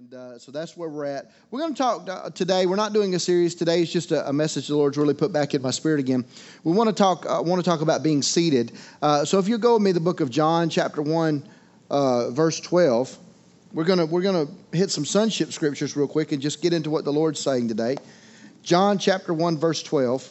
And 0.00 0.14
uh, 0.14 0.38
so 0.38 0.50
that's 0.50 0.78
where 0.78 0.88
we're 0.88 1.04
at. 1.04 1.30
We're 1.50 1.60
going 1.60 1.74
to 1.74 1.78
talk 1.78 2.08
uh, 2.08 2.30
today. 2.30 2.64
We're 2.64 2.76
not 2.76 2.94
doing 2.94 3.14
a 3.16 3.18
series 3.18 3.54
today. 3.54 3.82
It's 3.82 3.92
just 3.92 4.12
a, 4.12 4.26
a, 4.26 4.32
message 4.32 4.68
the 4.68 4.74
Lord's 4.74 4.96
really 4.96 5.12
put 5.12 5.30
back 5.30 5.52
in 5.52 5.60
my 5.60 5.70
spirit 5.70 6.00
again. 6.00 6.24
We 6.64 6.72
want 6.72 6.88
to 6.88 6.94
talk. 6.94 7.26
Uh, 7.28 7.42
want 7.44 7.62
to 7.62 7.70
talk 7.70 7.82
about 7.82 8.02
being 8.02 8.22
seated. 8.22 8.72
Uh, 9.02 9.26
so 9.26 9.38
if 9.38 9.46
you 9.46 9.58
go 9.58 9.74
with 9.74 9.82
me, 9.82 9.92
the 9.92 10.00
book 10.00 10.20
of 10.20 10.30
John, 10.30 10.70
chapter 10.70 11.02
one, 11.02 11.46
uh, 11.90 12.30
verse 12.30 12.60
twelve. 12.60 13.14
We're 13.74 13.84
gonna 13.84 14.06
we're 14.06 14.22
gonna 14.22 14.46
hit 14.72 14.90
some 14.90 15.04
sonship 15.04 15.52
scriptures 15.52 15.94
real 15.94 16.08
quick 16.08 16.32
and 16.32 16.40
just 16.40 16.62
get 16.62 16.72
into 16.72 16.88
what 16.88 17.04
the 17.04 17.12
Lord's 17.12 17.38
saying 17.38 17.68
today. 17.68 17.98
John 18.62 18.96
chapter 18.96 19.34
one, 19.34 19.58
verse 19.58 19.82
twelve. 19.82 20.26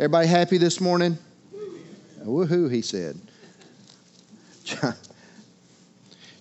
Everybody 0.00 0.26
happy 0.26 0.58
this 0.58 0.80
morning? 0.80 1.16
Woohoo! 2.24 2.68
He 2.68 2.82
said. 2.82 3.16
John, 4.64 4.94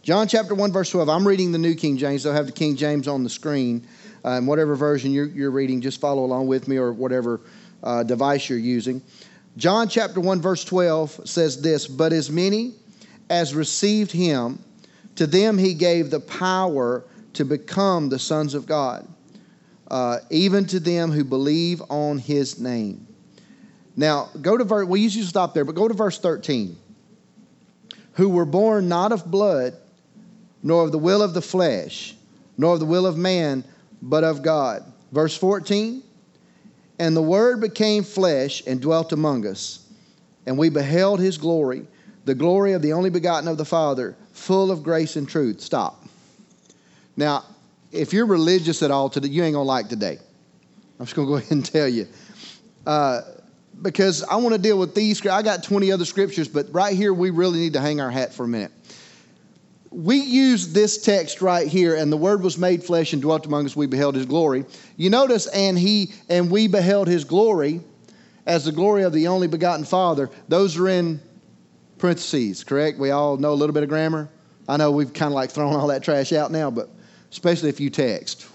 John 0.03 0.27
chapter 0.27 0.53
1, 0.53 0.73
verse 0.73 0.89
12. 0.89 1.07
I'm 1.07 1.25
reading 1.25 1.53
the 1.53 1.57
New 1.57 1.75
King 1.75 1.95
James. 1.95 2.23
They'll 2.23 2.33
have 2.33 2.47
the 2.47 2.51
King 2.51 2.75
James 2.75 3.07
on 3.07 3.23
the 3.23 3.29
screen. 3.29 3.87
And 4.25 4.45
whatever 4.45 4.75
version 4.75 5.13
you're, 5.13 5.27
you're, 5.27 5.49
reading, 5.49 5.79
just 5.79 6.01
follow 6.01 6.25
along 6.25 6.47
with 6.47 6.67
me 6.67 6.75
or 6.75 6.91
whatever 6.91 7.39
uh, 7.83 8.03
device 8.03 8.49
you're 8.49 8.59
using. 8.59 9.01
John 9.55 9.87
chapter 9.87 10.19
1, 10.19 10.41
verse 10.41 10.65
12 10.65 11.21
says 11.23 11.61
this 11.61 11.87
But 11.87 12.11
as 12.11 12.29
many 12.29 12.73
as 13.29 13.55
received 13.55 14.11
him, 14.11 14.61
to 15.15 15.25
them 15.25 15.57
he 15.57 15.73
gave 15.73 16.11
the 16.11 16.19
power 16.19 17.05
to 17.31 17.45
become 17.45 18.09
the 18.09 18.19
sons 18.19 18.55
of 18.55 18.65
God, 18.65 19.07
uh, 19.89 20.19
even 20.29 20.65
to 20.65 20.81
them 20.81 21.11
who 21.11 21.23
believe 21.23 21.81
on 21.89 22.17
his 22.17 22.59
name. 22.59 23.07
Now, 23.95 24.31
go 24.41 24.57
to 24.57 24.65
verse, 24.65 24.85
we 24.85 24.99
usually 24.99 25.23
stop 25.23 25.53
there, 25.53 25.63
but 25.63 25.75
go 25.75 25.87
to 25.87 25.93
verse 25.93 26.19
13 26.19 26.75
who 28.13 28.29
were 28.29 28.45
born 28.45 28.87
not 28.87 29.11
of 29.11 29.25
blood, 29.29 29.75
nor 30.63 30.83
of 30.83 30.91
the 30.91 30.97
will 30.97 31.21
of 31.21 31.33
the 31.33 31.41
flesh, 31.41 32.15
nor 32.57 32.73
of 32.73 32.79
the 32.79 32.85
will 32.85 33.05
of 33.05 33.17
man, 33.17 33.63
but 34.01 34.23
of 34.23 34.41
God. 34.41 34.83
Verse 35.11 35.37
14 35.37 36.01
And 36.99 37.15
the 37.15 37.21
Word 37.21 37.61
became 37.61 38.03
flesh 38.03 38.63
and 38.65 38.81
dwelt 38.81 39.11
among 39.11 39.45
us, 39.45 39.87
and 40.45 40.57
we 40.57 40.69
beheld 40.69 41.19
his 41.19 41.37
glory, 41.37 41.85
the 42.25 42.33
glory 42.33 42.73
of 42.73 42.81
the 42.81 42.93
only 42.93 43.09
begotten 43.09 43.47
of 43.47 43.57
the 43.57 43.65
Father, 43.65 44.15
full 44.31 44.71
of 44.71 44.81
grace 44.81 45.17
and 45.17 45.27
truth. 45.27 45.61
Stop. 45.61 46.03
Now, 47.15 47.43
if 47.91 48.11
you're 48.11 48.25
religious 48.25 48.81
at 48.81 48.89
all 48.89 49.09
today, 49.09 49.27
you 49.27 49.43
ain't 49.43 49.53
to 49.53 49.59
like 49.59 49.87
today. 49.87 50.17
I'm 50.99 51.05
just 51.05 51.15
to 51.15 51.25
go 51.25 51.35
ahead 51.37 51.51
and 51.51 51.65
tell 51.65 51.87
you. 51.87 52.07
Uh, 52.85 53.21
because 53.81 54.23
I 54.23 54.35
want 54.35 54.55
to 54.55 54.61
deal 54.61 54.77
with 54.77 54.95
these. 54.95 55.25
I 55.25 55.41
got 55.41 55.63
20 55.63 55.91
other 55.91 56.05
scriptures, 56.05 56.47
but 56.47 56.67
right 56.73 56.95
here 56.95 57.13
we 57.13 57.29
really 57.29 57.59
need 57.59 57.73
to 57.73 57.81
hang 57.81 57.99
our 58.01 58.11
hat 58.11 58.33
for 58.33 58.45
a 58.45 58.47
minute. 58.47 58.71
We 59.93 60.17
use 60.17 60.73
this 60.73 60.97
text 60.97 61.41
right 61.41 61.67
here, 61.67 61.95
and 61.95 62.11
the 62.11 62.17
Word 62.17 62.41
was 62.41 62.57
made 62.57 62.83
flesh 62.83 63.13
and 63.13 63.21
dwelt 63.21 63.45
among 63.45 63.65
us. 63.65 63.75
We 63.75 63.85
beheld 63.85 64.15
His 64.15 64.25
glory. 64.25 64.65
You 64.97 65.09
notice, 65.09 65.45
and 65.47 65.77
He 65.77 66.13
and 66.29 66.49
we 66.49 66.67
beheld 66.67 67.07
His 67.07 67.23
glory, 67.23 67.79
as 68.45 68.65
the 68.65 68.71
glory 68.71 69.03
of 69.03 69.13
the 69.13 69.27
only 69.27 69.47
begotten 69.47 69.85
Father. 69.85 70.29
Those 70.47 70.77
are 70.77 70.89
in 70.89 71.21
parentheses, 71.99 72.63
correct? 72.63 72.97
We 72.97 73.11
all 73.11 73.37
know 73.37 73.53
a 73.53 73.55
little 73.55 73.73
bit 73.73 73.83
of 73.83 73.89
grammar. 73.89 74.29
I 74.67 74.77
know 74.77 74.91
we've 74.91 75.13
kind 75.13 75.31
of 75.31 75.35
like 75.35 75.51
thrown 75.51 75.75
all 75.75 75.87
that 75.87 76.03
trash 76.03 76.33
out 76.33 76.51
now, 76.51 76.71
but 76.71 76.89
especially 77.31 77.69
if 77.69 77.79
you 77.79 77.89
text. 77.89 78.47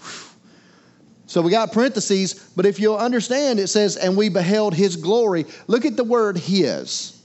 So 1.27 1.41
we 1.41 1.51
got 1.51 1.71
parentheses, 1.71 2.51
but 2.55 2.65
if 2.65 2.79
you'll 2.79 2.97
understand, 2.97 3.59
it 3.59 3.67
says, 3.67 3.97
and 3.97 4.17
we 4.17 4.29
beheld 4.29 4.73
his 4.73 4.95
glory. 4.95 5.45
Look 5.67 5.85
at 5.85 5.95
the 5.95 6.03
word 6.03 6.37
his. 6.37 7.21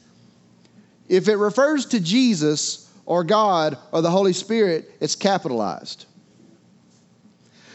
If 1.08 1.28
it 1.28 1.36
refers 1.36 1.86
to 1.86 2.00
Jesus 2.00 2.83
or 3.06 3.24
God 3.24 3.78
or 3.92 4.02
the 4.02 4.10
Holy 4.10 4.32
Spirit, 4.32 4.90
it's 5.00 5.16
capitalized. 5.16 6.06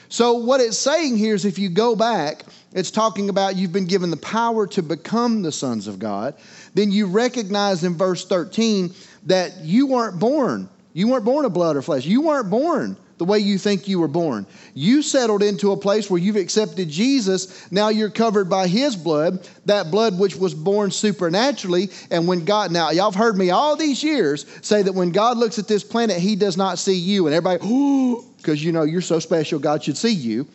So, 0.09 0.33
what 0.33 0.59
it's 0.59 0.77
saying 0.77 1.17
here 1.17 1.35
is 1.35 1.45
if 1.45 1.59
you 1.59 1.69
go 1.69 1.95
back, 1.95 2.43
it's 2.73 2.89
talking 2.89 3.29
about 3.29 3.55
you've 3.55 3.71
been 3.71 3.85
given 3.85 4.09
the 4.09 4.17
power 4.17 4.65
to 4.67 4.81
become 4.81 5.43
the 5.43 5.51
sons 5.51 5.87
of 5.87 5.99
God. 5.99 6.35
Then 6.73 6.91
you 6.91 7.05
recognize 7.05 7.83
in 7.83 7.95
verse 7.95 8.25
13 8.25 8.93
that 9.27 9.59
you 9.61 9.85
weren't 9.85 10.19
born. 10.19 10.67
You 10.93 11.07
weren't 11.07 11.25
born 11.25 11.45
of 11.45 11.53
blood 11.53 11.75
or 11.75 11.83
flesh. 11.83 12.05
You 12.05 12.21
weren't 12.21 12.49
born 12.49 12.97
the 13.19 13.25
way 13.25 13.37
you 13.37 13.57
think 13.57 13.87
you 13.87 13.99
were 13.99 14.07
born. 14.07 14.47
You 14.73 15.01
settled 15.01 15.43
into 15.43 15.73
a 15.73 15.77
place 15.77 16.09
where 16.09 16.19
you've 16.19 16.37
accepted 16.37 16.89
Jesus. 16.89 17.69
Now 17.69 17.89
you're 17.89 18.09
covered 18.09 18.49
by 18.49 18.67
his 18.67 18.95
blood, 18.95 19.47
that 19.65 19.91
blood 19.91 20.17
which 20.17 20.37
was 20.37 20.53
born 20.55 20.89
supernaturally. 20.89 21.89
And 22.09 22.27
when 22.27 22.45
God, 22.45 22.71
now 22.71 22.91
y'all 22.91 23.11
have 23.11 23.19
heard 23.19 23.37
me 23.37 23.51
all 23.51 23.75
these 23.75 24.01
years 24.01 24.45
say 24.61 24.81
that 24.81 24.93
when 24.93 25.11
God 25.11 25.37
looks 25.37 25.59
at 25.59 25.67
this 25.67 25.83
planet, 25.83 26.17
he 26.17 26.37
does 26.37 26.55
not 26.55 26.79
see 26.79 26.95
you. 26.95 27.27
And 27.27 27.35
everybody, 27.35 27.59
because 28.37 28.63
you 28.63 28.71
know 28.71 28.83
you're 28.83 29.01
so 29.01 29.19
special, 29.19 29.59
God 29.59 29.83
should 29.83 29.97
see 29.97 30.13
you. 30.13 30.47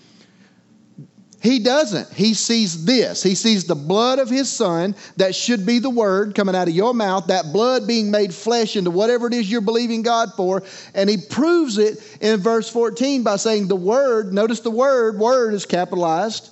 He 1.44 1.58
doesn't. 1.58 2.10
He 2.10 2.32
sees 2.32 2.86
this. 2.86 3.22
He 3.22 3.34
sees 3.34 3.66
the 3.66 3.74
blood 3.74 4.18
of 4.18 4.30
his 4.30 4.50
son, 4.50 4.96
that 5.18 5.34
should 5.34 5.66
be 5.66 5.78
the 5.78 5.90
word 5.90 6.34
coming 6.34 6.56
out 6.56 6.68
of 6.68 6.74
your 6.74 6.94
mouth, 6.94 7.26
that 7.26 7.52
blood 7.52 7.86
being 7.86 8.10
made 8.10 8.32
flesh 8.32 8.76
into 8.76 8.90
whatever 8.90 9.26
it 9.26 9.34
is 9.34 9.50
you're 9.50 9.60
believing 9.60 10.00
God 10.00 10.30
for. 10.38 10.62
And 10.94 11.10
he 11.10 11.18
proves 11.18 11.76
it 11.76 12.16
in 12.22 12.40
verse 12.40 12.70
14 12.70 13.24
by 13.24 13.36
saying, 13.36 13.68
The 13.68 13.76
word, 13.76 14.32
notice 14.32 14.60
the 14.60 14.70
word, 14.70 15.18
word 15.18 15.52
is 15.52 15.66
capitalized. 15.66 16.48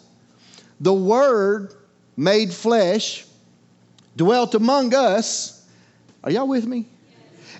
The 0.78 0.92
word 0.92 1.72
made 2.14 2.52
flesh 2.52 3.24
dwelt 4.18 4.54
among 4.54 4.94
us. 4.94 5.66
Are 6.22 6.30
y'all 6.30 6.46
with 6.46 6.66
me? 6.66 6.86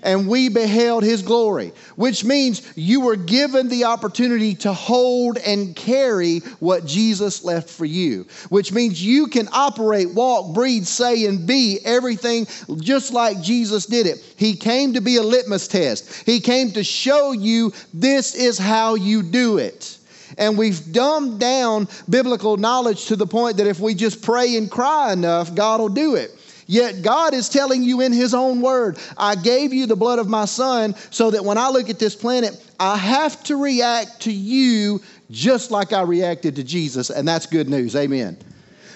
And 0.02 0.26
we 0.26 0.48
beheld 0.48 1.02
his 1.02 1.22
glory, 1.22 1.72
which 1.96 2.24
means 2.24 2.72
you 2.76 3.00
were 3.00 3.16
given 3.16 3.68
the 3.68 3.84
opportunity 3.84 4.54
to 4.56 4.72
hold 4.72 5.38
and 5.38 5.76
carry 5.76 6.40
what 6.58 6.84
Jesus 6.84 7.44
left 7.44 7.70
for 7.70 7.84
you, 7.84 8.26
which 8.48 8.72
means 8.72 9.02
you 9.02 9.28
can 9.28 9.48
operate, 9.52 10.12
walk, 10.12 10.54
breathe, 10.54 10.84
say, 10.84 11.26
and 11.26 11.46
be 11.46 11.78
everything 11.84 12.46
just 12.80 13.12
like 13.12 13.40
Jesus 13.40 13.86
did 13.86 14.06
it. 14.06 14.18
He 14.36 14.56
came 14.56 14.94
to 14.94 15.00
be 15.00 15.16
a 15.16 15.22
litmus 15.22 15.68
test, 15.68 16.24
He 16.26 16.40
came 16.40 16.72
to 16.72 16.84
show 16.84 17.32
you 17.32 17.72
this 17.94 18.34
is 18.34 18.58
how 18.58 18.94
you 18.94 19.22
do 19.22 19.58
it. 19.58 19.98
And 20.38 20.56
we've 20.56 20.92
dumbed 20.92 21.40
down 21.40 21.88
biblical 22.08 22.56
knowledge 22.56 23.06
to 23.06 23.16
the 23.16 23.26
point 23.26 23.58
that 23.58 23.66
if 23.66 23.80
we 23.80 23.94
just 23.94 24.22
pray 24.22 24.56
and 24.56 24.70
cry 24.70 25.12
enough, 25.12 25.54
God 25.54 25.80
will 25.80 25.88
do 25.88 26.14
it. 26.16 26.30
Yet 26.66 27.02
God 27.02 27.34
is 27.34 27.48
telling 27.48 27.82
you 27.82 28.00
in 28.00 28.12
His 28.12 28.34
own 28.34 28.60
word, 28.60 28.98
I 29.16 29.34
gave 29.34 29.72
you 29.72 29.86
the 29.86 29.96
blood 29.96 30.18
of 30.18 30.28
my 30.28 30.44
son 30.44 30.94
so 31.10 31.30
that 31.30 31.44
when 31.44 31.58
I 31.58 31.68
look 31.70 31.90
at 31.90 31.98
this 31.98 32.14
planet, 32.14 32.56
I 32.78 32.96
have 32.96 33.42
to 33.44 33.56
react 33.56 34.20
to 34.22 34.32
you 34.32 35.00
just 35.30 35.70
like 35.70 35.92
I 35.92 36.02
reacted 36.02 36.56
to 36.56 36.64
Jesus. 36.64 37.10
And 37.10 37.26
that's 37.26 37.46
good 37.46 37.68
news. 37.68 37.96
Amen. 37.96 38.36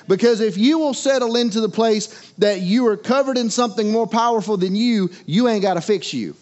Because 0.09 0.41
if 0.41 0.57
you 0.57 0.79
will 0.79 0.95
settle 0.95 1.37
into 1.37 1.61
the 1.61 1.69
place 1.69 2.33
that 2.39 2.61
you 2.61 2.87
are 2.87 2.97
covered 2.97 3.37
in 3.37 3.51
something 3.51 3.91
more 3.91 4.07
powerful 4.07 4.57
than 4.57 4.77
you, 4.77 5.11
you 5.27 5.49
ain't 5.49 5.63
got 5.63 5.75
to 5.75 5.81
fix 5.81 6.15
you. 6.15 6.37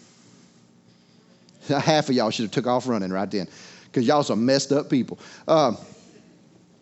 Half 1.67 2.09
of 2.09 2.15
y'all 2.15 2.29
should 2.29 2.43
have 2.43 2.51
took 2.51 2.67
off 2.67 2.87
running 2.87 3.11
right 3.11 3.29
then 3.29 3.47
because 3.85 4.05
y'all 4.05 4.21
some 4.21 4.45
messed 4.45 4.71
up 4.71 4.89
people. 4.89 5.17
Um, 5.47 5.77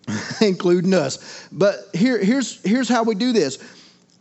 including 0.42 0.94
us. 0.94 1.48
But 1.52 1.90
here, 1.94 2.18
here's, 2.18 2.62
here's 2.64 2.90
how 2.90 3.04
we 3.04 3.16
do 3.16 3.32
this 3.32 3.58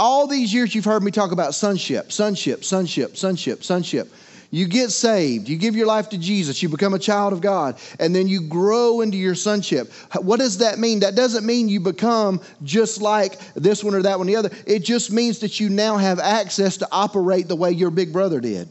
all 0.02 0.26
these 0.26 0.52
years 0.52 0.74
you've 0.74 0.84
heard 0.84 1.00
me 1.00 1.12
talk 1.12 1.30
about 1.30 1.54
sonship, 1.54 2.10
sonship, 2.10 2.64
sonship, 2.64 3.16
sonship, 3.16 3.62
sonship. 3.62 4.12
You 4.50 4.66
get 4.66 4.90
saved, 4.90 5.48
you 5.48 5.56
give 5.56 5.76
your 5.76 5.86
life 5.86 6.08
to 6.08 6.18
Jesus, 6.18 6.60
you 6.60 6.68
become 6.68 6.92
a 6.92 6.98
child 6.98 7.32
of 7.32 7.40
God, 7.40 7.78
and 8.00 8.12
then 8.12 8.26
you 8.26 8.40
grow 8.48 9.00
into 9.00 9.16
your 9.16 9.36
sonship. 9.36 9.92
What 10.20 10.40
does 10.40 10.58
that 10.58 10.80
mean? 10.80 11.00
That 11.00 11.14
doesn't 11.14 11.46
mean 11.46 11.68
you 11.68 11.78
become 11.78 12.40
just 12.64 13.00
like 13.00 13.38
this 13.54 13.84
one 13.84 13.94
or 13.94 14.02
that 14.02 14.18
one 14.18 14.26
or 14.26 14.32
the 14.32 14.36
other. 14.36 14.50
It 14.66 14.80
just 14.80 15.12
means 15.12 15.38
that 15.38 15.60
you 15.60 15.68
now 15.68 15.96
have 15.98 16.18
access 16.18 16.78
to 16.78 16.88
operate 16.90 17.46
the 17.46 17.56
way 17.56 17.70
your 17.70 17.90
big 17.90 18.12
brother 18.12 18.40
did. 18.40 18.68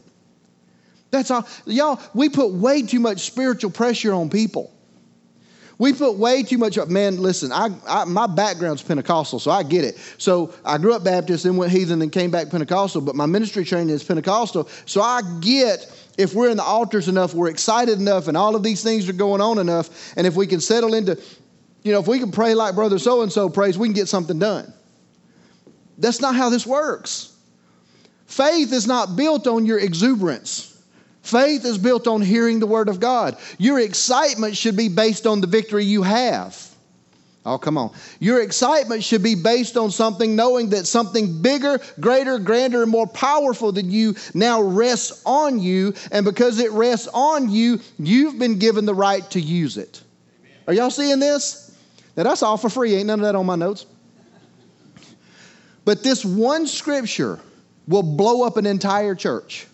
That's 1.10 1.30
all. 1.30 1.48
Y'all, 1.64 1.98
we 2.12 2.28
put 2.28 2.52
way 2.52 2.82
too 2.82 3.00
much 3.00 3.20
spiritual 3.20 3.70
pressure 3.70 4.12
on 4.12 4.28
people. 4.28 4.70
We 5.78 5.92
put 5.92 6.16
way 6.16 6.42
too 6.42 6.58
much 6.58 6.78
up. 6.78 6.88
Man, 6.88 7.16
listen, 7.20 7.50
I, 7.50 7.68
I, 7.88 8.04
my 8.04 8.26
background's 8.26 8.82
Pentecostal, 8.82 9.38
so 9.38 9.50
I 9.50 9.62
get 9.62 9.84
it. 9.84 9.98
So 10.18 10.54
I 10.64 10.78
grew 10.78 10.94
up 10.94 11.04
Baptist, 11.04 11.44
then 11.44 11.56
went 11.56 11.72
heathen, 11.72 11.98
then 11.98 12.10
came 12.10 12.30
back 12.30 12.50
Pentecostal, 12.50 13.00
but 13.00 13.14
my 13.14 13.26
ministry 13.26 13.64
training 13.64 13.90
is 13.90 14.04
Pentecostal. 14.04 14.68
So 14.86 15.02
I 15.02 15.22
get 15.40 15.90
if 16.18 16.34
we're 16.34 16.50
in 16.50 16.56
the 16.56 16.62
altars 16.62 17.08
enough, 17.08 17.34
we're 17.34 17.48
excited 17.48 17.98
enough, 17.98 18.28
and 18.28 18.36
all 18.36 18.54
of 18.54 18.62
these 18.62 18.82
things 18.82 19.08
are 19.08 19.14
going 19.14 19.40
on 19.40 19.58
enough, 19.58 20.12
and 20.16 20.26
if 20.26 20.36
we 20.36 20.46
can 20.46 20.60
settle 20.60 20.94
into, 20.94 21.20
you 21.82 21.92
know, 21.92 22.00
if 22.00 22.06
we 22.06 22.18
can 22.18 22.30
pray 22.30 22.54
like 22.54 22.74
brother 22.74 22.98
so 22.98 23.22
and 23.22 23.32
so 23.32 23.48
prays, 23.48 23.78
we 23.78 23.88
can 23.88 23.94
get 23.94 24.08
something 24.08 24.38
done. 24.38 24.72
That's 25.98 26.20
not 26.20 26.34
how 26.34 26.48
this 26.48 26.66
works. 26.66 27.34
Faith 28.26 28.72
is 28.72 28.86
not 28.86 29.16
built 29.16 29.46
on 29.46 29.66
your 29.66 29.78
exuberance. 29.78 30.71
Faith 31.22 31.64
is 31.64 31.78
built 31.78 32.06
on 32.06 32.20
hearing 32.20 32.58
the 32.58 32.66
Word 32.66 32.88
of 32.88 33.00
God. 33.00 33.36
Your 33.58 33.78
excitement 33.78 34.56
should 34.56 34.76
be 34.76 34.88
based 34.88 35.26
on 35.26 35.40
the 35.40 35.46
victory 35.46 35.84
you 35.84 36.02
have. 36.02 36.68
Oh, 37.44 37.58
come 37.58 37.76
on. 37.76 37.92
Your 38.20 38.40
excitement 38.40 39.02
should 39.02 39.22
be 39.22 39.34
based 39.34 39.76
on 39.76 39.90
something, 39.90 40.36
knowing 40.36 40.70
that 40.70 40.86
something 40.86 41.42
bigger, 41.42 41.80
greater, 41.98 42.38
grander, 42.38 42.82
and 42.82 42.90
more 42.90 43.06
powerful 43.06 43.72
than 43.72 43.90
you 43.90 44.14
now 44.32 44.62
rests 44.62 45.22
on 45.26 45.58
you. 45.58 45.94
And 46.12 46.24
because 46.24 46.60
it 46.60 46.70
rests 46.70 47.08
on 47.12 47.50
you, 47.50 47.80
you've 47.98 48.38
been 48.38 48.58
given 48.58 48.84
the 48.84 48.94
right 48.94 49.28
to 49.30 49.40
use 49.40 49.76
it. 49.76 50.02
Are 50.68 50.74
y'all 50.74 50.90
seeing 50.90 51.18
this? 51.18 51.76
Now, 52.16 52.22
that's 52.24 52.42
all 52.42 52.56
for 52.56 52.68
free. 52.68 52.94
Ain't 52.94 53.06
none 53.06 53.18
of 53.18 53.24
that 53.24 53.34
on 53.34 53.46
my 53.46 53.56
notes. 53.56 53.86
But 55.84 56.04
this 56.04 56.24
one 56.24 56.68
scripture 56.68 57.40
will 57.88 58.04
blow 58.04 58.46
up 58.46 58.56
an 58.56 58.66
entire 58.66 59.16
church. 59.16 59.66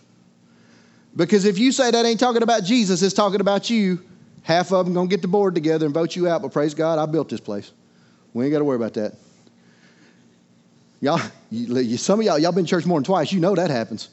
Because 1.15 1.45
if 1.45 1.57
you 1.57 1.71
say 1.71 1.91
that 1.91 2.05
ain't 2.05 2.19
talking 2.19 2.43
about 2.43 2.63
Jesus, 2.63 3.01
it's 3.01 3.13
talking 3.13 3.41
about 3.41 3.69
you, 3.69 4.01
half 4.43 4.71
of 4.71 4.85
them 4.85 4.93
going 4.93 5.09
to 5.09 5.13
get 5.13 5.21
the 5.21 5.27
board 5.27 5.55
together 5.55 5.85
and 5.85 5.93
vote 5.93 6.15
you 6.15 6.27
out. 6.27 6.41
But 6.41 6.53
praise 6.53 6.73
God, 6.73 6.99
I 6.99 7.05
built 7.05 7.29
this 7.29 7.39
place. 7.39 7.71
We 8.33 8.45
ain't 8.45 8.51
got 8.51 8.59
to 8.59 8.65
worry 8.65 8.75
about 8.75 8.93
that. 8.93 9.15
Y'all, 11.01 11.21
you, 11.49 11.97
some 11.97 12.19
of 12.19 12.25
y'all, 12.25 12.37
y'all 12.37 12.51
been 12.51 12.65
church 12.65 12.85
more 12.85 12.99
than 12.99 13.05
twice. 13.05 13.31
You 13.31 13.39
know 13.39 13.55
that 13.55 13.69
happens. 13.69 14.09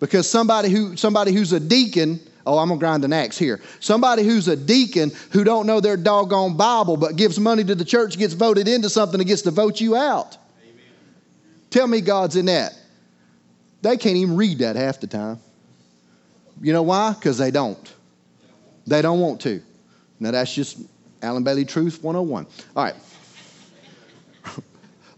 Because 0.00 0.28
somebody 0.28 0.70
who 0.70 0.96
somebody 0.96 1.32
who's 1.32 1.52
a 1.52 1.60
deacon, 1.60 2.18
oh, 2.46 2.58
I'm 2.58 2.68
gonna 2.68 2.80
grind 2.80 3.04
an 3.04 3.12
axe 3.12 3.38
here. 3.38 3.60
Somebody 3.80 4.22
who's 4.22 4.48
a 4.48 4.56
deacon 4.56 5.12
who 5.30 5.44
don't 5.44 5.66
know 5.66 5.80
their 5.80 5.96
doggone 5.96 6.56
Bible 6.56 6.96
but 6.96 7.16
gives 7.16 7.38
money 7.38 7.62
to 7.64 7.74
the 7.74 7.84
church 7.84 8.18
gets 8.18 8.34
voted 8.34 8.68
into 8.68 8.90
something 8.90 9.20
and 9.20 9.28
gets 9.28 9.42
to 9.42 9.50
vote 9.50 9.80
you 9.80 9.96
out. 9.96 10.36
Amen. 10.62 10.82
Tell 11.70 11.86
me 11.86 12.00
God's 12.00 12.36
in 12.36 12.46
that. 12.46 12.76
They 13.82 13.96
can't 13.96 14.16
even 14.16 14.36
read 14.36 14.58
that 14.58 14.76
half 14.76 15.00
the 15.00 15.06
time. 15.06 15.38
You 16.64 16.72
know 16.72 16.82
why? 16.82 17.12
Because 17.12 17.36
they 17.36 17.50
don't. 17.50 17.92
They 18.86 19.02
don't 19.02 19.20
want 19.20 19.42
to. 19.42 19.60
Now 20.18 20.30
that's 20.30 20.54
just 20.54 20.78
Alan 21.20 21.44
Bailey 21.44 21.66
Truth 21.66 22.02
101. 22.02 22.46
All 22.74 22.84
right. 22.84 22.94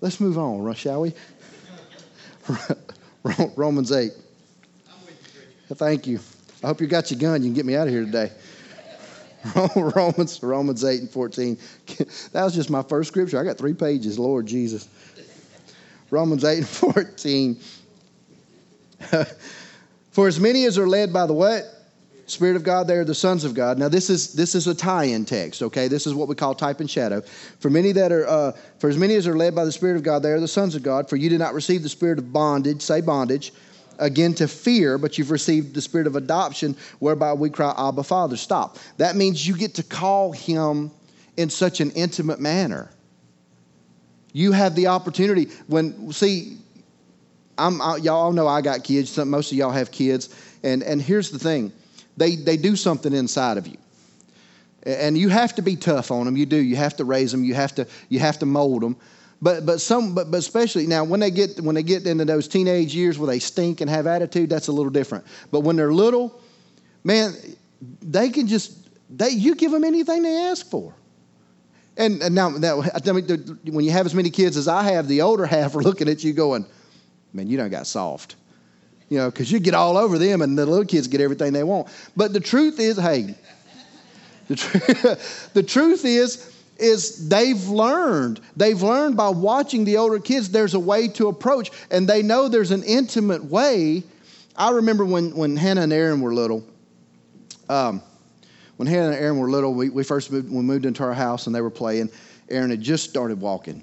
Let's 0.00 0.18
move 0.18 0.38
on, 0.38 0.74
shall 0.74 1.02
we? 1.02 1.14
Romans 3.54 3.92
8. 3.92 4.10
Thank 5.68 6.08
you. 6.08 6.18
I 6.64 6.66
hope 6.66 6.80
you 6.80 6.88
got 6.88 7.12
your 7.12 7.20
gun. 7.20 7.42
You 7.44 7.48
can 7.50 7.54
get 7.54 7.64
me 7.64 7.76
out 7.76 7.86
of 7.86 7.92
here 7.92 8.04
today. 8.04 8.32
Romans, 9.76 10.42
Romans 10.42 10.84
8 10.84 11.00
and 11.00 11.10
14. 11.10 11.58
That 12.32 12.42
was 12.42 12.56
just 12.56 12.70
my 12.70 12.82
first 12.82 13.10
scripture. 13.10 13.38
I 13.38 13.44
got 13.44 13.56
three 13.56 13.74
pages, 13.74 14.18
Lord 14.18 14.46
Jesus. 14.46 14.88
Romans 16.10 16.44
8 16.44 16.58
and 16.58 16.66
14. 16.66 17.60
For 20.16 20.26
as 20.26 20.40
many 20.40 20.64
as 20.64 20.78
are 20.78 20.88
led 20.88 21.12
by 21.12 21.26
the 21.26 21.34
what? 21.34 21.64
Spirit 22.24 22.56
of 22.56 22.62
God, 22.62 22.88
they 22.88 22.94
are 22.94 23.04
the 23.04 23.14
sons 23.14 23.44
of 23.44 23.52
God. 23.52 23.76
Now, 23.76 23.90
this 23.90 24.08
is 24.08 24.32
this 24.32 24.54
is 24.54 24.66
a 24.66 24.74
tie-in 24.74 25.26
text. 25.26 25.60
Okay, 25.60 25.88
this 25.88 26.06
is 26.06 26.14
what 26.14 26.26
we 26.26 26.34
call 26.34 26.54
type 26.54 26.80
and 26.80 26.90
shadow. 26.90 27.20
For 27.60 27.68
many 27.68 27.92
that 27.92 28.10
are, 28.10 28.26
uh, 28.26 28.52
for 28.78 28.88
as 28.88 28.96
many 28.96 29.14
as 29.16 29.26
are 29.26 29.36
led 29.36 29.54
by 29.54 29.66
the 29.66 29.72
Spirit 29.72 29.94
of 29.94 30.02
God, 30.02 30.22
they 30.22 30.30
are 30.30 30.40
the 30.40 30.48
sons 30.48 30.74
of 30.74 30.82
God. 30.82 31.10
For 31.10 31.16
you 31.16 31.28
did 31.28 31.38
not 31.38 31.52
receive 31.52 31.82
the 31.82 31.90
spirit 31.90 32.18
of 32.18 32.32
bondage, 32.32 32.80
say 32.80 33.02
bondage, 33.02 33.52
again 33.98 34.32
to 34.36 34.48
fear, 34.48 34.96
but 34.96 35.18
you've 35.18 35.30
received 35.30 35.74
the 35.74 35.82
spirit 35.82 36.06
of 36.06 36.16
adoption, 36.16 36.74
whereby 36.98 37.34
we 37.34 37.50
cry, 37.50 37.74
Abba, 37.76 38.02
Father. 38.02 38.38
Stop. 38.38 38.78
That 38.96 39.16
means 39.16 39.46
you 39.46 39.54
get 39.54 39.74
to 39.74 39.82
call 39.82 40.32
Him 40.32 40.92
in 41.36 41.50
such 41.50 41.82
an 41.82 41.90
intimate 41.90 42.40
manner. 42.40 42.90
You 44.32 44.52
have 44.52 44.74
the 44.76 44.86
opportunity 44.86 45.50
when 45.66 46.10
see. 46.10 46.56
I'm, 47.58 47.80
I, 47.80 47.96
y'all 47.96 48.32
know 48.32 48.46
I 48.46 48.60
got 48.60 48.84
kids. 48.84 49.16
Most 49.16 49.52
of 49.52 49.58
y'all 49.58 49.70
have 49.70 49.90
kids, 49.90 50.34
and 50.62 50.82
and 50.82 51.00
here's 51.00 51.30
the 51.30 51.38
thing 51.38 51.72
they, 52.16 52.36
they 52.36 52.56
do 52.56 52.76
something 52.76 53.12
inside 53.12 53.58
of 53.58 53.66
you. 53.66 53.76
And 54.84 55.18
you 55.18 55.28
have 55.28 55.54
to 55.56 55.62
be 55.62 55.76
tough 55.76 56.10
on 56.10 56.26
them. 56.26 56.36
You 56.36 56.46
do. 56.46 56.56
You 56.56 56.76
have 56.76 56.96
to 56.96 57.04
raise 57.04 57.32
them. 57.32 57.44
You 57.44 57.54
have 57.54 57.74
to, 57.74 57.86
you 58.08 58.20
have 58.20 58.38
to 58.38 58.46
mold 58.46 58.82
them. 58.82 58.96
But, 59.42 59.66
but, 59.66 59.80
some, 59.80 60.14
but, 60.14 60.30
but 60.30 60.38
especially 60.38 60.86
now, 60.86 61.04
when 61.04 61.20
they, 61.20 61.30
get, 61.30 61.60
when 61.60 61.74
they 61.74 61.82
get 61.82 62.06
into 62.06 62.24
those 62.24 62.48
teenage 62.48 62.94
years 62.94 63.18
where 63.18 63.26
they 63.26 63.38
stink 63.38 63.80
and 63.80 63.90
have 63.90 64.06
attitude, 64.06 64.48
that's 64.48 64.68
a 64.68 64.72
little 64.72 64.90
different. 64.90 65.26
But 65.50 65.60
when 65.60 65.76
they're 65.76 65.92
little, 65.92 66.40
man, 67.04 67.34
they 68.00 68.30
can 68.30 68.46
just, 68.46 68.88
they, 69.10 69.30
you 69.30 69.54
give 69.54 69.72
them 69.72 69.84
anything 69.84 70.22
they 70.22 70.36
ask 70.36 70.70
for. 70.70 70.94
And, 71.98 72.22
and 72.22 72.34
now, 72.34 72.50
now 72.50 72.80
when 72.80 73.84
you 73.84 73.90
have 73.90 74.06
as 74.06 74.14
many 74.14 74.30
kids 74.30 74.56
as 74.56 74.68
I 74.68 74.84
have, 74.84 75.08
the 75.08 75.20
older 75.20 75.46
half 75.46 75.74
are 75.74 75.82
looking 75.82 76.08
at 76.08 76.24
you 76.24 76.32
going, 76.32 76.64
man, 77.32 77.48
you 77.48 77.56
don't 77.56 77.70
got 77.70 77.86
soft 77.86 78.36
you 79.08 79.18
know, 79.18 79.30
because 79.30 79.50
you 79.50 79.60
get 79.60 79.74
all 79.74 79.96
over 79.96 80.18
them 80.18 80.42
and 80.42 80.58
the 80.58 80.66
little 80.66 80.84
kids 80.84 81.06
get 81.06 81.20
everything 81.20 81.52
they 81.52 81.62
want. 81.62 81.88
But 82.16 82.32
the 82.32 82.40
truth 82.40 82.80
is, 82.80 82.96
hey, 82.96 83.34
the, 84.48 84.56
tr- 84.56 84.78
the 85.54 85.62
truth 85.62 86.04
is, 86.04 86.52
is 86.78 87.28
they've 87.28 87.68
learned. 87.68 88.40
They've 88.56 88.80
learned 88.80 89.16
by 89.16 89.28
watching 89.30 89.84
the 89.84 89.96
older 89.96 90.18
kids, 90.18 90.50
there's 90.50 90.74
a 90.74 90.80
way 90.80 91.08
to 91.08 91.28
approach, 91.28 91.70
and 91.90 92.08
they 92.08 92.22
know 92.22 92.48
there's 92.48 92.72
an 92.72 92.82
intimate 92.82 93.44
way. 93.44 94.02
I 94.56 94.70
remember 94.72 95.04
when, 95.04 95.34
when 95.34 95.56
Hannah 95.56 95.82
and 95.82 95.92
Erin 95.92 96.20
were 96.20 96.34
little. 96.34 96.64
Um, 97.68 98.02
when 98.76 98.88
Hannah 98.88 99.12
and 99.12 99.14
Erin 99.14 99.38
were 99.38 99.50
little, 99.50 99.72
we, 99.72 99.88
we 99.88 100.04
first 100.04 100.30
moved, 100.30 100.50
we 100.50 100.62
moved 100.62 100.84
into 100.84 101.02
our 101.02 101.14
house 101.14 101.46
and 101.46 101.54
they 101.54 101.60
were 101.60 101.70
playing. 101.70 102.10
Erin 102.48 102.70
had 102.70 102.80
just 102.80 103.08
started 103.08 103.40
walking, 103.40 103.82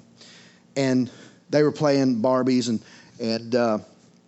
and 0.76 1.10
they 1.50 1.62
were 1.62 1.72
playing 1.72 2.22
Barbies 2.22 2.68
and 2.68 2.80
and 3.20 3.54
uh, 3.54 3.78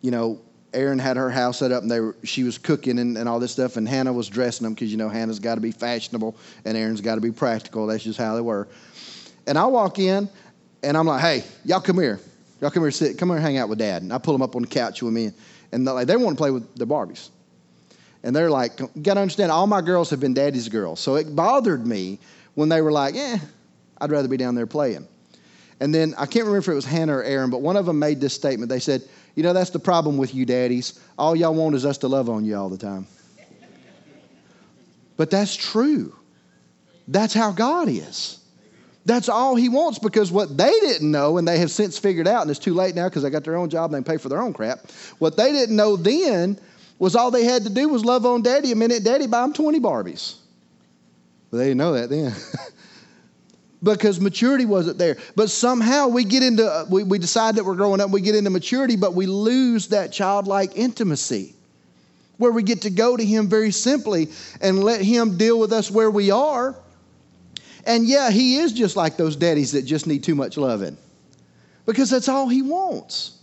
you 0.00 0.10
know 0.10 0.40
Erin 0.72 0.98
had 0.98 1.16
her 1.16 1.30
house 1.30 1.58
set 1.58 1.72
up 1.72 1.82
and 1.82 1.90
they 1.90 2.00
were, 2.00 2.16
she 2.22 2.42
was 2.42 2.58
cooking 2.58 2.98
and, 2.98 3.16
and 3.16 3.28
all 3.28 3.40
this 3.40 3.52
stuff, 3.52 3.76
and 3.76 3.88
Hannah 3.88 4.12
was 4.12 4.28
dressing 4.28 4.64
them 4.64 4.74
because 4.74 4.90
you 4.90 4.98
know 4.98 5.08
Hannah's 5.08 5.38
got 5.38 5.54
to 5.54 5.60
be 5.60 5.72
fashionable 5.72 6.36
and 6.64 6.76
Erin's 6.76 7.00
got 7.00 7.14
to 7.16 7.20
be 7.20 7.32
practical. 7.32 7.86
That's 7.86 8.04
just 8.04 8.18
how 8.18 8.34
they 8.34 8.40
were. 8.40 8.68
And 9.46 9.56
I 9.56 9.64
walk 9.66 9.98
in 9.98 10.28
and 10.82 10.96
I'm 10.96 11.06
like, 11.06 11.20
hey, 11.20 11.44
y'all 11.64 11.80
come 11.80 11.98
here. 11.98 12.20
Y'all 12.60 12.70
come 12.70 12.82
here, 12.82 12.90
sit, 12.90 13.18
come 13.18 13.28
here, 13.28 13.38
hang 13.38 13.58
out 13.58 13.68
with 13.68 13.78
dad. 13.78 14.02
And 14.02 14.12
I 14.12 14.18
pull 14.18 14.32
them 14.32 14.42
up 14.42 14.56
on 14.56 14.62
the 14.62 14.68
couch 14.68 15.02
with 15.02 15.12
me, 15.12 15.30
and 15.72 15.84
like, 15.84 16.06
they 16.06 16.16
want 16.16 16.36
to 16.36 16.40
play 16.40 16.50
with 16.50 16.74
the 16.76 16.86
Barbies. 16.86 17.28
And 18.22 18.34
they're 18.34 18.50
like, 18.50 18.80
you 18.80 18.88
got 19.02 19.14
to 19.14 19.20
understand, 19.20 19.52
all 19.52 19.66
my 19.66 19.82
girls 19.82 20.10
have 20.10 20.20
been 20.20 20.34
daddy's 20.34 20.68
girls. 20.68 20.98
So 21.00 21.16
it 21.16 21.36
bothered 21.36 21.86
me 21.86 22.18
when 22.54 22.68
they 22.68 22.80
were 22.80 22.90
like, 22.90 23.14
eh, 23.14 23.38
I'd 24.00 24.10
rather 24.10 24.26
be 24.26 24.36
down 24.36 24.54
there 24.54 24.66
playing. 24.66 25.06
And 25.80 25.94
then 25.94 26.14
I 26.16 26.26
can't 26.26 26.46
remember 26.46 26.58
if 26.58 26.68
it 26.68 26.74
was 26.74 26.86
Hannah 26.86 27.16
or 27.16 27.22
Erin, 27.22 27.50
but 27.50 27.60
one 27.60 27.76
of 27.76 27.86
them 27.86 27.98
made 27.98 28.20
this 28.20 28.34
statement. 28.34 28.68
They 28.70 28.80
said, 28.80 29.02
you 29.34 29.42
know, 29.42 29.52
that's 29.52 29.70
the 29.70 29.78
problem 29.78 30.16
with 30.16 30.34
you 30.34 30.46
daddies. 30.46 30.98
All 31.18 31.36
y'all 31.36 31.54
want 31.54 31.74
is 31.74 31.84
us 31.84 31.98
to 31.98 32.08
love 32.08 32.30
on 32.30 32.44
you 32.44 32.56
all 32.56 32.70
the 32.70 32.78
time. 32.78 33.06
But 35.16 35.30
that's 35.30 35.54
true. 35.54 36.14
That's 37.08 37.34
how 37.34 37.52
God 37.52 37.88
is. 37.88 38.40
That's 39.04 39.28
all 39.28 39.54
He 39.54 39.68
wants 39.68 39.98
because 39.98 40.32
what 40.32 40.56
they 40.56 40.72
didn't 40.80 41.10
know, 41.10 41.38
and 41.38 41.46
they 41.46 41.58
have 41.58 41.70
since 41.70 41.96
figured 41.98 42.26
out, 42.26 42.42
and 42.42 42.50
it's 42.50 42.58
too 42.58 42.74
late 42.74 42.94
now 42.94 43.08
because 43.08 43.22
they 43.22 43.30
got 43.30 43.44
their 43.44 43.56
own 43.56 43.70
job 43.70 43.92
and 43.94 44.04
they 44.04 44.12
pay 44.12 44.18
for 44.18 44.28
their 44.28 44.42
own 44.42 44.52
crap. 44.52 44.90
What 45.18 45.36
they 45.36 45.52
didn't 45.52 45.76
know 45.76 45.96
then 45.96 46.58
was 46.98 47.14
all 47.14 47.30
they 47.30 47.44
had 47.44 47.62
to 47.64 47.70
do 47.70 47.88
was 47.88 48.04
love 48.04 48.26
on 48.26 48.42
daddy 48.42 48.72
a 48.72 48.76
minute, 48.76 49.04
daddy 49.04 49.26
buy 49.26 49.42
them 49.42 49.52
20 49.52 49.80
Barbies. 49.80 50.36
But 51.50 51.58
they 51.58 51.64
didn't 51.64 51.78
know 51.78 51.92
that 51.92 52.10
then. 52.10 52.34
because 53.94 54.20
maturity 54.20 54.66
wasn't 54.66 54.98
there. 54.98 55.16
But 55.36 55.48
somehow 55.48 56.08
we 56.08 56.24
get 56.24 56.42
into, 56.42 56.66
uh, 56.66 56.84
we, 56.90 57.04
we 57.04 57.18
decide 57.18 57.56
that 57.56 57.64
we're 57.64 57.76
growing 57.76 58.00
up, 58.00 58.10
we 58.10 58.20
get 58.20 58.34
into 58.34 58.50
maturity, 58.50 58.96
but 58.96 59.14
we 59.14 59.26
lose 59.26 59.88
that 59.88 60.12
childlike 60.12 60.72
intimacy 60.74 61.54
where 62.38 62.52
we 62.52 62.62
get 62.62 62.82
to 62.82 62.90
go 62.90 63.16
to 63.16 63.24
Him 63.24 63.48
very 63.48 63.70
simply 63.70 64.28
and 64.60 64.82
let 64.82 65.00
Him 65.00 65.38
deal 65.38 65.58
with 65.58 65.72
us 65.72 65.90
where 65.90 66.10
we 66.10 66.30
are. 66.30 66.76
And 67.86 68.06
yeah, 68.06 68.30
He 68.30 68.56
is 68.56 68.72
just 68.72 68.96
like 68.96 69.16
those 69.16 69.36
daddies 69.36 69.72
that 69.72 69.82
just 69.82 70.06
need 70.06 70.24
too 70.24 70.34
much 70.34 70.56
loving 70.56 70.98
because 71.86 72.10
that's 72.10 72.28
all 72.28 72.48
He 72.48 72.62
wants. 72.62 73.35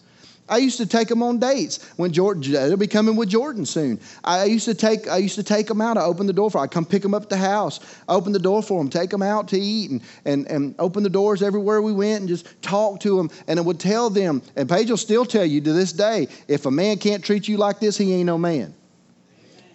I 0.50 0.58
used 0.58 0.78
to 0.78 0.86
take 0.86 1.08
them 1.08 1.24
on 1.24 1.40
dates. 1.40 1.90
When 1.96 2.12
Jordan, 2.12 2.52
they'll 2.52 2.76
be 2.76 2.86
coming 2.86 3.16
with 3.16 3.30
Jordan 3.30 3.66
soon. 3.66 4.00
I 4.26 4.44
used 4.44 4.66
to 4.66 4.74
take, 4.74 5.08
I 5.08 5.18
used 5.18 5.36
to 5.36 5.44
take 5.44 5.68
them 5.68 5.80
out. 5.80 5.98
I 5.98 6.04
opened 6.04 6.28
the 6.28 6.34
door 6.34 6.52
for. 6.52 6.58
I 6.58 6.68
come 6.68 6.86
pick 6.86 7.02
them 7.02 7.14
up 7.14 7.24
at 7.24 7.30
the 7.30 7.38
house. 7.38 7.80
Open 8.10 8.34
the 8.34 8.40
door 8.40 8.62
for 8.62 8.78
them. 8.78 8.90
Take 8.90 9.10
them 9.10 9.22
out 9.22 9.48
to 9.50 9.58
eat 9.58 9.92
and 9.92 10.02
and 10.26 10.46
and 10.48 10.76
open 10.80 11.04
the 11.04 11.10
doors 11.10 11.42
everywhere 11.42 11.82
we 11.82 11.94
went 11.94 12.20
and 12.20 12.28
just 12.28 12.62
talk 12.62 13.00
to 13.02 13.16
them. 13.16 13.30
And 13.48 13.58
it 13.58 13.64
would 13.64 13.80
tell 13.80 14.10
them. 14.10 14.42
And 14.58 14.68
Paige 14.68 14.90
will 14.90 14.98
still 14.98 15.26
tell 15.26 15.46
you 15.46 15.62
to 15.62 15.72
this 15.72 15.94
day, 15.94 16.28
if 16.50 16.66
a 16.66 16.72
man 16.72 16.98
can't 16.98 17.24
treat 17.24 17.48
you 17.48 17.58
like 17.58 17.80
this, 17.80 17.98
he 17.98 18.14
ain't 18.14 18.26
no 18.26 18.38
man. 18.38 18.74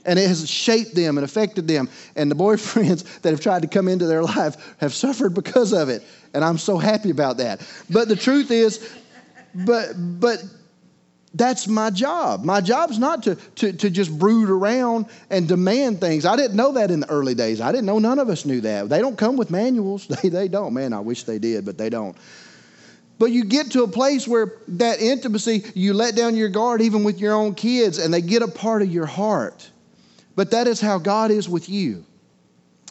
And 0.04 0.18
it 0.18 0.28
has 0.28 0.48
shaped 0.48 0.94
them 0.94 1.18
and 1.18 1.24
affected 1.24 1.66
them. 1.66 1.88
And 2.14 2.30
the 2.30 2.36
boyfriends 2.44 3.22
that 3.22 3.30
have 3.30 3.40
tried 3.40 3.62
to 3.62 3.68
come 3.68 3.88
into 3.88 4.06
their 4.06 4.22
life 4.22 4.76
have 4.80 4.92
suffered 4.92 5.34
because 5.34 5.72
of 5.72 5.88
it. 5.88 6.02
And 6.34 6.44
I'm 6.44 6.58
so 6.58 6.76
happy 6.76 7.08
about 7.08 7.38
that. 7.38 7.66
But 7.88 8.08
the 8.08 8.16
truth 8.16 8.50
is, 8.50 8.96
but 9.54 9.94
but 10.20 10.42
that's 11.34 11.68
my 11.68 11.90
job. 11.90 12.44
My 12.44 12.60
job's 12.60 12.98
not 12.98 13.22
to, 13.24 13.34
to, 13.34 13.72
to 13.72 13.90
just 13.90 14.16
brood 14.18 14.48
around 14.48 15.06
and 15.28 15.46
demand 15.46 16.00
things. 16.00 16.24
I 16.24 16.36
didn't 16.36 16.56
know 16.56 16.72
that 16.72 16.90
in 16.90 17.00
the 17.00 17.10
early 17.10 17.34
days. 17.34 17.60
I 17.60 17.70
didn't 17.70 17.86
know 17.86 17.98
none 17.98 18.18
of 18.18 18.28
us 18.30 18.46
knew 18.46 18.62
that. 18.62 18.88
They 18.88 19.00
don't 19.00 19.18
come 19.18 19.36
with 19.36 19.50
manuals. 19.50 20.06
They, 20.22 20.30
they 20.30 20.48
don't. 20.48 20.72
Man, 20.72 20.92
I 20.92 21.00
wish 21.00 21.24
they 21.24 21.38
did, 21.38 21.64
but 21.64 21.76
they 21.76 21.90
don't. 21.90 22.16
But 23.18 23.26
you 23.26 23.44
get 23.44 23.72
to 23.72 23.82
a 23.82 23.88
place 23.88 24.26
where 24.26 24.54
that 24.68 25.00
intimacy, 25.00 25.64
you 25.74 25.92
let 25.92 26.14
down 26.14 26.36
your 26.36 26.48
guard 26.48 26.80
even 26.80 27.04
with 27.04 27.18
your 27.18 27.34
own 27.34 27.54
kids, 27.54 27.98
and 27.98 28.14
they 28.14 28.22
get 28.22 28.42
a 28.42 28.48
part 28.48 28.80
of 28.80 28.90
your 28.90 29.06
heart. 29.06 29.70
But 30.34 30.52
that 30.52 30.66
is 30.66 30.80
how 30.80 30.98
God 30.98 31.30
is 31.30 31.48
with 31.48 31.68
you. 31.68 32.04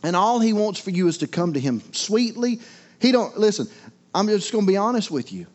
And 0.03 0.15
all 0.15 0.39
he 0.39 0.53
wants 0.53 0.79
for 0.79 0.91
you 0.91 1.07
is 1.07 1.17
to 1.19 1.27
come 1.27 1.53
to 1.53 1.59
him 1.59 1.81
sweetly. 1.93 2.59
He 2.99 3.11
don't 3.11 3.37
listen, 3.37 3.67
I'm 4.13 4.27
just 4.27 4.51
going 4.51 4.65
to 4.65 4.71
be 4.71 4.77
honest 4.77 5.09
with 5.09 5.31
you. 5.31 5.47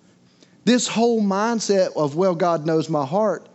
This 0.64 0.86
whole 0.86 1.20
mindset 1.22 1.96
of 1.96 2.16
well 2.16 2.34
God 2.34 2.66
knows 2.66 2.88
my 2.88 3.04
heart 3.04 3.48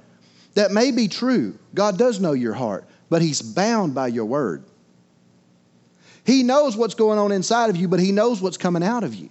that 0.58 0.72
may 0.72 0.92
be 0.92 1.08
true. 1.08 1.58
God 1.76 2.00
does 2.00 2.20
know 2.20 2.34
your 2.34 2.54
heart, 2.54 2.86
but 3.10 3.22
he's 3.22 3.42
bound 3.42 3.94
by 3.94 4.08
your 4.08 4.26
word. 4.26 4.64
He 6.26 6.44
knows 6.44 6.76
what's 6.76 6.96
going 6.96 7.20
on 7.20 7.32
inside 7.32 7.70
of 7.70 7.78
you, 7.78 7.88
but 7.88 8.00
he 8.00 8.12
knows 8.12 8.42
what's 8.42 8.58
coming 8.58 8.84
out 8.84 9.04
of 9.04 9.14
you. 9.14 9.30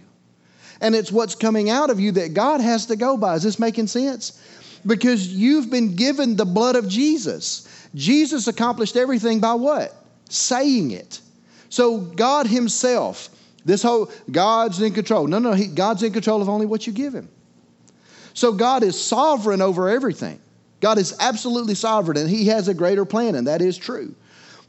And 0.80 0.94
it's 0.94 1.10
what's 1.10 1.34
coming 1.34 1.68
out 1.68 1.90
of 1.90 1.98
you 1.98 2.12
that 2.12 2.32
God 2.32 2.60
has 2.60 2.86
to 2.86 2.96
go 2.96 3.16
by. 3.16 3.34
Is 3.34 3.42
this 3.42 3.58
making 3.58 3.88
sense? 3.88 4.40
Because 4.86 5.26
you've 5.26 5.68
been 5.70 5.96
given 5.96 6.36
the 6.36 6.44
blood 6.44 6.76
of 6.76 6.88
Jesus. 6.88 7.88
Jesus 7.94 8.46
accomplished 8.46 8.96
everything 8.96 9.40
by 9.40 9.54
what? 9.54 9.94
Saying 10.28 10.92
it. 10.92 11.20
So 11.70 11.98
God 11.98 12.46
Himself, 12.46 13.28
this 13.64 13.82
whole 13.82 14.10
God's 14.30 14.80
in 14.80 14.92
control. 14.94 15.26
No, 15.26 15.38
no, 15.38 15.52
he, 15.52 15.66
God's 15.66 16.02
in 16.02 16.12
control 16.12 16.40
of 16.40 16.48
only 16.48 16.66
what 16.66 16.86
you 16.86 16.92
give 16.92 17.14
Him. 17.14 17.28
So 18.36 18.52
God 18.52 18.82
is 18.82 19.02
sovereign 19.02 19.62
over 19.62 19.88
everything. 19.88 20.38
God 20.80 20.98
is 20.98 21.16
absolutely 21.20 21.74
sovereign, 21.74 22.18
and 22.18 22.28
He 22.28 22.46
has 22.48 22.68
a 22.68 22.74
greater 22.74 23.06
plan, 23.06 23.34
and 23.34 23.46
that 23.46 23.62
is 23.62 23.78
true. 23.78 24.14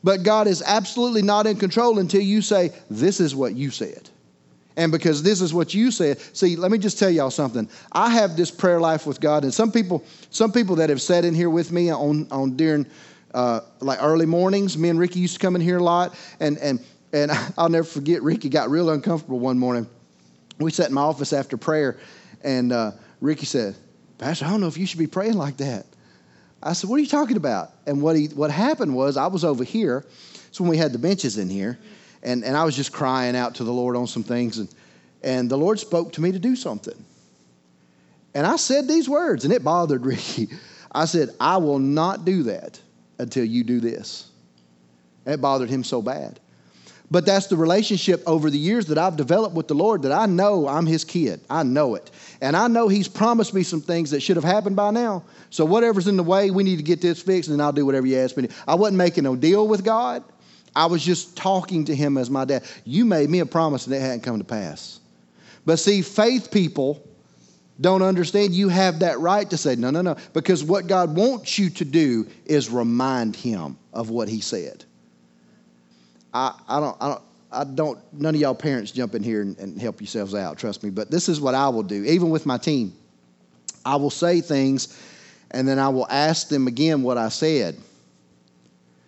But 0.05 0.23
God 0.23 0.47
is 0.47 0.63
absolutely 0.65 1.21
not 1.21 1.45
in 1.45 1.57
control 1.57 1.99
until 1.99 2.21
you 2.21 2.41
say, 2.41 2.71
This 2.89 3.19
is 3.19 3.35
what 3.35 3.55
you 3.55 3.69
said. 3.69 4.09
And 4.77 4.89
because 4.89 5.21
this 5.21 5.41
is 5.41 5.53
what 5.53 5.73
you 5.73 5.91
said, 5.91 6.19
see, 6.33 6.55
let 6.55 6.71
me 6.71 6.77
just 6.77 6.97
tell 6.97 7.09
y'all 7.09 7.29
something. 7.29 7.67
I 7.91 8.09
have 8.11 8.37
this 8.37 8.51
prayer 8.51 8.79
life 8.79 9.05
with 9.05 9.19
God, 9.19 9.43
and 9.43 9.53
some 9.53 9.69
people, 9.69 10.05
some 10.29 10.53
people 10.53 10.77
that 10.77 10.89
have 10.89 11.01
sat 11.01 11.25
in 11.25 11.35
here 11.35 11.49
with 11.49 11.73
me 11.73 11.91
on, 11.91 12.25
on 12.31 12.55
during 12.55 12.85
uh, 13.33 13.59
like 13.81 14.01
early 14.01 14.25
mornings, 14.25 14.77
me 14.77 14.87
and 14.87 14.97
Ricky 14.97 15.19
used 15.19 15.33
to 15.33 15.39
come 15.41 15.55
in 15.55 15.61
here 15.61 15.79
a 15.79 15.83
lot, 15.83 16.15
and 16.39 16.57
and 16.59 16.79
and 17.11 17.31
I'll 17.57 17.67
never 17.67 17.83
forget. 17.83 18.23
Ricky 18.23 18.47
got 18.47 18.69
real 18.69 18.91
uncomfortable 18.91 19.39
one 19.39 19.59
morning. 19.59 19.89
We 20.57 20.71
sat 20.71 20.87
in 20.87 20.93
my 20.93 21.01
office 21.01 21.33
after 21.33 21.57
prayer, 21.57 21.97
and 22.45 22.71
uh, 22.71 22.91
Ricky 23.21 23.45
said, 23.45 23.75
"Pastor, 24.17 24.45
I 24.45 24.49
don't 24.49 24.61
know 24.61 24.67
if 24.67 24.77
you 24.77 24.85
should 24.85 24.99
be 24.99 25.07
praying 25.07 25.37
like 25.37 25.57
that." 25.57 25.85
I 26.61 26.73
said, 26.73 26.89
"What 26.89 26.97
are 26.97 27.03
you 27.03 27.07
talking 27.07 27.37
about?" 27.37 27.71
And 27.85 28.01
what 28.01 28.15
he 28.15 28.27
what 28.27 28.51
happened 28.51 28.95
was 28.95 29.17
I 29.17 29.27
was 29.27 29.43
over 29.43 29.63
here. 29.63 30.05
It's 30.47 30.59
when 30.59 30.69
we 30.69 30.77
had 30.77 30.91
the 30.91 30.99
benches 30.99 31.37
in 31.37 31.49
here, 31.49 31.77
and, 32.23 32.43
and 32.43 32.55
I 32.55 32.63
was 32.63 32.75
just 32.75 32.91
crying 32.91 33.35
out 33.35 33.55
to 33.55 33.63
the 33.63 33.73
Lord 33.73 33.95
on 33.95 34.07
some 34.07 34.23
things, 34.23 34.57
and, 34.57 34.69
and 35.23 35.49
the 35.49 35.57
Lord 35.57 35.79
spoke 35.79 36.13
to 36.13 36.21
me 36.21 36.31
to 36.31 36.39
do 36.39 36.55
something. 36.55 37.05
And 38.33 38.45
I 38.45 38.55
said 38.55 38.87
these 38.87 39.09
words, 39.09 39.45
and 39.45 39.53
it 39.53 39.63
bothered 39.63 40.05
Ricky. 40.05 40.49
I 40.91 41.05
said, 41.05 41.29
I 41.39 41.57
will 41.57 41.79
not 41.79 42.25
do 42.25 42.43
that 42.43 42.79
until 43.19 43.43
you 43.43 43.63
do 43.63 43.79
this. 43.79 44.29
It 45.25 45.41
bothered 45.41 45.69
him 45.69 45.83
so 45.83 46.01
bad. 46.01 46.39
But 47.09 47.25
that's 47.25 47.47
the 47.47 47.55
relationship 47.55 48.21
over 48.27 48.49
the 48.49 48.57
years 48.57 48.87
that 48.87 48.97
I've 48.97 49.15
developed 49.15 49.55
with 49.55 49.69
the 49.69 49.73
Lord 49.73 50.01
that 50.01 50.11
I 50.11 50.25
know 50.25 50.67
I'm 50.67 50.85
his 50.85 51.05
kid. 51.05 51.39
I 51.49 51.63
know 51.63 51.95
it. 51.95 52.11
And 52.41 52.55
I 52.55 52.67
know 52.67 52.89
he's 52.89 53.07
promised 53.07 53.53
me 53.53 53.63
some 53.63 53.79
things 53.79 54.11
that 54.11 54.21
should 54.21 54.35
have 54.35 54.43
happened 54.43 54.75
by 54.75 54.91
now. 54.91 55.23
So 55.49 55.63
whatever's 55.63 56.07
in 56.07 56.17
the 56.17 56.23
way, 56.23 56.51
we 56.51 56.63
need 56.63 56.75
to 56.77 56.83
get 56.83 56.99
this 56.99 57.21
fixed, 57.21 57.49
and 57.49 57.61
I'll 57.61 57.71
do 57.71 57.85
whatever 57.85 58.05
you 58.05 58.17
ask 58.17 58.35
me. 58.35 58.47
To. 58.47 58.53
I 58.67 58.75
wasn't 58.75 58.97
making 58.97 59.23
no 59.23 59.37
deal 59.37 59.67
with 59.67 59.85
God. 59.85 60.21
I 60.75 60.85
was 60.85 61.03
just 61.03 61.37
talking 61.37 61.85
to 61.85 61.95
him 61.95 62.17
as 62.17 62.29
my 62.29 62.43
dad. 62.43 62.63
You 62.83 63.05
made 63.05 63.29
me 63.29 63.39
a 63.39 63.45
promise 63.45 63.87
and 63.87 63.95
it 63.95 64.01
hadn't 64.01 64.21
come 64.21 64.37
to 64.37 64.43
pass. 64.43 64.99
But 65.65 65.79
see, 65.79 66.01
faith 66.01 66.51
people 66.51 67.01
don't 67.79 68.01
understand 68.01 68.53
you 68.53 68.69
have 68.69 68.99
that 68.99 69.19
right 69.19 69.49
to 69.49 69.57
say, 69.57 69.75
no, 69.75 69.91
no, 69.91 70.01
no. 70.01 70.17
Because 70.33 70.63
what 70.63 70.87
God 70.87 71.15
wants 71.15 71.57
you 71.57 71.69
to 71.71 71.85
do 71.85 72.27
is 72.45 72.69
remind 72.69 73.35
him 73.35 73.77
of 73.93 74.09
what 74.09 74.27
he 74.27 74.41
said. 74.41 74.83
I, 76.37 76.59
I 76.67 76.79
don't, 76.79 76.97
I 77.01 77.07
don't, 77.09 77.21
I 77.51 77.63
don't, 77.63 78.13
none 78.13 78.35
of 78.35 78.41
y'all 78.41 78.53
parents 78.53 78.91
jump 78.91 79.15
in 79.15 79.23
here 79.23 79.41
and, 79.41 79.57
and 79.57 79.81
help 79.81 80.01
yourselves 80.01 80.35
out, 80.35 80.57
trust 80.57 80.83
me. 80.83 80.89
But 80.89 81.09
this 81.09 81.29
is 81.29 81.41
what 81.41 81.55
I 81.55 81.69
will 81.69 81.83
do, 81.83 82.03
even 82.03 82.29
with 82.29 82.45
my 82.45 82.57
team. 82.57 82.93
I 83.83 83.95
will 83.95 84.11
say 84.11 84.41
things 84.41 85.01
and 85.51 85.67
then 85.67 85.79
I 85.79 85.89
will 85.89 86.07
ask 86.09 86.49
them 86.49 86.67
again 86.67 87.01
what 87.03 87.17
I 87.17 87.29
said. 87.29 87.77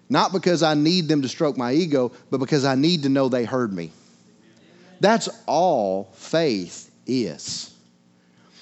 Not 0.10 0.32
because 0.32 0.64
I 0.64 0.74
need 0.74 1.08
them 1.08 1.22
to 1.22 1.30
stroke 1.30 1.58
my 1.58 1.74
ego, 1.74 2.12
but 2.32 2.40
because 2.40 2.66
I 2.66 2.76
need 2.76 3.04
to 3.04 3.10
know 3.10 3.30
they 3.30 3.46
heard 3.46 3.74
me. 3.74 3.92
That's 5.02 5.30
all 5.46 6.10
faith 6.16 6.90
is. 7.06 7.69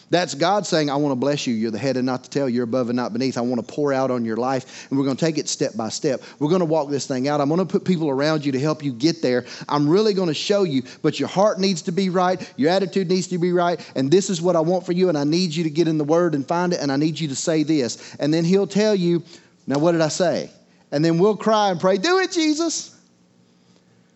That's 0.10 0.36
God 0.36 0.66
saying, 0.66 0.90
I 0.90 0.96
want 0.96 1.12
to 1.12 1.18
bless 1.18 1.46
you. 1.46 1.54
You're 1.54 1.72
the 1.72 1.78
head 1.78 1.98
and 1.98 2.06
not 2.06 2.24
the 2.24 2.30
tail. 2.30 2.48
You're 2.48 2.64
above 2.64 2.90
and 2.90 2.96
not 2.96 3.12
beneath. 3.12 3.38
I 3.38 3.42
want 3.42 3.66
to 3.66 3.74
pour 3.74 3.92
out 3.92 4.10
on 4.10 4.24
your 4.24 4.38
life, 4.38 4.88
and 4.90 4.98
we're 4.98 5.04
going 5.04 5.18
to 5.18 5.26
take 5.26 5.38
it 5.38 5.50
step 5.50 5.76
by 5.76 5.90
step. 5.90 6.22
We're 6.40 6.48
going 6.48 6.62
to 6.62 6.66
walk 6.66 6.90
this 6.90 7.06
thing 7.06 7.28
out. 7.28 7.42
I'm 7.42 7.50
going 7.50 7.60
to 7.60 7.66
put 7.66 7.84
people 7.84 8.10
around 8.10 8.46
you 8.46 8.54
to 8.54 8.60
help 8.60 8.84
you 8.84 8.94
get 8.94 9.22
there. 9.22 9.46
I'm 9.68 9.90
really 9.90 10.14
going 10.14 10.30
to 10.30 10.34
show 10.34 10.64
you, 10.64 10.84
but 11.02 11.20
your 11.20 11.28
heart 11.28 11.60
needs 11.60 11.82
to 11.84 11.92
be 11.92 12.10
right. 12.10 12.54
Your 12.56 12.72
attitude 12.72 13.10
needs 13.10 13.28
to 13.28 13.38
be 13.38 13.52
right. 13.52 13.86
And 13.96 14.10
this 14.10 14.30
is 14.30 14.42
what 14.42 14.56
I 14.56 14.62
want 14.62 14.86
for 14.86 14.94
you, 14.94 15.10
and 15.10 15.18
I 15.18 15.26
need 15.26 15.54
you 15.54 15.66
to 15.66 15.70
get 15.70 15.90
in 15.90 15.98
the 15.98 16.06
Word 16.06 16.36
and 16.36 16.48
find 16.48 16.72
it, 16.72 16.80
and 16.80 16.90
I 16.90 16.96
need 16.96 17.20
you 17.20 17.28
to 17.28 17.36
say 17.36 17.64
this. 17.64 18.16
And 18.16 18.34
then 18.34 18.46
He'll 18.46 18.68
tell 18.68 18.96
you, 18.96 19.24
now 19.66 19.78
what 19.78 19.92
did 19.92 20.02
I 20.02 20.08
say? 20.08 20.50
And 20.92 21.04
then 21.04 21.18
we'll 21.18 21.36
cry 21.36 21.70
and 21.70 21.82
pray, 21.82 21.98
Do 21.98 22.20
it, 22.20 22.32
Jesus, 22.32 22.98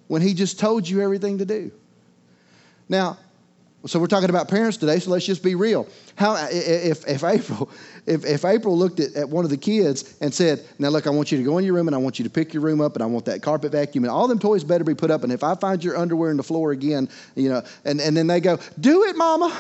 when 0.08 0.22
He 0.22 0.34
just 0.34 0.58
told 0.58 0.88
you 0.88 1.02
everything 1.02 1.40
to 1.40 1.46
do. 1.46 1.70
Now, 2.88 3.18
so 3.86 4.00
we're 4.00 4.08
talking 4.08 4.30
about 4.30 4.48
parents 4.48 4.78
today, 4.78 5.00
so 5.00 5.10
let's 5.10 5.26
just 5.26 5.42
be 5.42 5.56
real. 5.56 5.88
How 6.16 6.36
if, 6.52 7.08
if 7.08 7.24
April 7.24 7.70
if, 8.06 8.26
if 8.26 8.46
April 8.46 8.78
looked 8.78 9.00
at, 9.00 9.16
at 9.16 9.30
one 9.30 9.44
of 9.44 9.50
the 9.50 9.58
kids 9.58 10.16
and 10.22 10.34
said, 10.34 10.64
Now 10.78 10.90
look, 10.90 11.08
I 11.08 11.10
want 11.10 11.32
you 11.32 11.38
to 11.38 11.44
go 11.44 11.58
in 11.58 11.66
your 11.66 11.74
room 11.74 11.88
and 11.88 11.96
I 11.96 12.00
want 12.00 12.20
you 12.20 12.24
to 12.24 12.30
pick 12.30 12.54
your 12.54 12.62
room 12.62 12.80
up 12.80 12.96
and 12.96 13.04
I 13.04 13.08
want 13.08 13.26
that 13.26 13.42
carpet 13.42 13.72
vacuum 13.72 14.04
and 14.04 14.12
all 14.12 14.28
them 14.28 14.40
toys 14.40 14.64
better 14.64 14.84
be 14.84 14.94
put 14.94 15.10
up, 15.10 15.24
and 15.24 15.34
if 15.34 15.44
I 15.44 15.56
find 15.56 15.84
your 15.84 15.98
underwear 15.98 16.30
in 16.30 16.38
the 16.38 16.44
floor 16.44 16.72
again, 16.72 17.10
you 17.36 17.50
know, 17.50 17.64
and, 17.86 18.00
and 18.00 18.16
then 18.16 18.28
they 18.28 18.40
go, 18.40 18.60
Do 18.80 19.06
it, 19.06 19.16
mama. 19.16 19.56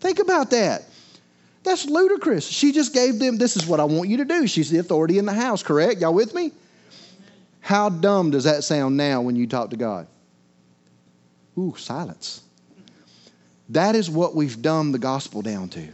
Think 0.00 0.20
about 0.20 0.50
that. 0.50 0.84
That's 1.64 1.86
ludicrous. 1.86 2.46
She 2.46 2.72
just 2.72 2.94
gave 2.94 3.18
them, 3.18 3.36
this 3.36 3.56
is 3.56 3.66
what 3.66 3.80
I 3.80 3.84
want 3.84 4.08
you 4.08 4.18
to 4.18 4.24
do. 4.24 4.46
She's 4.46 4.70
the 4.70 4.78
authority 4.78 5.18
in 5.18 5.26
the 5.26 5.32
house, 5.32 5.62
correct? 5.62 6.00
Y'all 6.00 6.14
with 6.14 6.34
me? 6.34 6.52
How 7.60 7.88
dumb 7.88 8.30
does 8.30 8.44
that 8.44 8.64
sound 8.64 8.96
now 8.96 9.20
when 9.20 9.36
you 9.36 9.46
talk 9.46 9.70
to 9.70 9.76
God? 9.76 10.06
Ooh, 11.58 11.74
silence. 11.76 12.42
That 13.70 13.94
is 13.94 14.08
what 14.08 14.34
we've 14.34 14.60
dumbed 14.62 14.94
the 14.94 14.98
gospel 14.98 15.42
down 15.42 15.68
to. 15.70 15.88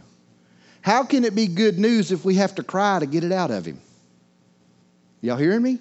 How 0.81 1.03
can 1.03 1.25
it 1.25 1.33
be 1.33 1.47
good 1.47 1.79
news 1.79 2.11
if 2.11 2.23
we 2.23 2.35
have 2.35 2.55
to 2.55 2.63
cry 2.63 2.99
to 2.99 3.05
get 3.05 3.23
it 3.23 3.31
out 3.31 3.51
of 3.51 3.65
Him? 3.65 3.81
Y'all 5.21 5.37
hearing 5.37 5.63
me? 5.63 5.79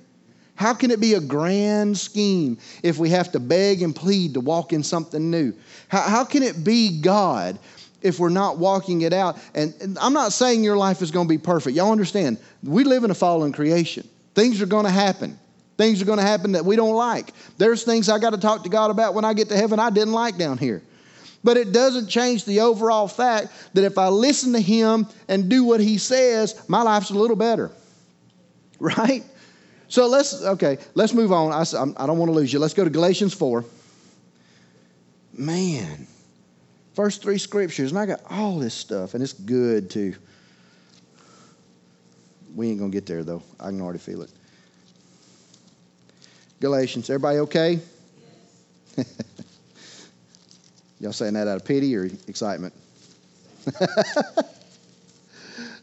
How 0.56 0.72
can 0.72 0.90
it 0.90 1.00
be 1.00 1.14
a 1.14 1.20
grand 1.20 1.98
scheme 1.98 2.58
if 2.82 2.96
we 2.96 3.10
have 3.10 3.32
to 3.32 3.40
beg 3.40 3.82
and 3.82 3.94
plead 3.94 4.34
to 4.34 4.40
walk 4.40 4.72
in 4.72 4.82
something 4.82 5.30
new? 5.30 5.52
How, 5.88 6.00
how 6.02 6.24
can 6.24 6.42
it 6.42 6.64
be 6.64 7.00
God 7.00 7.58
if 8.04 8.20
we're 8.20 8.28
not 8.28 8.58
walking 8.58 9.00
it 9.00 9.12
out. 9.12 9.38
And, 9.54 9.74
and 9.80 9.98
I'm 9.98 10.12
not 10.12 10.32
saying 10.32 10.62
your 10.62 10.76
life 10.76 11.02
is 11.02 11.10
going 11.10 11.26
to 11.26 11.28
be 11.28 11.38
perfect. 11.38 11.74
Y'all 11.74 11.90
understand? 11.90 12.38
We 12.62 12.84
live 12.84 13.02
in 13.02 13.10
a 13.10 13.14
fallen 13.14 13.50
creation. 13.50 14.06
Things 14.34 14.60
are 14.62 14.66
going 14.66 14.84
to 14.84 14.90
happen. 14.90 15.38
Things 15.76 16.00
are 16.00 16.04
going 16.04 16.18
to 16.18 16.24
happen 16.24 16.52
that 16.52 16.64
we 16.64 16.76
don't 16.76 16.94
like. 16.94 17.32
There's 17.58 17.82
things 17.82 18.08
I 18.08 18.18
got 18.18 18.30
to 18.30 18.38
talk 18.38 18.62
to 18.62 18.68
God 18.68 18.90
about 18.90 19.14
when 19.14 19.24
I 19.24 19.34
get 19.34 19.48
to 19.48 19.56
heaven 19.56 19.80
I 19.80 19.90
didn't 19.90 20.12
like 20.12 20.36
down 20.36 20.58
here. 20.58 20.82
But 21.42 21.56
it 21.56 21.72
doesn't 21.72 22.08
change 22.08 22.44
the 22.44 22.60
overall 22.60 23.08
fact 23.08 23.48
that 23.74 23.84
if 23.84 23.98
I 23.98 24.08
listen 24.08 24.52
to 24.52 24.60
Him 24.60 25.06
and 25.28 25.48
do 25.48 25.64
what 25.64 25.80
He 25.80 25.98
says, 25.98 26.68
my 26.68 26.82
life's 26.82 27.10
a 27.10 27.14
little 27.14 27.36
better. 27.36 27.70
Right? 28.80 29.22
So 29.86 30.08
let's, 30.08 30.42
okay, 30.42 30.78
let's 30.94 31.14
move 31.14 31.32
on. 31.32 31.52
I, 31.52 31.62
I 31.62 32.06
don't 32.06 32.18
want 32.18 32.28
to 32.28 32.34
lose 32.34 32.52
you. 32.52 32.58
Let's 32.58 32.74
go 32.74 32.82
to 32.82 32.90
Galatians 32.90 33.32
4. 33.32 33.64
Man, 35.32 36.06
First 36.94 37.22
three 37.22 37.38
scriptures, 37.38 37.90
and 37.90 37.98
I 37.98 38.06
got 38.06 38.20
all 38.30 38.58
this 38.58 38.72
stuff, 38.72 39.14
and 39.14 39.22
it's 39.22 39.32
good 39.32 39.90
too. 39.90 40.14
We 42.54 42.68
ain't 42.68 42.78
going 42.78 42.92
to 42.92 42.96
get 42.96 43.04
there, 43.04 43.24
though. 43.24 43.42
I 43.58 43.64
can 43.66 43.80
already 43.80 43.98
feel 43.98 44.22
it. 44.22 44.30
Galatians, 46.64 47.11
everybody 47.11 47.40
okay? 47.40 47.78
Y'all 50.99 51.12
saying 51.12 51.35
that 51.35 51.47
out 51.47 51.56
of 51.56 51.64
pity 51.66 51.94
or 51.94 52.06
excitement? 52.26 52.73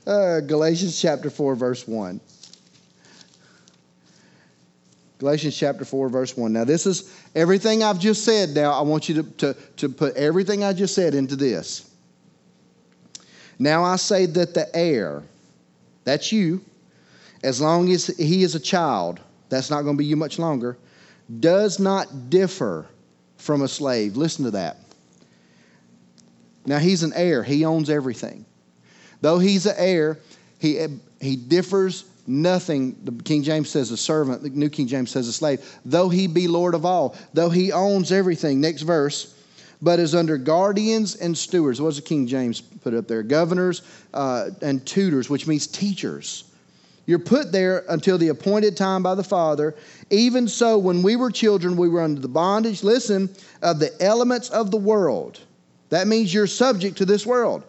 uh, 0.07 0.39
Galatians 0.39 0.99
chapter 0.99 1.29
4, 1.29 1.53
verse 1.53 1.87
1. 1.87 2.19
Galatians 5.19 5.55
chapter 5.55 5.85
4, 5.85 6.09
verse 6.09 6.35
1. 6.35 6.51
Now, 6.51 6.63
this 6.63 6.87
is 6.87 7.15
everything 7.35 7.83
I've 7.83 7.99
just 7.99 8.25
said. 8.25 8.49
Now, 8.49 8.71
I 8.71 8.81
want 8.81 9.07
you 9.07 9.21
to, 9.21 9.23
to, 9.37 9.53
to 9.77 9.87
put 9.87 10.15
everything 10.15 10.63
I 10.63 10.73
just 10.73 10.95
said 10.95 11.13
into 11.13 11.35
this. 11.35 11.87
Now, 13.59 13.83
I 13.83 13.97
say 13.97 14.25
that 14.25 14.55
the 14.55 14.75
heir, 14.75 15.21
that's 16.05 16.31
you, 16.31 16.59
as 17.43 17.61
long 17.61 17.91
as 17.91 18.07
he 18.07 18.41
is 18.41 18.55
a 18.55 18.59
child, 18.59 19.19
that's 19.51 19.69
not 19.69 19.83
going 19.83 19.95
to 19.95 19.99
be 19.99 20.05
you 20.05 20.15
much 20.15 20.39
longer, 20.39 20.77
does 21.39 21.79
not 21.79 22.29
differ 22.31 22.87
from 23.37 23.61
a 23.61 23.67
slave. 23.67 24.17
Listen 24.17 24.45
to 24.45 24.51
that. 24.51 24.77
Now, 26.65 26.79
he's 26.79 27.03
an 27.03 27.13
heir, 27.15 27.43
he 27.43 27.65
owns 27.65 27.89
everything. 27.89 28.45
Though 29.21 29.37
he's 29.37 29.65
an 29.65 29.75
heir, 29.77 30.19
he, 30.59 30.87
he 31.19 31.35
differs 31.35 32.05
nothing, 32.27 32.95
the 33.03 33.11
King 33.23 33.43
James 33.43 33.69
says 33.69 33.91
a 33.91 33.97
servant, 33.97 34.43
the 34.43 34.49
New 34.49 34.69
King 34.69 34.87
James 34.87 35.11
says 35.11 35.27
a 35.27 35.33
slave, 35.33 35.79
though 35.85 36.09
he 36.09 36.27
be 36.27 36.47
Lord 36.47 36.73
of 36.75 36.85
all, 36.85 37.15
though 37.33 37.49
he 37.49 37.71
owns 37.71 38.11
everything. 38.11 38.61
Next 38.61 38.81
verse. 38.83 39.35
But 39.83 39.99
is 39.99 40.13
under 40.13 40.37
guardians 40.37 41.15
and 41.15 41.35
stewards. 41.35 41.81
What 41.81 41.89
does 41.89 41.95
the 41.95 42.03
King 42.03 42.27
James 42.27 42.61
put 42.61 42.93
up 42.93 43.07
there? 43.07 43.23
Governors 43.23 43.81
uh, 44.13 44.51
and 44.61 44.85
tutors, 44.85 45.27
which 45.27 45.47
means 45.47 45.65
teachers. 45.65 46.43
You're 47.05 47.19
put 47.19 47.51
there 47.51 47.83
until 47.89 48.17
the 48.17 48.29
appointed 48.29 48.77
time 48.77 49.03
by 49.03 49.15
the 49.15 49.23
Father. 49.23 49.75
Even 50.09 50.47
so, 50.47 50.77
when 50.77 51.01
we 51.01 51.15
were 51.15 51.31
children, 51.31 51.75
we 51.75 51.89
were 51.89 52.01
under 52.01 52.21
the 52.21 52.27
bondage, 52.27 52.83
listen, 52.83 53.29
of 53.61 53.79
the 53.79 53.91
elements 54.01 54.49
of 54.49 54.71
the 54.71 54.77
world. 54.77 55.39
That 55.89 56.07
means 56.07 56.33
you're 56.33 56.47
subject 56.47 56.97
to 56.99 57.05
this 57.05 57.25
world. 57.25 57.63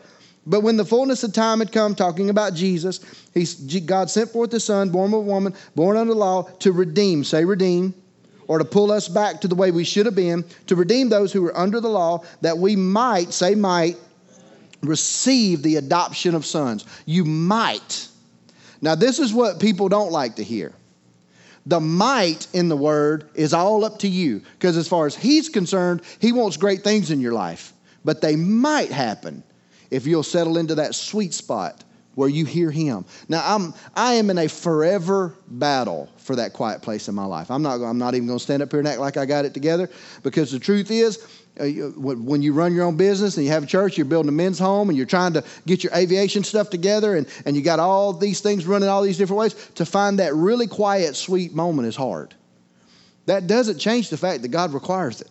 But 0.47 0.63
when 0.63 0.77
the 0.77 0.85
fullness 0.85 1.23
of 1.23 1.33
time 1.33 1.61
had 1.61 1.73
come, 1.73 1.95
talking 1.95 2.29
about 2.29 2.55
Jesus, 2.55 3.01
he's, 3.33 3.55
God 3.81 4.11
sent 4.11 4.31
forth 4.31 4.51
the 4.51 4.61
Son, 4.61 4.91
born 4.91 5.13
of 5.13 5.21
a 5.21 5.21
woman, 5.21 5.55
born 5.75 5.97
under 5.97 6.15
law, 6.15 6.43
to 6.61 6.73
redeem, 6.73 7.25
say 7.25 7.45
redeem, 7.45 7.95
or 8.49 8.59
to 8.59 8.65
pull 8.65 8.91
us 8.91 9.09
back 9.09 9.41
to 9.41 9.49
the 9.49 9.55
way 9.55 9.71
we 9.71 9.85
should 9.85 10.05
have 10.05 10.17
been, 10.17 10.45
to 10.67 10.77
redeem 10.77 11.09
those 11.09 11.33
who 11.33 11.43
were 11.43 11.57
under 11.57 11.81
the 11.81 11.89
law, 11.89 12.25
that 12.41 12.59
we 12.59 12.75
might, 12.75 13.33
say 13.33 13.55
might, 13.55 13.97
receive 14.83 15.63
the 15.63 15.77
adoption 15.77 16.35
of 16.35 16.45
sons. 16.45 16.85
You 17.07 17.25
might. 17.25 18.09
Now, 18.83 18.97
this 18.97 19.21
is 19.21 19.33
what 19.33 19.61
people 19.61 19.89
don't 19.89 20.13
like 20.13 20.37
to 20.37 20.45
hear. 20.45 20.73
The 21.67 21.81
might 21.81 22.49
in 22.53 22.69
the 22.69 22.77
word 22.77 23.31
is 23.35 23.55
all 23.55 23.85
up 23.85 24.01
to 24.01 24.09
you, 24.09 24.43
because 24.55 24.77
as 24.77 24.89
far 24.89 25.07
as 25.07 25.15
he's 25.15 25.49
concerned, 25.49 26.03
he 26.19 26.33
wants 26.33 26.57
great 26.57 26.83
things 26.83 27.13
in 27.13 27.21
your 27.21 27.33
life, 27.33 27.73
but 28.05 28.21
they 28.21 28.35
might 28.35 28.91
happen 28.91 29.45
if 29.91 30.07
you'll 30.07 30.25
settle 30.25 30.59
into 30.59 30.75
that 30.75 30.97
sweet 30.97 31.33
spot 31.33 31.85
where 32.15 32.29
you 32.29 32.45
hear 32.45 32.71
him. 32.71 33.05
Now 33.29 33.43
I'm 33.45 33.75
I 33.95 34.15
am 34.15 34.29
in 34.31 34.39
a 34.39 34.49
forever 34.49 35.35
battle 35.49 36.11
for 36.17 36.37
that 36.37 36.53
quiet 36.53 36.83
place 36.83 37.09
in 37.09 37.15
my 37.15 37.25
life. 37.25 37.51
I'm 37.51 37.63
not 37.63 37.81
I'm 37.81 37.99
not 37.99 38.15
even 38.15 38.27
going 38.27 38.39
to 38.39 38.43
stand 38.43 38.63
up 38.63 38.71
here 38.71 38.81
and 38.81 38.89
act 38.89 39.01
like 39.01 39.17
I 39.17 39.25
got 39.25 39.45
it 39.45 39.55
together 39.55 39.89
because 40.23 40.51
the 40.51 40.59
truth 40.59 40.91
is 40.91 41.27
Uh, 41.61 41.67
when 41.67 42.41
you 42.41 42.55
run 42.55 42.75
your 42.75 42.85
own 42.85 42.97
business 42.97 43.37
and 43.37 43.45
you 43.45 43.53
have 43.53 43.65
a 43.65 43.67
church, 43.67 43.99
you're 43.99 44.07
building 44.07 44.31
a 44.31 44.33
men's 44.33 44.59
home 44.59 44.89
and 44.89 44.97
you're 44.97 45.07
trying 45.07 45.35
to 45.35 45.45
get 45.67 45.85
your 45.85 45.93
aviation 45.95 46.43
stuff 46.43 46.71
together 46.71 47.15
and, 47.15 47.29
and 47.45 47.55
you 47.55 47.63
got 47.63 47.79
all 47.79 48.15
these 48.15 48.41
things 48.41 48.67
running 48.67 48.89
all 48.89 49.03
these 49.03 49.19
different 49.19 49.39
ways, 49.39 49.55
to 49.75 49.85
find 49.85 50.19
that 50.19 50.35
really 50.35 50.67
quiet, 50.67 51.15
sweet 51.15 51.53
moment 51.53 51.87
is 51.87 51.95
hard. 51.95 52.35
That 53.27 53.47
doesn't 53.47 53.79
change 53.79 54.09
the 54.09 54.17
fact 54.17 54.43
that 54.43 54.49
God 54.49 54.73
requires 54.73 55.21
it. 55.21 55.29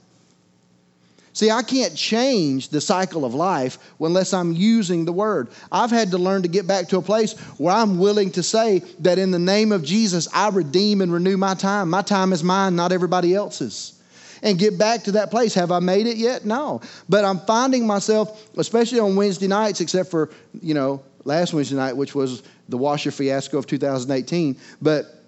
See, 1.34 1.50
I 1.50 1.64
can't 1.64 1.96
change 1.96 2.70
the 2.70 2.82
cycle 2.82 3.26
of 3.26 3.34
life 3.34 3.78
unless 4.00 4.34
I'm 4.34 4.52
using 4.52 5.06
the 5.06 5.14
word. 5.14 5.48
I've 5.72 5.90
had 5.90 6.12
to 6.12 6.18
learn 6.18 6.42
to 6.44 6.50
get 6.50 6.68
back 6.68 6.90
to 6.90 6.98
a 6.98 7.02
place 7.02 7.34
where 7.58 7.74
I'm 7.74 7.98
willing 7.98 8.32
to 8.32 8.44
say 8.44 8.80
that 9.00 9.18
in 9.18 9.32
the 9.32 9.40
name 9.40 9.72
of 9.72 9.84
Jesus, 9.84 10.28
I 10.34 10.50
redeem 10.50 11.02
and 11.02 11.12
renew 11.12 11.38
my 11.38 11.56
time. 11.56 11.90
My 11.90 12.02
time 12.02 12.34
is 12.34 12.44
mine, 12.44 12.76
not 12.76 12.92
everybody 12.92 13.34
else's. 13.34 14.01
And 14.44 14.58
get 14.58 14.78
back 14.78 15.04
to 15.04 15.12
that 15.14 15.30
place. 15.30 15.54
Have 15.54 15.72
I 15.72 15.80
made 15.80 16.08
it 16.08 16.18
yet? 16.18 16.46
No. 16.46 16.82
But 17.08 17.26
I'm 17.26 17.40
finding 17.40 17.86
myself, 17.86 18.50
especially 18.58 19.00
on 19.00 19.16
Wednesday 19.16 19.48
nights, 19.48 19.82
except 19.82 20.10
for, 20.10 20.32
you 20.62 20.74
know, 20.74 21.04
last 21.26 21.54
Wednesday 21.54 21.76
night, 21.76 21.96
which 21.96 22.16
was 22.16 22.42
the 22.68 22.78
washer 22.78 23.12
fiasco 23.12 23.60
of 23.60 23.68
2018. 23.68 24.58
But 24.82 25.22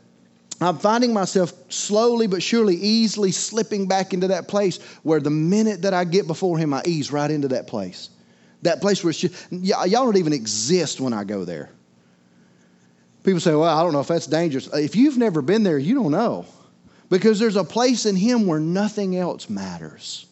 I'm 0.62 0.78
finding 0.78 1.14
myself 1.14 1.54
slowly 1.70 2.26
but 2.28 2.42
surely 2.42 2.76
easily 2.76 3.32
slipping 3.32 3.88
back 3.88 4.14
into 4.14 4.28
that 4.30 4.48
place 4.48 4.82
where 5.04 5.20
the 5.20 5.30
minute 5.30 5.82
that 5.84 5.94
I 5.94 6.06
get 6.06 6.26
before 6.26 6.58
Him, 6.58 6.74
I 6.74 6.82
ease 6.86 7.12
right 7.12 7.30
into 7.30 7.50
that 7.50 7.68
place. 7.68 8.10
That 8.64 8.82
place 8.82 9.04
where 9.04 9.12
it's 9.12 9.20
just, 9.20 9.52
y'all 9.52 9.88
don't 9.88 10.18
even 10.18 10.34
exist 10.34 11.02
when 11.02 11.14
I 11.14 11.24
go 11.24 11.44
there. 11.44 11.70
People 13.24 13.40
say, 13.40 13.54
well, 13.54 13.78
I 13.78 13.84
don't 13.84 13.94
know 13.94 14.00
if 14.00 14.08
that's 14.08 14.28
dangerous. 14.28 14.68
If 14.74 14.96
you've 14.96 15.18
never 15.18 15.42
been 15.42 15.64
there, 15.64 15.78
you 15.78 15.96
don't 15.96 16.12
know. 16.12 16.46
Because 17.14 17.38
there's 17.38 17.58
a 17.58 17.64
place 17.64 18.08
in 18.08 18.16
Him 18.16 18.48
where 18.48 18.60
nothing 18.60 19.16
else 19.16 19.48
matters. 19.48 20.26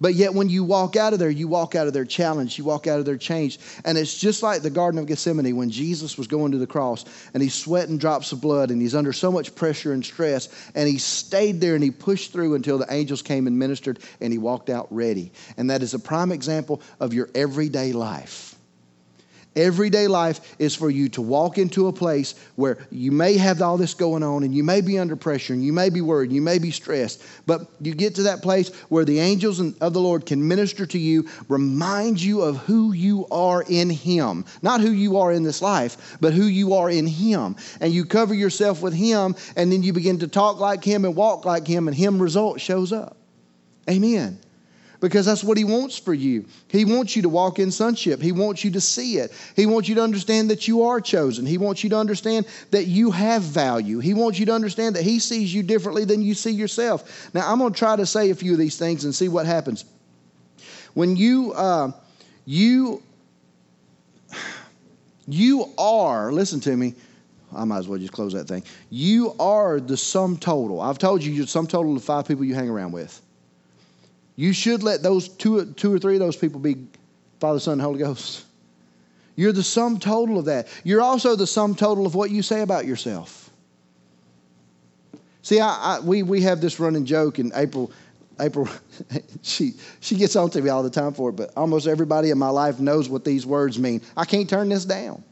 But 0.00 0.14
yet, 0.14 0.32
when 0.32 0.48
you 0.48 0.64
walk 0.64 0.96
out 0.96 1.12
of 1.12 1.18
there, 1.18 1.28
you 1.28 1.48
walk 1.48 1.74
out 1.74 1.86
of 1.86 1.92
their 1.92 2.06
challenge, 2.06 2.56
you 2.56 2.64
walk 2.64 2.86
out 2.86 2.98
of 2.98 3.04
their 3.04 3.18
change. 3.18 3.58
And 3.84 3.98
it's 3.98 4.18
just 4.18 4.42
like 4.42 4.62
the 4.62 4.70
Garden 4.70 4.98
of 4.98 5.04
Gethsemane 5.04 5.54
when 5.54 5.68
Jesus 5.68 6.16
was 6.16 6.26
going 6.28 6.52
to 6.52 6.58
the 6.58 6.66
cross 6.66 7.04
and 7.34 7.42
he's 7.42 7.52
sweating 7.52 7.98
drops 7.98 8.32
of 8.32 8.40
blood 8.40 8.70
and 8.70 8.80
he's 8.80 8.94
under 8.94 9.12
so 9.12 9.30
much 9.30 9.54
pressure 9.54 9.92
and 9.92 10.02
stress. 10.02 10.48
And 10.74 10.88
he 10.88 10.96
stayed 10.96 11.60
there 11.60 11.74
and 11.74 11.84
he 11.84 11.90
pushed 11.90 12.32
through 12.32 12.54
until 12.54 12.78
the 12.78 12.90
angels 12.90 13.20
came 13.20 13.46
and 13.46 13.58
ministered 13.58 13.98
and 14.22 14.32
he 14.32 14.38
walked 14.38 14.70
out 14.70 14.88
ready. 14.90 15.30
And 15.58 15.68
that 15.68 15.82
is 15.82 15.92
a 15.92 15.98
prime 15.98 16.32
example 16.32 16.80
of 17.00 17.12
your 17.12 17.28
everyday 17.34 17.92
life. 17.92 18.49
Everyday 19.56 20.06
life 20.06 20.54
is 20.60 20.76
for 20.76 20.90
you 20.90 21.08
to 21.10 21.20
walk 21.20 21.58
into 21.58 21.88
a 21.88 21.92
place 21.92 22.36
where 22.54 22.78
you 22.92 23.10
may 23.10 23.36
have 23.36 23.60
all 23.60 23.76
this 23.76 23.94
going 23.94 24.22
on 24.22 24.44
and 24.44 24.54
you 24.54 24.62
may 24.62 24.80
be 24.80 24.96
under 24.96 25.16
pressure 25.16 25.52
and 25.52 25.64
you 25.64 25.72
may 25.72 25.90
be 25.90 26.00
worried, 26.00 26.30
you 26.30 26.40
may 26.40 26.60
be 26.60 26.70
stressed, 26.70 27.24
but 27.46 27.66
you 27.80 27.92
get 27.92 28.14
to 28.14 28.22
that 28.22 28.42
place 28.42 28.68
where 28.90 29.04
the 29.04 29.18
angels 29.18 29.58
of 29.58 29.92
the 29.92 30.00
Lord 30.00 30.24
can 30.24 30.46
minister 30.46 30.86
to 30.86 30.98
you, 30.98 31.28
remind 31.48 32.22
you 32.22 32.42
of 32.42 32.58
who 32.58 32.92
you 32.92 33.26
are 33.32 33.64
in 33.68 33.90
Him. 33.90 34.44
Not 34.62 34.80
who 34.80 34.92
you 34.92 35.16
are 35.18 35.32
in 35.32 35.42
this 35.42 35.60
life, 35.60 36.16
but 36.20 36.32
who 36.32 36.44
you 36.44 36.74
are 36.74 36.88
in 36.88 37.08
Him. 37.08 37.56
And 37.80 37.92
you 37.92 38.04
cover 38.04 38.34
yourself 38.34 38.82
with 38.82 38.94
Him 38.94 39.34
and 39.56 39.72
then 39.72 39.82
you 39.82 39.92
begin 39.92 40.20
to 40.20 40.28
talk 40.28 40.60
like 40.60 40.84
Him 40.84 41.04
and 41.04 41.16
walk 41.16 41.44
like 41.44 41.66
Him, 41.66 41.88
and 41.88 41.96
Him 41.96 42.22
result 42.22 42.60
shows 42.60 42.92
up. 42.92 43.16
Amen 43.88 44.38
because 45.00 45.26
that's 45.26 45.42
what 45.42 45.56
He 45.56 45.64
wants 45.64 45.98
for 45.98 46.14
you. 46.14 46.44
He 46.68 46.84
wants 46.84 47.16
you 47.16 47.22
to 47.22 47.28
walk 47.28 47.58
in 47.58 47.70
sonship. 47.70 48.20
He 48.20 48.32
wants 48.32 48.64
you 48.64 48.70
to 48.72 48.80
see 48.80 49.16
it. 49.16 49.32
He 49.56 49.66
wants 49.66 49.88
you 49.88 49.94
to 49.96 50.02
understand 50.02 50.50
that 50.50 50.68
you 50.68 50.82
are 50.84 51.00
chosen. 51.00 51.46
He 51.46 51.58
wants 51.58 51.82
you 51.82 51.90
to 51.90 51.96
understand 51.96 52.46
that 52.70 52.86
you 52.86 53.10
have 53.10 53.42
value. 53.42 53.98
He 53.98 54.14
wants 54.14 54.38
you 54.38 54.46
to 54.46 54.52
understand 54.52 54.96
that 54.96 55.02
He 55.02 55.18
sees 55.18 55.52
you 55.52 55.62
differently 55.62 56.04
than 56.04 56.22
you 56.22 56.34
see 56.34 56.52
yourself. 56.52 57.30
Now, 57.34 57.50
I'm 57.50 57.58
going 57.58 57.72
to 57.72 57.78
try 57.78 57.96
to 57.96 58.06
say 58.06 58.30
a 58.30 58.34
few 58.34 58.52
of 58.52 58.58
these 58.58 58.78
things 58.78 59.04
and 59.04 59.14
see 59.14 59.28
what 59.28 59.46
happens. 59.46 59.84
When 60.94 61.16
you, 61.16 61.52
uh, 61.52 61.92
you, 62.44 63.02
you 65.26 65.72
are, 65.78 66.32
listen 66.32 66.60
to 66.60 66.76
me, 66.76 66.94
I 67.54 67.64
might 67.64 67.78
as 67.78 67.88
well 67.88 67.98
just 67.98 68.12
close 68.12 68.32
that 68.34 68.46
thing. 68.46 68.62
You 68.90 69.34
are 69.40 69.80
the 69.80 69.96
sum 69.96 70.36
total. 70.36 70.80
I've 70.80 70.98
told 70.98 71.22
you 71.22 71.32
you're 71.32 71.46
the 71.46 71.50
sum 71.50 71.66
total 71.66 71.94
of 71.94 72.00
the 72.00 72.06
five 72.06 72.26
people 72.26 72.44
you 72.44 72.54
hang 72.54 72.68
around 72.68 72.92
with. 72.92 73.20
You 74.36 74.52
should 74.52 74.82
let 74.82 75.02
those 75.02 75.28
two, 75.28 75.72
two 75.72 75.92
or 75.92 75.98
three 75.98 76.14
of 76.14 76.20
those 76.20 76.36
people 76.36 76.60
be 76.60 76.86
Father, 77.40 77.60
Son, 77.60 77.78
Holy 77.78 77.98
Ghost. 77.98 78.44
You're 79.36 79.52
the 79.52 79.62
sum 79.62 79.98
total 79.98 80.38
of 80.38 80.44
that. 80.46 80.68
You're 80.84 81.00
also 81.00 81.34
the 81.36 81.46
sum 81.46 81.74
total 81.74 82.06
of 82.06 82.14
what 82.14 82.30
you 82.30 82.42
say 82.42 82.60
about 82.60 82.84
yourself. 82.84 83.50
See, 85.42 85.60
I, 85.60 85.68
I, 85.96 86.00
we, 86.00 86.22
we 86.22 86.42
have 86.42 86.60
this 86.60 86.78
running 86.78 87.06
joke, 87.06 87.38
and 87.38 87.50
April, 87.54 87.90
April, 88.38 88.68
she, 89.42 89.72
she 90.00 90.16
gets 90.16 90.36
on 90.36 90.50
to 90.50 90.60
me 90.60 90.68
all 90.68 90.82
the 90.82 90.90
time 90.90 91.14
for 91.14 91.30
it, 91.30 91.32
but 91.32 91.52
almost 91.56 91.86
everybody 91.86 92.30
in 92.30 92.38
my 92.38 92.50
life 92.50 92.78
knows 92.80 93.08
what 93.08 93.24
these 93.24 93.46
words 93.46 93.78
mean. 93.78 94.02
I 94.16 94.26
can't 94.26 94.48
turn 94.48 94.68
this 94.68 94.84
down. 94.84 95.24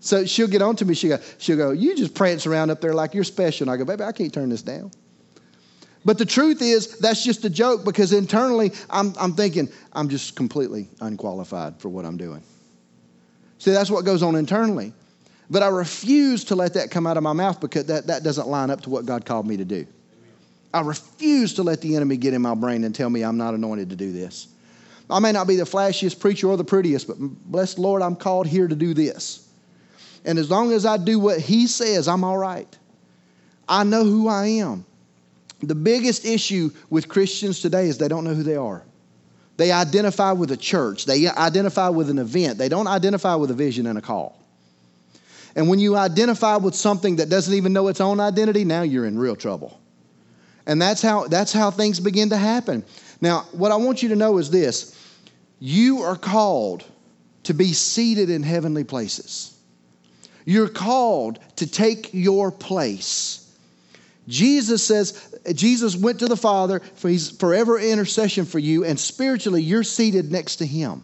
So 0.00 0.24
she'll 0.24 0.48
get 0.48 0.62
on 0.62 0.76
to 0.76 0.84
me. 0.84 0.94
She'll 0.94 1.18
go, 1.18 1.24
she'll 1.38 1.56
go, 1.56 1.70
You 1.72 1.96
just 1.96 2.14
prance 2.14 2.46
around 2.46 2.70
up 2.70 2.80
there 2.80 2.94
like 2.94 3.14
you're 3.14 3.24
special. 3.24 3.64
And 3.64 3.70
I 3.70 3.76
go, 3.76 3.84
Baby, 3.84 4.04
I 4.04 4.12
can't 4.12 4.32
turn 4.32 4.48
this 4.48 4.62
down. 4.62 4.92
But 6.04 6.18
the 6.18 6.24
truth 6.24 6.62
is, 6.62 6.98
that's 6.98 7.24
just 7.24 7.44
a 7.44 7.50
joke 7.50 7.84
because 7.84 8.12
internally 8.12 8.72
I'm, 8.88 9.12
I'm 9.18 9.34
thinking, 9.34 9.68
I'm 9.92 10.08
just 10.08 10.36
completely 10.36 10.88
unqualified 11.00 11.80
for 11.80 11.88
what 11.88 12.04
I'm 12.04 12.16
doing. 12.16 12.42
See, 13.58 13.72
that's 13.72 13.90
what 13.90 14.04
goes 14.04 14.22
on 14.22 14.36
internally. 14.36 14.92
But 15.50 15.62
I 15.62 15.68
refuse 15.68 16.44
to 16.44 16.54
let 16.54 16.74
that 16.74 16.90
come 16.90 17.06
out 17.06 17.16
of 17.16 17.22
my 17.22 17.32
mouth 17.32 17.60
because 17.60 17.86
that, 17.86 18.06
that 18.06 18.22
doesn't 18.22 18.48
line 18.48 18.70
up 18.70 18.82
to 18.82 18.90
what 18.90 19.06
God 19.06 19.24
called 19.24 19.46
me 19.46 19.56
to 19.56 19.64
do. 19.64 19.86
I 20.72 20.80
refuse 20.82 21.54
to 21.54 21.62
let 21.62 21.80
the 21.80 21.96
enemy 21.96 22.16
get 22.18 22.34
in 22.34 22.42
my 22.42 22.54
brain 22.54 22.84
and 22.84 22.94
tell 22.94 23.08
me 23.08 23.22
I'm 23.22 23.38
not 23.38 23.54
anointed 23.54 23.90
to 23.90 23.96
do 23.96 24.12
this. 24.12 24.48
I 25.10 25.20
may 25.20 25.32
not 25.32 25.46
be 25.46 25.56
the 25.56 25.64
flashiest 25.64 26.20
preacher 26.20 26.48
or 26.48 26.58
the 26.58 26.64
prettiest, 26.64 27.06
but 27.08 27.16
bless 27.18 27.74
the 27.74 27.80
Lord, 27.80 28.02
I'm 28.02 28.14
called 28.14 28.46
here 28.46 28.68
to 28.68 28.76
do 28.76 28.92
this. 28.92 29.48
And 30.26 30.38
as 30.38 30.50
long 30.50 30.72
as 30.72 30.84
I 30.84 30.98
do 30.98 31.18
what 31.18 31.40
He 31.40 31.66
says, 31.66 32.08
I'm 32.08 32.24
all 32.24 32.36
right. 32.36 32.68
I 33.66 33.84
know 33.84 34.04
who 34.04 34.28
I 34.28 34.46
am. 34.46 34.84
The 35.60 35.74
biggest 35.74 36.24
issue 36.24 36.70
with 36.90 37.08
Christians 37.08 37.60
today 37.60 37.88
is 37.88 37.98
they 37.98 38.08
don't 38.08 38.24
know 38.24 38.34
who 38.34 38.42
they 38.42 38.56
are. 38.56 38.82
They 39.56 39.72
identify 39.72 40.32
with 40.32 40.52
a 40.52 40.56
church, 40.56 41.04
they 41.04 41.26
identify 41.28 41.88
with 41.88 42.10
an 42.10 42.18
event, 42.18 42.58
they 42.58 42.68
don't 42.68 42.86
identify 42.86 43.34
with 43.34 43.50
a 43.50 43.54
vision 43.54 43.86
and 43.86 43.98
a 43.98 44.00
call. 44.00 44.38
And 45.56 45.68
when 45.68 45.80
you 45.80 45.96
identify 45.96 46.56
with 46.56 46.76
something 46.76 47.16
that 47.16 47.28
doesn't 47.28 47.52
even 47.52 47.72
know 47.72 47.88
its 47.88 48.00
own 48.00 48.20
identity, 48.20 48.64
now 48.64 48.82
you're 48.82 49.06
in 49.06 49.18
real 49.18 49.34
trouble. 49.34 49.80
And 50.66 50.80
that's 50.80 51.02
how, 51.02 51.26
that's 51.26 51.52
how 51.52 51.72
things 51.72 51.98
begin 51.98 52.28
to 52.28 52.36
happen. 52.36 52.84
Now, 53.20 53.46
what 53.50 53.72
I 53.72 53.76
want 53.76 54.00
you 54.00 54.10
to 54.10 54.16
know 54.16 54.38
is 54.38 54.50
this 54.50 54.94
you 55.58 56.02
are 56.02 56.16
called 56.16 56.84
to 57.44 57.54
be 57.54 57.72
seated 57.72 58.30
in 58.30 58.44
heavenly 58.44 58.84
places. 58.84 59.58
You're 60.44 60.68
called 60.68 61.40
to 61.56 61.66
take 61.66 62.14
your 62.14 62.52
place. 62.52 63.47
Jesus 64.28 64.86
says, 64.86 65.34
Jesus 65.54 65.96
went 65.96 66.18
to 66.18 66.26
the 66.26 66.36
Father 66.36 66.80
for 66.80 67.08
his 67.08 67.30
forever 67.30 67.78
intercession 67.80 68.44
for 68.44 68.58
you, 68.58 68.84
and 68.84 69.00
spiritually 69.00 69.62
you're 69.62 69.82
seated 69.82 70.30
next 70.30 70.56
to 70.56 70.66
him. 70.66 71.02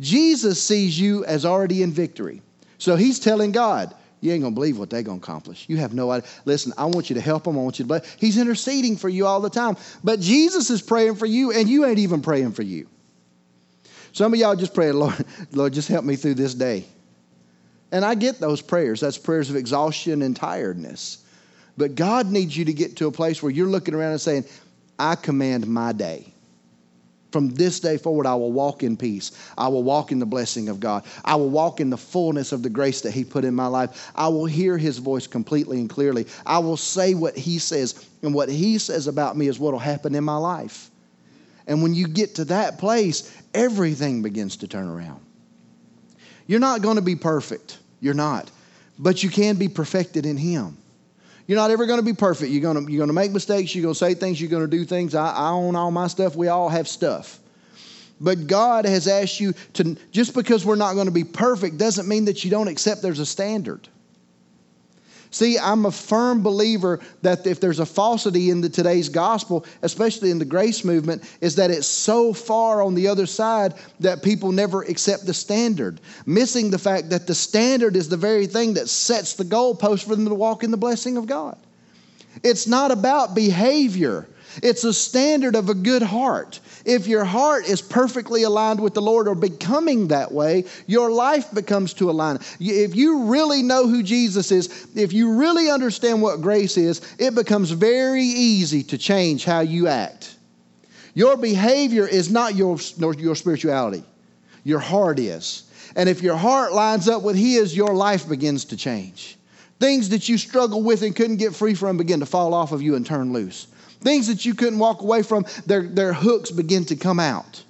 Jesus 0.00 0.60
sees 0.60 0.98
you 0.98 1.24
as 1.24 1.46
already 1.46 1.82
in 1.82 1.92
victory. 1.92 2.42
So 2.78 2.96
he's 2.96 3.20
telling 3.20 3.52
God, 3.52 3.94
you 4.20 4.32
ain't 4.32 4.44
to 4.44 4.50
believe 4.50 4.78
what 4.78 4.90
they're 4.90 5.02
to 5.04 5.12
accomplish. 5.12 5.66
You 5.68 5.76
have 5.76 5.94
no 5.94 6.10
idea. 6.10 6.28
Listen, 6.44 6.72
I 6.76 6.86
want 6.86 7.10
you 7.10 7.14
to 7.14 7.20
help 7.20 7.44
them. 7.44 7.58
I 7.58 7.62
want 7.62 7.78
you 7.78 7.84
to 7.84 7.88
bless. 7.88 8.14
He's 8.14 8.38
interceding 8.38 8.96
for 8.96 9.08
you 9.08 9.26
all 9.26 9.40
the 9.40 9.50
time. 9.50 9.76
But 10.02 10.20
Jesus 10.20 10.68
is 10.68 10.82
praying 10.82 11.14
for 11.14 11.26
you, 11.26 11.52
and 11.52 11.68
you 11.68 11.84
ain't 11.84 12.00
even 12.00 12.22
praying 12.22 12.52
for 12.52 12.62
you. 12.62 12.88
Some 14.12 14.34
of 14.34 14.40
y'all 14.40 14.56
just 14.56 14.74
pray, 14.74 14.90
Lord, 14.90 15.24
Lord, 15.52 15.72
just 15.72 15.88
help 15.88 16.04
me 16.04 16.16
through 16.16 16.34
this 16.34 16.54
day. 16.54 16.84
And 17.92 18.04
I 18.04 18.14
get 18.14 18.40
those 18.40 18.60
prayers. 18.60 19.00
That's 19.00 19.18
prayers 19.18 19.48
of 19.48 19.56
exhaustion 19.56 20.22
and 20.22 20.34
tiredness. 20.34 21.24
But 21.76 21.94
God 21.94 22.30
needs 22.30 22.56
you 22.56 22.64
to 22.64 22.72
get 22.72 22.96
to 22.96 23.06
a 23.06 23.12
place 23.12 23.42
where 23.42 23.52
you're 23.52 23.68
looking 23.68 23.94
around 23.94 24.12
and 24.12 24.20
saying, 24.20 24.44
I 24.98 25.14
command 25.14 25.66
my 25.66 25.92
day. 25.92 26.32
From 27.32 27.50
this 27.50 27.78
day 27.78 27.96
forward, 27.96 28.26
I 28.26 28.34
will 28.34 28.52
walk 28.52 28.82
in 28.82 28.96
peace. 28.96 29.30
I 29.56 29.68
will 29.68 29.84
walk 29.84 30.10
in 30.10 30.18
the 30.18 30.26
blessing 30.26 30.68
of 30.68 30.80
God. 30.80 31.04
I 31.24 31.36
will 31.36 31.48
walk 31.48 31.80
in 31.80 31.88
the 31.88 31.96
fullness 31.96 32.50
of 32.50 32.62
the 32.62 32.70
grace 32.70 33.02
that 33.02 33.12
He 33.12 33.24
put 33.24 33.44
in 33.44 33.54
my 33.54 33.68
life. 33.68 34.10
I 34.16 34.28
will 34.28 34.46
hear 34.46 34.76
His 34.76 34.98
voice 34.98 35.26
completely 35.26 35.78
and 35.78 35.88
clearly. 35.88 36.26
I 36.44 36.58
will 36.58 36.76
say 36.76 37.14
what 37.14 37.36
He 37.36 37.58
says, 37.58 38.04
and 38.22 38.34
what 38.34 38.48
He 38.48 38.78
says 38.78 39.06
about 39.06 39.36
me 39.36 39.46
is 39.46 39.58
what 39.60 39.72
will 39.72 39.78
happen 39.78 40.14
in 40.14 40.24
my 40.24 40.36
life. 40.36 40.90
And 41.68 41.82
when 41.82 41.94
you 41.94 42.08
get 42.08 42.34
to 42.36 42.44
that 42.46 42.78
place, 42.78 43.32
everything 43.54 44.22
begins 44.22 44.56
to 44.56 44.68
turn 44.68 44.88
around. 44.88 45.20
You're 46.48 46.58
not 46.58 46.82
going 46.82 46.96
to 46.96 47.02
be 47.02 47.14
perfect. 47.14 47.78
You're 48.00 48.14
not. 48.14 48.50
But 48.98 49.22
you 49.22 49.30
can 49.30 49.54
be 49.54 49.68
perfected 49.68 50.26
in 50.26 50.36
Him. 50.36 50.76
You're 51.50 51.58
not 51.58 51.72
ever 51.72 51.84
going 51.84 51.98
to 51.98 52.04
be 52.04 52.12
perfect. 52.12 52.52
You're 52.52 52.62
going 52.62 52.86
to, 52.86 52.92
you're 52.92 53.00
going 53.00 53.08
to 53.08 53.12
make 53.12 53.32
mistakes. 53.32 53.74
You're 53.74 53.82
going 53.82 53.94
to 53.94 53.98
say 53.98 54.14
things. 54.14 54.40
You're 54.40 54.50
going 54.50 54.62
to 54.62 54.70
do 54.70 54.84
things. 54.84 55.16
I, 55.16 55.32
I 55.32 55.50
own 55.50 55.74
all 55.74 55.90
my 55.90 56.06
stuff. 56.06 56.36
We 56.36 56.46
all 56.46 56.68
have 56.68 56.86
stuff. 56.86 57.40
But 58.20 58.46
God 58.46 58.84
has 58.84 59.08
asked 59.08 59.40
you 59.40 59.54
to, 59.72 59.96
just 60.12 60.32
because 60.32 60.64
we're 60.64 60.76
not 60.76 60.94
going 60.94 61.06
to 61.06 61.12
be 61.12 61.24
perfect 61.24 61.76
doesn't 61.76 62.06
mean 62.06 62.26
that 62.26 62.44
you 62.44 62.52
don't 62.52 62.68
accept 62.68 63.02
there's 63.02 63.18
a 63.18 63.26
standard. 63.26 63.88
See, 65.32 65.58
I'm 65.58 65.86
a 65.86 65.92
firm 65.92 66.42
believer 66.42 66.98
that 67.22 67.46
if 67.46 67.60
there's 67.60 67.78
a 67.78 67.86
falsity 67.86 68.50
in 68.50 68.60
the, 68.60 68.68
today's 68.68 69.08
gospel, 69.08 69.64
especially 69.82 70.32
in 70.32 70.40
the 70.40 70.44
grace 70.44 70.84
movement, 70.84 71.22
is 71.40 71.54
that 71.54 71.70
it's 71.70 71.86
so 71.86 72.32
far 72.32 72.82
on 72.82 72.94
the 72.96 73.06
other 73.06 73.26
side 73.26 73.74
that 74.00 74.24
people 74.24 74.50
never 74.50 74.82
accept 74.82 75.26
the 75.26 75.34
standard, 75.34 76.00
missing 76.26 76.70
the 76.70 76.78
fact 76.78 77.10
that 77.10 77.28
the 77.28 77.34
standard 77.34 77.94
is 77.94 78.08
the 78.08 78.16
very 78.16 78.46
thing 78.46 78.74
that 78.74 78.88
sets 78.88 79.34
the 79.34 79.44
goalpost 79.44 80.04
for 80.04 80.16
them 80.16 80.26
to 80.26 80.34
walk 80.34 80.64
in 80.64 80.72
the 80.72 80.76
blessing 80.76 81.16
of 81.16 81.26
God. 81.26 81.56
It's 82.42 82.66
not 82.66 82.90
about 82.90 83.34
behavior. 83.34 84.26
It's 84.62 84.84
a 84.84 84.92
standard 84.92 85.54
of 85.54 85.68
a 85.68 85.74
good 85.74 86.02
heart. 86.02 86.60
If 86.84 87.06
your 87.06 87.24
heart 87.24 87.66
is 87.66 87.80
perfectly 87.80 88.42
aligned 88.42 88.80
with 88.80 88.94
the 88.94 89.02
Lord 89.02 89.28
or 89.28 89.34
becoming 89.34 90.08
that 90.08 90.32
way, 90.32 90.64
your 90.86 91.10
life 91.10 91.52
becomes 91.52 91.94
to 91.94 92.10
align. 92.10 92.38
If 92.58 92.96
you 92.96 93.24
really 93.24 93.62
know 93.62 93.86
who 93.86 94.02
Jesus 94.02 94.50
is, 94.50 94.88
if 94.94 95.12
you 95.12 95.34
really 95.34 95.70
understand 95.70 96.20
what 96.22 96.40
grace 96.40 96.76
is, 96.76 97.00
it 97.18 97.34
becomes 97.34 97.70
very 97.70 98.24
easy 98.24 98.82
to 98.84 98.98
change 98.98 99.44
how 99.44 99.60
you 99.60 99.86
act. 99.86 100.36
Your 101.14 101.36
behavior 101.36 102.06
is 102.06 102.30
not 102.30 102.54
your, 102.54 102.78
your 103.18 103.34
spirituality, 103.34 104.04
your 104.64 104.78
heart 104.78 105.18
is. 105.18 105.64
And 105.96 106.08
if 106.08 106.22
your 106.22 106.36
heart 106.36 106.72
lines 106.72 107.08
up 107.08 107.22
with 107.22 107.36
His, 107.36 107.76
your 107.76 107.94
life 107.94 108.28
begins 108.28 108.64
to 108.66 108.76
change. 108.76 109.36
Things 109.80 110.10
that 110.10 110.28
you 110.28 110.38
struggle 110.38 110.82
with 110.82 111.02
and 111.02 111.16
couldn't 111.16 111.38
get 111.38 111.54
free 111.54 111.74
from 111.74 111.96
begin 111.96 112.20
to 112.20 112.26
fall 112.26 112.54
off 112.54 112.72
of 112.72 112.82
you 112.82 112.94
and 112.94 113.04
turn 113.04 113.32
loose. 113.32 113.66
Things 114.00 114.28
that 114.28 114.44
you 114.44 114.54
couldn't 114.54 114.78
walk 114.78 115.02
away 115.02 115.22
from, 115.22 115.44
their, 115.66 115.82
their 115.82 116.12
hooks 116.12 116.50
begin 116.50 116.84
to 116.86 116.96
come 116.96 117.20
out. 117.20 117.62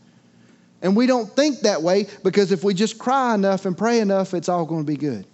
And 0.83 0.97
we 0.97 1.07
don't 1.07 1.29
think 1.29 1.61
that 1.61 1.83
way 1.83 2.07
because 2.23 2.53
if 2.53 2.65
we 2.65 2.73
just 2.73 2.99
cry 2.99 3.35
enough 3.35 3.67
and 3.67 3.77
pray 3.77 4.01
enough, 4.01 4.33
it's 4.33 4.49
all 4.49 4.65
going 4.65 4.83
to 4.83 4.91
be 4.91 4.97
good. 4.97 5.27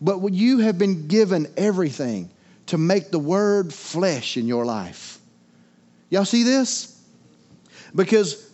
But 0.00 0.32
you 0.32 0.60
have 0.60 0.78
been 0.78 1.08
given 1.08 1.52
everything 1.56 2.30
to 2.66 2.78
make 2.78 3.10
the 3.10 3.18
word 3.18 3.74
flesh 3.74 4.36
in 4.36 4.46
your 4.46 4.64
life. 4.64 5.18
Y'all 6.10 6.24
see 6.24 6.44
this? 6.44 7.02
Because 7.94 8.50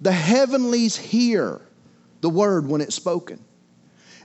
the 0.00 0.12
heavenlies 0.12 0.96
hear 0.96 1.60
the 2.20 2.30
word 2.30 2.68
when 2.68 2.80
it's 2.80 2.94
spoken. 2.94 3.42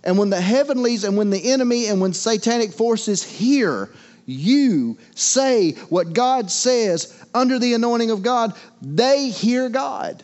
And 0.04 0.18
when 0.18 0.30
the 0.30 0.42
heavenlies 0.42 1.04
and 1.04 1.18
when 1.18 1.30
the 1.30 1.52
enemy 1.52 1.88
and 1.88 2.02
when 2.02 2.14
satanic 2.14 2.72
forces 2.72 3.24
hear 3.24 3.90
you 4.26 4.98
say 5.16 5.72
what 5.90 6.14
God 6.14 6.52
says 6.52 7.18
under 7.34 7.60
the 7.60 7.74
anointing 7.74 8.12
of 8.12 8.24
God, 8.24 8.56
they 8.82 9.30
hear 9.30 9.70
God. 9.70 10.24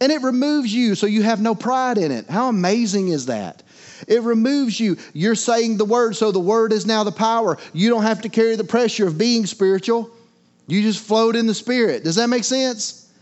And 0.00 0.10
it 0.10 0.22
removes 0.22 0.72
you 0.72 0.94
so 0.94 1.06
you 1.06 1.22
have 1.22 1.40
no 1.40 1.54
pride 1.54 1.98
in 1.98 2.10
it. 2.10 2.28
How 2.28 2.48
amazing 2.48 3.08
is 3.08 3.26
that? 3.26 3.62
It 4.08 4.22
removes 4.22 4.80
you. 4.80 4.96
You're 5.12 5.34
saying 5.34 5.76
the 5.76 5.84
word, 5.84 6.16
so 6.16 6.32
the 6.32 6.40
word 6.40 6.72
is 6.72 6.86
now 6.86 7.04
the 7.04 7.12
power. 7.12 7.58
You 7.74 7.90
don't 7.90 8.02
have 8.02 8.22
to 8.22 8.28
carry 8.28 8.56
the 8.56 8.64
pressure 8.64 9.06
of 9.06 9.18
being 9.18 9.44
spiritual. 9.44 10.10
You 10.66 10.82
just 10.82 11.04
float 11.04 11.36
in 11.36 11.46
the 11.46 11.54
spirit. 11.54 12.04
Does 12.04 12.16
that 12.16 12.28
make 12.28 12.44
sense? 12.44 13.12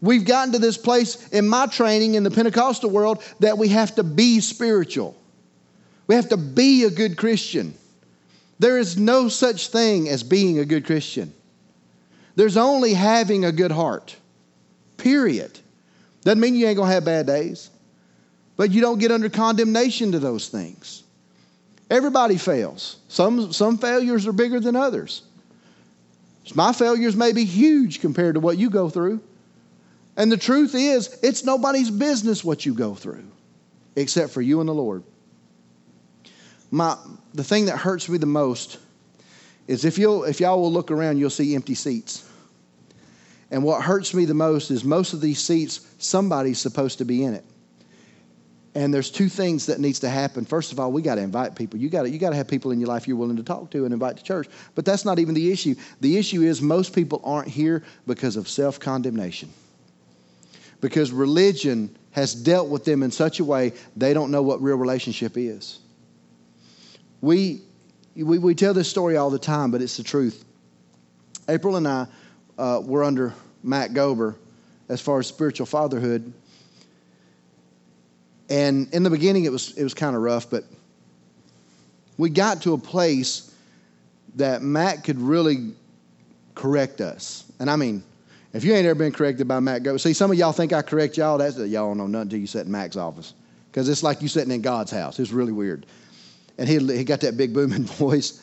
We've 0.00 0.24
gotten 0.24 0.52
to 0.52 0.60
this 0.60 0.78
place 0.78 1.28
in 1.30 1.48
my 1.48 1.66
training 1.66 2.14
in 2.14 2.22
the 2.22 2.30
Pentecostal 2.30 2.90
world 2.90 3.22
that 3.40 3.58
we 3.58 3.68
have 3.68 3.96
to 3.96 4.04
be 4.04 4.40
spiritual. 4.40 5.16
We 6.06 6.14
have 6.14 6.28
to 6.28 6.36
be 6.36 6.84
a 6.84 6.90
good 6.90 7.16
Christian. 7.16 7.74
There 8.58 8.78
is 8.78 8.96
no 8.96 9.28
such 9.28 9.68
thing 9.68 10.08
as 10.08 10.22
being 10.22 10.58
a 10.58 10.64
good 10.64 10.84
Christian. 10.84 11.32
There's 12.34 12.56
only 12.56 12.94
having 12.94 13.44
a 13.44 13.52
good 13.52 13.70
heart. 13.70 14.16
Period. 14.96 15.58
Doesn't 16.22 16.40
mean 16.40 16.54
you 16.54 16.66
ain't 16.66 16.76
going 16.76 16.88
to 16.88 16.94
have 16.94 17.04
bad 17.04 17.26
days, 17.26 17.70
but 18.56 18.70
you 18.70 18.80
don't 18.80 18.98
get 18.98 19.12
under 19.12 19.28
condemnation 19.28 20.12
to 20.12 20.18
those 20.18 20.48
things. 20.48 21.04
Everybody 21.90 22.36
fails. 22.36 22.96
Some, 23.08 23.52
some 23.52 23.78
failures 23.78 24.26
are 24.26 24.32
bigger 24.32 24.60
than 24.60 24.76
others. 24.76 25.22
My 26.54 26.72
failures 26.72 27.16
may 27.16 27.32
be 27.32 27.44
huge 27.44 28.00
compared 28.00 28.34
to 28.34 28.40
what 28.40 28.58
you 28.58 28.70
go 28.70 28.88
through. 28.88 29.20
And 30.16 30.32
the 30.32 30.36
truth 30.36 30.74
is, 30.74 31.18
it's 31.22 31.44
nobody's 31.44 31.90
business 31.90 32.42
what 32.42 32.66
you 32.66 32.74
go 32.74 32.94
through 32.94 33.24
except 33.96 34.32
for 34.32 34.40
you 34.40 34.60
and 34.60 34.68
the 34.68 34.74
Lord 34.74 35.02
my, 36.70 36.96
the 37.34 37.44
thing 37.44 37.66
that 37.66 37.78
hurts 37.78 38.08
me 38.08 38.18
the 38.18 38.26
most 38.26 38.78
is 39.66 39.84
if, 39.84 39.98
you'll, 39.98 40.24
if 40.24 40.40
y'all 40.40 40.60
will 40.60 40.72
look 40.72 40.90
around, 40.90 41.18
you'll 41.18 41.30
see 41.30 41.54
empty 41.54 41.74
seats. 41.74 42.28
And 43.50 43.62
what 43.62 43.82
hurts 43.82 44.12
me 44.12 44.24
the 44.24 44.34
most 44.34 44.70
is 44.70 44.84
most 44.84 45.12
of 45.12 45.20
these 45.20 45.38
seats, 45.38 45.86
somebody's 45.98 46.58
supposed 46.58 46.98
to 46.98 47.04
be 47.04 47.24
in 47.24 47.34
it. 47.34 47.44
And 48.74 48.92
there's 48.92 49.10
two 49.10 49.28
things 49.28 49.66
that 49.66 49.80
needs 49.80 49.98
to 50.00 50.08
happen. 50.08 50.44
First 50.44 50.72
of 50.72 50.78
all, 50.78 50.92
we 50.92 51.02
got 51.02 51.16
to 51.16 51.22
invite 51.22 51.56
people. 51.56 51.80
You 51.80 51.88
got 51.88 52.02
to 52.02 52.10
you 52.10 52.18
got 52.18 52.30
to 52.30 52.36
have 52.36 52.46
people 52.46 52.70
in 52.70 52.78
your 52.78 52.88
life 52.88 53.08
you're 53.08 53.16
willing 53.16 53.36
to 53.36 53.42
talk 53.42 53.70
to 53.70 53.84
and 53.84 53.92
invite 53.92 54.18
to 54.18 54.22
church. 54.22 54.46
But 54.74 54.84
that's 54.84 55.04
not 55.04 55.18
even 55.18 55.34
the 55.34 55.50
issue. 55.50 55.74
The 56.00 56.16
issue 56.16 56.42
is 56.42 56.60
most 56.62 56.94
people 56.94 57.20
aren't 57.24 57.48
here 57.48 57.82
because 58.06 58.36
of 58.36 58.48
self-condemnation. 58.48 59.48
Because 60.80 61.10
religion 61.10 61.96
has 62.12 62.34
dealt 62.34 62.68
with 62.68 62.84
them 62.84 63.02
in 63.02 63.10
such 63.10 63.40
a 63.40 63.44
way 63.44 63.72
they 63.96 64.14
don't 64.14 64.30
know 64.30 64.42
what 64.42 64.62
real 64.62 64.76
relationship 64.76 65.36
is. 65.36 65.80
We, 67.20 67.62
we, 68.14 68.38
we 68.38 68.54
tell 68.54 68.74
this 68.74 68.88
story 68.88 69.16
all 69.16 69.30
the 69.30 69.38
time, 69.38 69.70
but 69.70 69.82
it's 69.82 69.96
the 69.96 70.02
truth. 70.02 70.44
April 71.48 71.76
and 71.76 71.88
I 71.88 72.06
uh, 72.58 72.80
were 72.84 73.04
under 73.04 73.34
Matt 73.62 73.92
Gober 73.92 74.36
as 74.88 75.00
far 75.00 75.18
as 75.18 75.26
spiritual 75.26 75.66
fatherhood. 75.66 76.32
And 78.48 78.92
in 78.94 79.02
the 79.02 79.10
beginning, 79.10 79.44
it 79.44 79.52
was, 79.52 79.76
it 79.76 79.82
was 79.82 79.94
kind 79.94 80.16
of 80.16 80.22
rough, 80.22 80.48
but 80.48 80.64
we 82.16 82.30
got 82.30 82.62
to 82.62 82.72
a 82.72 82.78
place 82.78 83.54
that 84.36 84.62
Matt 84.62 85.04
could 85.04 85.20
really 85.20 85.72
correct 86.54 87.00
us. 87.00 87.50
And 87.60 87.70
I 87.70 87.76
mean, 87.76 88.02
if 88.52 88.64
you 88.64 88.74
ain't 88.74 88.86
ever 88.86 88.98
been 88.98 89.12
corrected 89.12 89.46
by 89.46 89.60
Matt 89.60 89.82
Gober, 89.82 90.00
see, 90.00 90.12
some 90.12 90.30
of 90.30 90.38
y'all 90.38 90.52
think 90.52 90.72
I 90.72 90.82
correct 90.82 91.16
y'all. 91.16 91.38
That's 91.38 91.56
y'all 91.56 91.88
don't 91.88 91.98
know 91.98 92.06
nothing 92.06 92.22
until 92.22 92.38
you 92.40 92.46
sit 92.46 92.66
in 92.66 92.72
Mac's 92.72 92.96
office. 92.96 93.34
Because 93.70 93.88
it's 93.88 94.02
like 94.02 94.22
you 94.22 94.28
sitting 94.28 94.50
in 94.50 94.62
God's 94.62 94.90
house. 94.90 95.18
It's 95.18 95.30
really 95.30 95.52
weird 95.52 95.86
and 96.58 96.68
he, 96.68 96.78
he 96.96 97.04
got 97.04 97.20
that 97.20 97.36
big 97.36 97.54
booming 97.54 97.84
voice. 97.84 98.42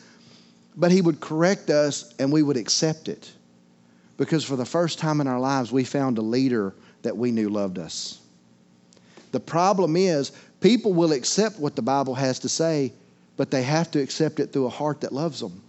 But 0.76 0.90
he 0.90 1.00
would 1.00 1.20
correct 1.20 1.70
us 1.70 2.14
and 2.18 2.32
we 2.32 2.42
would 2.42 2.56
accept 2.56 3.08
it. 3.08 3.30
Because 4.16 4.44
for 4.44 4.56
the 4.56 4.64
first 4.64 4.98
time 4.98 5.20
in 5.20 5.26
our 5.26 5.38
lives, 5.38 5.70
we 5.70 5.84
found 5.84 6.18
a 6.18 6.22
leader 6.22 6.74
that 7.02 7.16
we 7.16 7.30
knew 7.30 7.48
loved 7.48 7.78
us. 7.78 8.20
The 9.32 9.40
problem 9.40 9.96
is, 9.96 10.32
people 10.60 10.94
will 10.94 11.12
accept 11.12 11.58
what 11.58 11.76
the 11.76 11.82
Bible 11.82 12.14
has 12.14 12.38
to 12.40 12.48
say, 12.48 12.92
but 13.36 13.50
they 13.50 13.62
have 13.62 13.90
to 13.90 14.00
accept 14.00 14.40
it 14.40 14.52
through 14.52 14.66
a 14.66 14.70
heart 14.70 15.02
that 15.02 15.12
loves 15.12 15.40
them. 15.40 15.62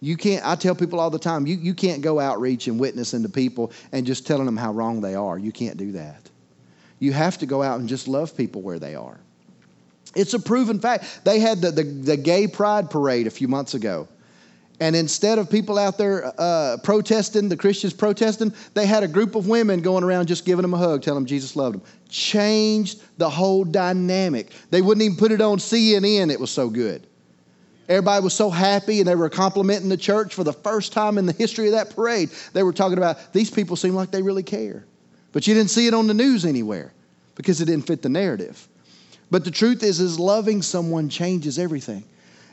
You 0.00 0.16
can't, 0.16 0.46
I 0.46 0.54
tell 0.56 0.74
people 0.74 1.00
all 1.00 1.10
the 1.10 1.18
time, 1.18 1.46
you, 1.46 1.56
you 1.56 1.74
can't 1.74 2.02
go 2.02 2.18
outreach 2.18 2.68
and 2.68 2.78
witnessing 2.78 3.22
to 3.22 3.28
people 3.28 3.72
and 3.92 4.06
just 4.06 4.26
telling 4.26 4.46
them 4.46 4.56
how 4.56 4.72
wrong 4.72 5.00
they 5.00 5.14
are. 5.14 5.38
You 5.38 5.52
can't 5.52 5.76
do 5.76 5.92
that. 5.92 6.28
You 6.98 7.12
have 7.12 7.38
to 7.38 7.46
go 7.46 7.62
out 7.62 7.80
and 7.80 7.88
just 7.88 8.08
love 8.08 8.36
people 8.36 8.62
where 8.62 8.78
they 8.78 8.94
are. 8.94 9.20
It's 10.14 10.34
a 10.34 10.38
proven 10.38 10.80
fact. 10.80 11.20
They 11.24 11.38
had 11.38 11.60
the, 11.60 11.70
the, 11.70 11.82
the 11.82 12.16
gay 12.16 12.46
pride 12.46 12.90
parade 12.90 13.26
a 13.26 13.30
few 13.30 13.48
months 13.48 13.74
ago. 13.74 14.08
And 14.80 14.96
instead 14.96 15.38
of 15.38 15.50
people 15.50 15.78
out 15.78 15.98
there 15.98 16.32
uh, 16.38 16.78
protesting, 16.82 17.50
the 17.50 17.56
Christians 17.56 17.92
protesting, 17.92 18.52
they 18.72 18.86
had 18.86 19.02
a 19.02 19.08
group 19.08 19.34
of 19.34 19.46
women 19.46 19.82
going 19.82 20.02
around 20.02 20.26
just 20.26 20.46
giving 20.46 20.62
them 20.62 20.72
a 20.72 20.78
hug, 20.78 21.02
telling 21.02 21.20
them 21.20 21.26
Jesus 21.26 21.54
loved 21.54 21.76
them. 21.76 21.82
Changed 22.08 23.02
the 23.18 23.28
whole 23.28 23.62
dynamic. 23.64 24.52
They 24.70 24.80
wouldn't 24.80 25.04
even 25.04 25.18
put 25.18 25.32
it 25.32 25.42
on 25.42 25.58
CNN, 25.58 26.30
it 26.30 26.40
was 26.40 26.50
so 26.50 26.70
good. 26.70 27.06
Everybody 27.90 28.22
was 28.22 28.34
so 28.34 28.48
happy 28.48 29.00
and 29.00 29.08
they 29.08 29.16
were 29.16 29.28
complimenting 29.28 29.88
the 29.88 29.96
church 29.96 30.32
for 30.32 30.44
the 30.44 30.52
first 30.52 30.92
time 30.92 31.18
in 31.18 31.26
the 31.26 31.32
history 31.32 31.66
of 31.66 31.72
that 31.72 31.94
parade. 31.94 32.30
They 32.52 32.62
were 32.62 32.72
talking 32.72 32.96
about 32.96 33.32
these 33.32 33.50
people 33.50 33.76
seem 33.76 33.94
like 33.94 34.12
they 34.12 34.22
really 34.22 34.44
care. 34.44 34.86
But 35.32 35.46
you 35.46 35.54
didn't 35.54 35.70
see 35.70 35.88
it 35.88 35.94
on 35.94 36.06
the 36.06 36.14
news 36.14 36.44
anywhere 36.44 36.92
because 37.34 37.60
it 37.60 37.66
didn't 37.66 37.86
fit 37.86 38.00
the 38.00 38.08
narrative. 38.08 38.68
But 39.30 39.44
the 39.44 39.50
truth 39.50 39.82
is 39.82 40.00
is 40.00 40.18
loving 40.18 40.62
someone 40.62 41.08
changes 41.08 41.58
everything. 41.58 42.04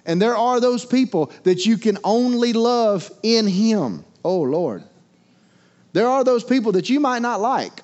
And 0.06 0.22
there 0.22 0.38
are 0.38 0.60
those 0.60 0.86
people 0.86 1.32
that 1.44 1.66
you 1.66 1.78
can 1.78 1.98
only 2.04 2.54
love 2.54 3.12
in 3.24 3.48
him. 3.48 4.06
Oh 4.24 4.42
Lord. 4.42 4.84
There 5.94 6.08
are 6.08 6.24
those 6.24 6.44
people 6.44 6.74
that 6.74 6.90
you 6.90 7.00
might 7.00 7.22
not 7.22 7.42
like, 7.42 7.82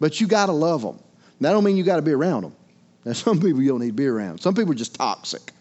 but 0.00 0.20
you 0.20 0.26
got 0.26 0.46
to 0.46 0.52
love 0.52 0.82
them. 0.82 0.98
That 1.40 1.52
don't 1.52 1.64
mean 1.64 1.76
you 1.76 1.84
got 1.84 1.96
to 1.96 2.02
be 2.02 2.12
around 2.12 2.42
them. 2.42 2.56
Now, 3.04 3.12
some 3.14 3.40
people 3.40 3.62
you 3.62 3.68
don't 3.68 3.80
need 3.80 3.88
to 3.88 3.92
be 3.92 4.06
around. 4.06 4.40
Some 4.40 4.54
people 4.54 4.72
are 4.72 4.76
just 4.76 4.94
toxic. 4.94 5.52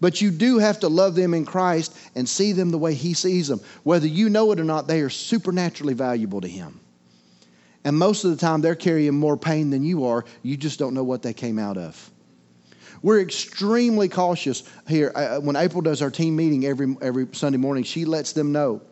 But 0.00 0.20
you 0.20 0.30
do 0.30 0.58
have 0.58 0.80
to 0.80 0.88
love 0.88 1.14
them 1.14 1.34
in 1.34 1.44
Christ 1.44 1.96
and 2.14 2.28
see 2.28 2.52
them 2.52 2.70
the 2.70 2.78
way 2.78 2.94
He 2.94 3.14
sees 3.14 3.48
them. 3.48 3.60
Whether 3.82 4.06
you 4.06 4.30
know 4.30 4.50
it 4.52 4.58
or 4.58 4.64
not, 4.64 4.86
they 4.86 5.00
are 5.02 5.10
supernaturally 5.10 5.94
valuable 5.94 6.40
to 6.40 6.48
Him. 6.48 6.80
And 7.84 7.98
most 7.98 8.24
of 8.24 8.30
the 8.30 8.36
time, 8.36 8.60
they're 8.60 8.74
carrying 8.74 9.14
more 9.14 9.36
pain 9.36 9.70
than 9.70 9.82
you 9.84 10.04
are. 10.06 10.24
You 10.42 10.56
just 10.56 10.78
don't 10.78 10.94
know 10.94 11.04
what 11.04 11.22
they 11.22 11.32
came 11.32 11.58
out 11.58 11.78
of. 11.78 12.10
We're 13.02 13.20
extremely 13.20 14.08
cautious 14.08 14.64
here. 14.86 15.12
Uh, 15.14 15.40
when 15.40 15.56
April 15.56 15.80
does 15.80 16.02
our 16.02 16.10
team 16.10 16.36
meeting 16.36 16.66
every, 16.66 16.94
every 17.00 17.26
Sunday 17.32 17.56
morning, 17.56 17.84
she 17.84 18.04
lets 18.04 18.32
them 18.32 18.52
know 18.52 18.82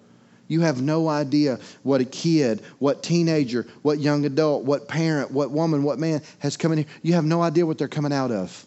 you 0.48 0.62
have 0.62 0.80
no 0.80 1.08
idea 1.08 1.60
what 1.82 2.00
a 2.00 2.06
kid, 2.06 2.62
what 2.78 3.02
teenager, 3.02 3.66
what 3.82 3.98
young 3.98 4.24
adult, 4.24 4.64
what 4.64 4.88
parent, 4.88 5.30
what 5.30 5.50
woman, 5.50 5.82
what 5.82 5.98
man 5.98 6.22
has 6.38 6.56
come 6.56 6.72
in 6.72 6.78
here. 6.78 6.86
You 7.02 7.12
have 7.12 7.24
no 7.24 7.42
idea 7.42 7.66
what 7.66 7.76
they're 7.76 7.86
coming 7.86 8.12
out 8.12 8.32
of. 8.32 8.66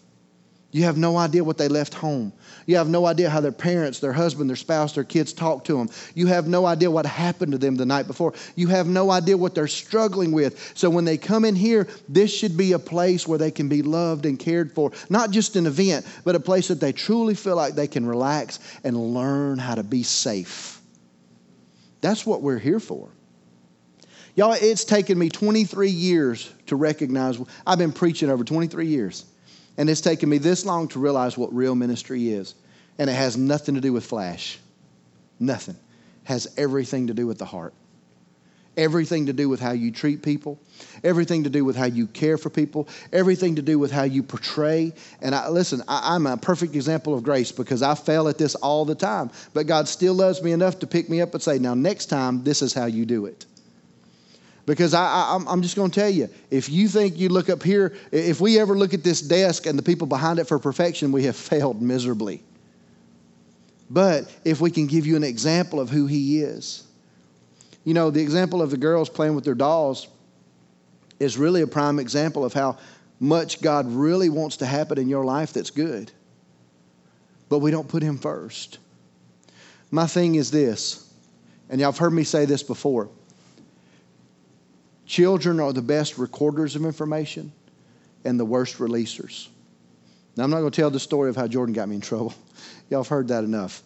You 0.72 0.84
have 0.84 0.96
no 0.96 1.18
idea 1.18 1.44
what 1.44 1.58
they 1.58 1.68
left 1.68 1.92
home. 1.92 2.32
You 2.64 2.76
have 2.76 2.88
no 2.88 3.04
idea 3.04 3.28
how 3.28 3.42
their 3.42 3.52
parents, 3.52 4.00
their 4.00 4.14
husband, 4.14 4.48
their 4.48 4.56
spouse, 4.56 4.94
their 4.94 5.04
kids 5.04 5.34
talk 5.34 5.64
to 5.64 5.76
them. 5.76 5.90
You 6.14 6.28
have 6.28 6.48
no 6.48 6.64
idea 6.64 6.90
what 6.90 7.04
happened 7.04 7.52
to 7.52 7.58
them 7.58 7.76
the 7.76 7.84
night 7.84 8.06
before. 8.06 8.32
You 8.56 8.68
have 8.68 8.86
no 8.86 9.10
idea 9.10 9.36
what 9.36 9.54
they're 9.54 9.68
struggling 9.68 10.32
with. 10.32 10.72
So 10.74 10.88
when 10.88 11.04
they 11.04 11.18
come 11.18 11.44
in 11.44 11.54
here, 11.54 11.88
this 12.08 12.34
should 12.34 12.56
be 12.56 12.72
a 12.72 12.78
place 12.78 13.28
where 13.28 13.38
they 13.38 13.50
can 13.50 13.68
be 13.68 13.82
loved 13.82 14.24
and 14.24 14.38
cared 14.38 14.72
for. 14.72 14.92
Not 15.10 15.30
just 15.30 15.56
an 15.56 15.66
event, 15.66 16.06
but 16.24 16.36
a 16.36 16.40
place 16.40 16.68
that 16.68 16.80
they 16.80 16.92
truly 16.92 17.34
feel 17.34 17.54
like 17.54 17.74
they 17.74 17.86
can 17.86 18.06
relax 18.06 18.58
and 18.82 18.96
learn 18.96 19.58
how 19.58 19.74
to 19.74 19.82
be 19.82 20.02
safe. 20.02 20.80
That's 22.00 22.24
what 22.24 22.40
we're 22.40 22.58
here 22.58 22.80
for. 22.80 23.10
Y'all, 24.36 24.54
it's 24.54 24.86
taken 24.86 25.18
me 25.18 25.28
23 25.28 25.90
years 25.90 26.50
to 26.68 26.76
recognize. 26.76 27.38
I've 27.66 27.78
been 27.78 27.92
preaching 27.92 28.30
over 28.30 28.42
23 28.42 28.86
years. 28.86 29.26
And 29.76 29.88
it's 29.88 30.00
taken 30.00 30.28
me 30.28 30.38
this 30.38 30.66
long 30.66 30.88
to 30.88 30.98
realize 30.98 31.38
what 31.38 31.54
real 31.54 31.74
ministry 31.74 32.30
is. 32.30 32.54
And 32.98 33.08
it 33.08 33.14
has 33.14 33.36
nothing 33.36 33.74
to 33.74 33.80
do 33.80 33.92
with 33.92 34.04
flash. 34.04 34.58
Nothing. 35.40 35.76
It 36.24 36.28
has 36.28 36.52
everything 36.56 37.06
to 37.06 37.14
do 37.14 37.26
with 37.26 37.38
the 37.38 37.44
heart. 37.44 37.74
Everything 38.76 39.26
to 39.26 39.34
do 39.34 39.50
with 39.50 39.60
how 39.60 39.72
you 39.72 39.90
treat 39.90 40.22
people, 40.22 40.58
everything 41.04 41.44
to 41.44 41.50
do 41.50 41.62
with 41.62 41.76
how 41.76 41.84
you 41.84 42.06
care 42.06 42.38
for 42.38 42.48
people, 42.48 42.88
everything 43.12 43.56
to 43.56 43.62
do 43.62 43.78
with 43.78 43.90
how 43.90 44.04
you 44.04 44.22
portray. 44.22 44.94
And 45.20 45.34
I, 45.34 45.50
listen, 45.50 45.82
I, 45.88 46.14
I'm 46.14 46.26
a 46.26 46.38
perfect 46.38 46.74
example 46.74 47.12
of 47.12 47.22
grace 47.22 47.52
because 47.52 47.82
I 47.82 47.94
fail 47.94 48.28
at 48.28 48.38
this 48.38 48.54
all 48.54 48.86
the 48.86 48.94
time. 48.94 49.30
But 49.52 49.66
God 49.66 49.88
still 49.88 50.14
loves 50.14 50.42
me 50.42 50.52
enough 50.52 50.78
to 50.78 50.86
pick 50.86 51.10
me 51.10 51.20
up 51.20 51.34
and 51.34 51.42
say, 51.42 51.58
now, 51.58 51.74
next 51.74 52.06
time, 52.06 52.44
this 52.44 52.62
is 52.62 52.72
how 52.72 52.86
you 52.86 53.04
do 53.04 53.26
it. 53.26 53.44
Because 54.64 54.94
I, 54.94 55.04
I, 55.04 55.52
am 55.52 55.60
just 55.60 55.74
going 55.74 55.90
to 55.90 56.00
tell 56.00 56.08
you, 56.08 56.28
if 56.50 56.68
you 56.68 56.86
think 56.86 57.18
you 57.18 57.28
look 57.28 57.50
up 57.50 57.62
here, 57.62 57.94
if 58.12 58.40
we 58.40 58.60
ever 58.60 58.78
look 58.78 58.94
at 58.94 59.02
this 59.02 59.20
desk 59.20 59.66
and 59.66 59.76
the 59.76 59.82
people 59.82 60.06
behind 60.06 60.38
it 60.38 60.44
for 60.44 60.58
perfection, 60.58 61.10
we 61.10 61.24
have 61.24 61.36
failed 61.52 61.82
miserably. 61.82 62.42
But 63.90 64.32
if 64.44 64.60
we 64.60 64.70
can 64.70 64.86
give 64.86 65.04
you 65.04 65.16
an 65.16 65.24
example 65.24 65.80
of 65.80 65.90
who 65.90 66.06
He 66.06 66.40
is, 66.40 66.84
you 67.84 67.94
know, 67.94 68.10
the 68.10 68.22
example 68.22 68.62
of 68.62 68.70
the 68.70 68.76
girls 68.76 69.08
playing 69.08 69.34
with 69.34 69.44
their 69.44 69.56
dolls 69.56 70.06
is 71.18 71.36
really 71.36 71.62
a 71.62 71.66
prime 71.66 71.98
example 71.98 72.44
of 72.44 72.52
how 72.52 72.78
much 73.18 73.60
God 73.60 73.86
really 73.88 74.28
wants 74.28 74.58
to 74.58 74.66
happen 74.66 74.98
in 74.98 75.08
your 75.08 75.24
life 75.24 75.52
that's 75.52 75.70
good. 75.70 76.10
But 77.48 77.58
we 77.58 77.70
don't 77.70 77.88
put 77.88 78.02
Him 78.02 78.16
first. 78.16 78.78
My 79.90 80.06
thing 80.06 80.36
is 80.36 80.50
this, 80.50 81.12
and 81.68 81.80
y'all 81.80 81.90
have 81.90 81.98
heard 81.98 82.12
me 82.12 82.24
say 82.24 82.44
this 82.44 82.62
before 82.62 83.10
Children 85.12 85.60
are 85.60 85.74
the 85.74 85.82
best 85.82 86.16
recorders 86.16 86.74
of 86.74 86.86
information 86.86 87.52
and 88.24 88.40
the 88.40 88.46
worst 88.46 88.78
releasers. 88.78 89.48
Now, 90.38 90.44
I'm 90.44 90.50
not 90.50 90.60
going 90.60 90.70
to 90.70 90.80
tell 90.80 90.88
the 90.88 90.98
story 90.98 91.28
of 91.28 91.36
how 91.36 91.46
Jordan 91.46 91.74
got 91.74 91.86
me 91.90 91.96
in 91.96 92.00
trouble. 92.00 92.32
Y'all 92.88 93.02
have 93.02 93.08
heard 93.08 93.28
that 93.28 93.44
enough. 93.44 93.82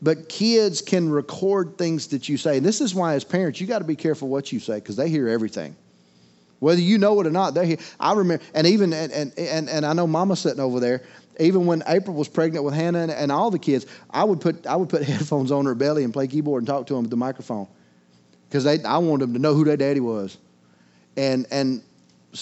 But 0.00 0.28
kids 0.28 0.82
can 0.82 1.10
record 1.10 1.78
things 1.78 2.06
that 2.08 2.28
you 2.28 2.36
say. 2.36 2.58
And 2.58 2.64
this 2.64 2.80
is 2.80 2.94
why, 2.94 3.14
as 3.14 3.24
parents, 3.24 3.60
you 3.60 3.66
got 3.66 3.80
to 3.80 3.84
be 3.84 3.96
careful 3.96 4.28
what 4.28 4.52
you 4.52 4.60
say 4.60 4.76
because 4.76 4.94
they 4.94 5.08
hear 5.08 5.26
everything. 5.26 5.74
Whether 6.60 6.80
you 6.80 6.96
know 6.96 7.20
it 7.20 7.26
or 7.26 7.30
not, 7.30 7.54
they 7.54 7.66
hear. 7.66 7.78
I 7.98 8.12
remember, 8.12 8.44
and 8.54 8.68
even, 8.68 8.92
and, 8.92 9.10
and, 9.10 9.36
and, 9.36 9.68
and 9.68 9.84
I 9.84 9.94
know 9.94 10.06
Mama 10.06 10.36
sitting 10.36 10.60
over 10.60 10.78
there, 10.78 11.02
even 11.40 11.66
when 11.66 11.82
April 11.88 12.14
was 12.14 12.28
pregnant 12.28 12.64
with 12.64 12.74
Hannah 12.74 13.00
and, 13.00 13.10
and 13.10 13.32
all 13.32 13.50
the 13.50 13.58
kids, 13.58 13.86
I 14.10 14.22
would, 14.22 14.40
put, 14.40 14.64
I 14.64 14.76
would 14.76 14.90
put 14.90 15.02
headphones 15.02 15.50
on 15.50 15.66
her 15.66 15.74
belly 15.74 16.04
and 16.04 16.12
play 16.12 16.28
keyboard 16.28 16.60
and 16.60 16.68
talk 16.68 16.86
to 16.86 16.94
them 16.94 17.02
with 17.02 17.10
the 17.10 17.16
microphone 17.16 17.66
because 18.52 18.66
I 18.66 18.98
wanted 18.98 19.22
them 19.22 19.32
to 19.32 19.38
know 19.38 19.54
who 19.54 19.64
their 19.64 19.78
daddy 19.78 20.00
was. 20.00 20.36
And, 21.16 21.46
and 21.50 21.82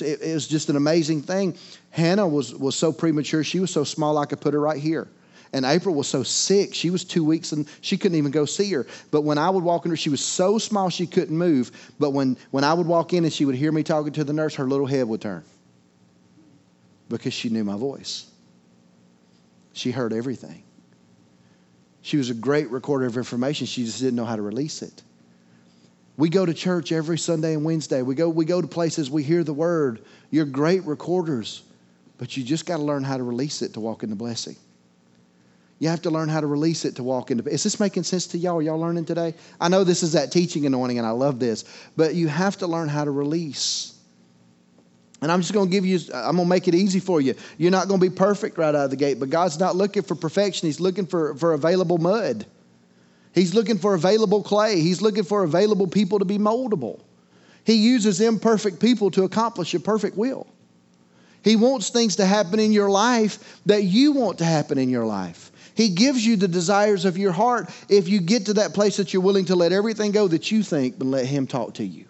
it, 0.01 0.21
it 0.21 0.35
was 0.35 0.49
just 0.49 0.69
an 0.69 0.75
amazing 0.75 1.23
thing. 1.23 1.57
Hannah 1.91 2.27
was, 2.27 2.53
was 2.53 2.75
so 2.75 2.93
premature. 2.93 3.45
She 3.45 3.61
was 3.61 3.71
so 3.71 3.85
small, 3.85 4.19
I 4.19 4.27
could 4.27 4.41
put 4.41 4.53
her 4.53 4.59
right 4.61 4.81
here. 4.81 5.07
And 5.53 5.65
April 5.65 5.95
was 5.95 6.09
so 6.09 6.25
sick. 6.25 6.75
She 6.75 6.91
was 6.91 7.05
two 7.05 7.23
weeks 7.23 7.53
and 7.53 7.69
she 7.81 7.97
couldn't 7.97 8.19
even 8.19 8.33
go 8.33 8.45
see 8.45 8.73
her. 8.73 8.89
But 9.13 9.21
when 9.21 9.39
I 9.39 9.51
would 9.51 9.63
walk 9.63 9.85
in 9.85 9.93
her, 9.93 9.97
she 9.97 10.11
was 10.11 10.21
so 10.21 10.59
small 10.59 10.91
she 10.91 11.07
couldn't 11.07 11.37
move. 11.37 11.71
But 12.01 12.11
when, 12.11 12.37
when 12.51 12.65
I 12.65 12.75
would 12.75 12.89
walk 12.89 13.13
in 13.13 13.23
and 13.23 13.33
she 13.33 13.45
would 13.45 13.55
hear 13.55 13.71
me 13.71 13.85
talking 13.85 14.13
to 14.15 14.25
the 14.25 14.33
nurse, 14.33 14.57
her 14.57 14.67
little 14.67 14.87
head 14.87 15.07
would 15.07 15.21
turn 15.21 15.45
because 17.09 17.33
she 17.33 17.51
knew 17.51 17.63
my 17.63 17.77
voice. 17.77 18.27
She 19.75 19.93
heard 19.93 20.13
everything. 20.13 20.65
She 22.03 22.17
was 22.17 22.31
a 22.31 22.35
great 22.35 22.69
recorder 22.71 23.07
of 23.07 23.17
information. 23.17 23.69
She 23.69 23.85
just 23.85 24.01
didn't 24.01 24.17
know 24.17 24.25
how 24.25 24.35
to 24.35 24.43
release 24.43 24.83
it. 24.83 25.05
We 26.21 26.29
go 26.29 26.45
to 26.45 26.53
church 26.53 26.93
every 26.93 27.17
Sunday 27.17 27.55
and 27.55 27.65
Wednesday. 27.65 28.03
We 28.03 28.15
go, 28.15 28.29
we 28.29 28.45
go 28.45 28.61
to 28.61 28.69
places, 28.69 29.11
we 29.11 29.23
hear 29.23 29.43
the 29.43 29.55
word. 29.55 30.03
You're 30.31 30.45
great 30.45 30.85
recorders, 30.85 31.63
but 32.19 32.37
you 32.37 32.45
just 32.45 32.67
got 32.67 32.77
to 32.77 32.83
learn 32.83 33.03
how 33.03 33.17
to 33.17 33.23
release 33.23 33.63
it 33.63 33.73
to 33.73 33.81
walk 33.81 34.03
in 34.03 34.11
the 34.11 34.17
blessing. 34.17 34.55
You 35.79 35.89
have 35.89 36.03
to 36.03 36.11
learn 36.11 36.29
how 36.29 36.43
to 36.43 36.47
release 36.47 36.85
it 36.85 36.97
to 36.97 37.03
walk 37.03 37.31
into. 37.31 37.49
Is 37.49 37.63
this 37.63 37.81
making 37.81 38.03
sense 38.03 38.27
to 38.29 38.39
y'all? 38.39 38.61
Y'all 38.61 38.79
learning 38.79 39.07
today? 39.07 39.33
I 39.63 39.71
know 39.71 39.83
this 39.83 40.03
is 40.03 40.13
that 40.13 40.31
teaching 40.31 40.67
anointing, 40.67 40.99
and 40.99 41.07
I 41.07 41.13
love 41.13 41.39
this, 41.39 41.65
but 41.97 42.15
you 42.15 42.29
have 42.29 42.59
to 42.59 42.67
learn 42.67 42.91
how 42.91 43.07
to 43.07 43.11
release. 43.11 43.95
And 45.23 45.33
I'm 45.33 45.41
just 45.41 45.55
going 45.55 45.69
to 45.69 45.73
give 45.73 45.87
you, 45.87 46.01
I'm 46.13 46.37
going 46.37 46.45
to 46.45 46.51
make 46.51 46.69
it 46.69 46.75
easy 46.75 47.01
for 47.01 47.23
you. 47.23 47.35
You're 47.57 47.71
not 47.71 47.89
going 47.89 47.99
to 47.99 48.11
be 48.11 48.15
perfect 48.15 48.59
right 48.59 48.75
out 48.75 48.85
of 48.85 48.91
the 48.91 48.97
gate, 48.97 49.19
but 49.19 49.31
God's 49.31 49.59
not 49.59 49.75
looking 49.75 50.03
for 50.03 50.17
perfection. 50.17 50.69
He's 50.69 50.81
looking 50.81 51.07
for, 51.07 51.35
for 51.37 51.55
available 51.55 51.97
mud. 51.97 52.45
He's 53.35 53.55
looking 53.55 53.79
for 53.79 53.95
available 53.95 54.43
clay. 54.43 54.81
He's 54.81 55.01
looking 55.01 55.25
for 55.25 55.45
available 55.45 55.87
people 55.87 56.19
to 56.19 56.25
be 56.25 56.39
moldable. 56.39 57.01
He 57.65 57.75
uses 57.75 58.21
imperfect 58.21 58.81
people 58.81 59.11
to 59.13 59.25
accomplish 59.25 59.75
a 59.75 59.81
perfect 59.81 60.17
will. 60.17 60.47
He 61.43 61.57
wants 61.57 61.91
things 61.91 62.17
to 62.17 62.27
happen 62.27 62.59
in 62.59 62.73
your 62.73 62.91
life 62.91 63.61
that 63.67 63.85
you 63.85 64.13
want 64.13 64.39
to 64.39 64.45
happen 64.45 64.79
in 64.79 64.91
your 64.91 65.07
life. 65.07 65.51
He 65.75 65.89
gives 65.89 66.27
you 66.27 66.37
the 66.37 66.49
desires 66.49 67.05
of 67.05 67.17
your 67.17 67.33
heart 67.33 67.71
if 67.89 68.09
you 68.09 68.21
get 68.21 68.47
to 68.47 68.55
that 68.55 68.75
place 68.75 68.97
that 68.99 69.15
you're 69.15 69.23
willing 69.23 69.47
to 69.47 69.57
let 69.57 69.73
everything 69.73 70.13
go 70.13 70.29
that 70.29 70.51
you 70.51 70.63
think, 70.63 70.99
but 70.99 71.07
let 71.07 71.25
Him 71.25 71.47
talk 71.47 71.75
to 71.75 71.85
you. 71.85 72.05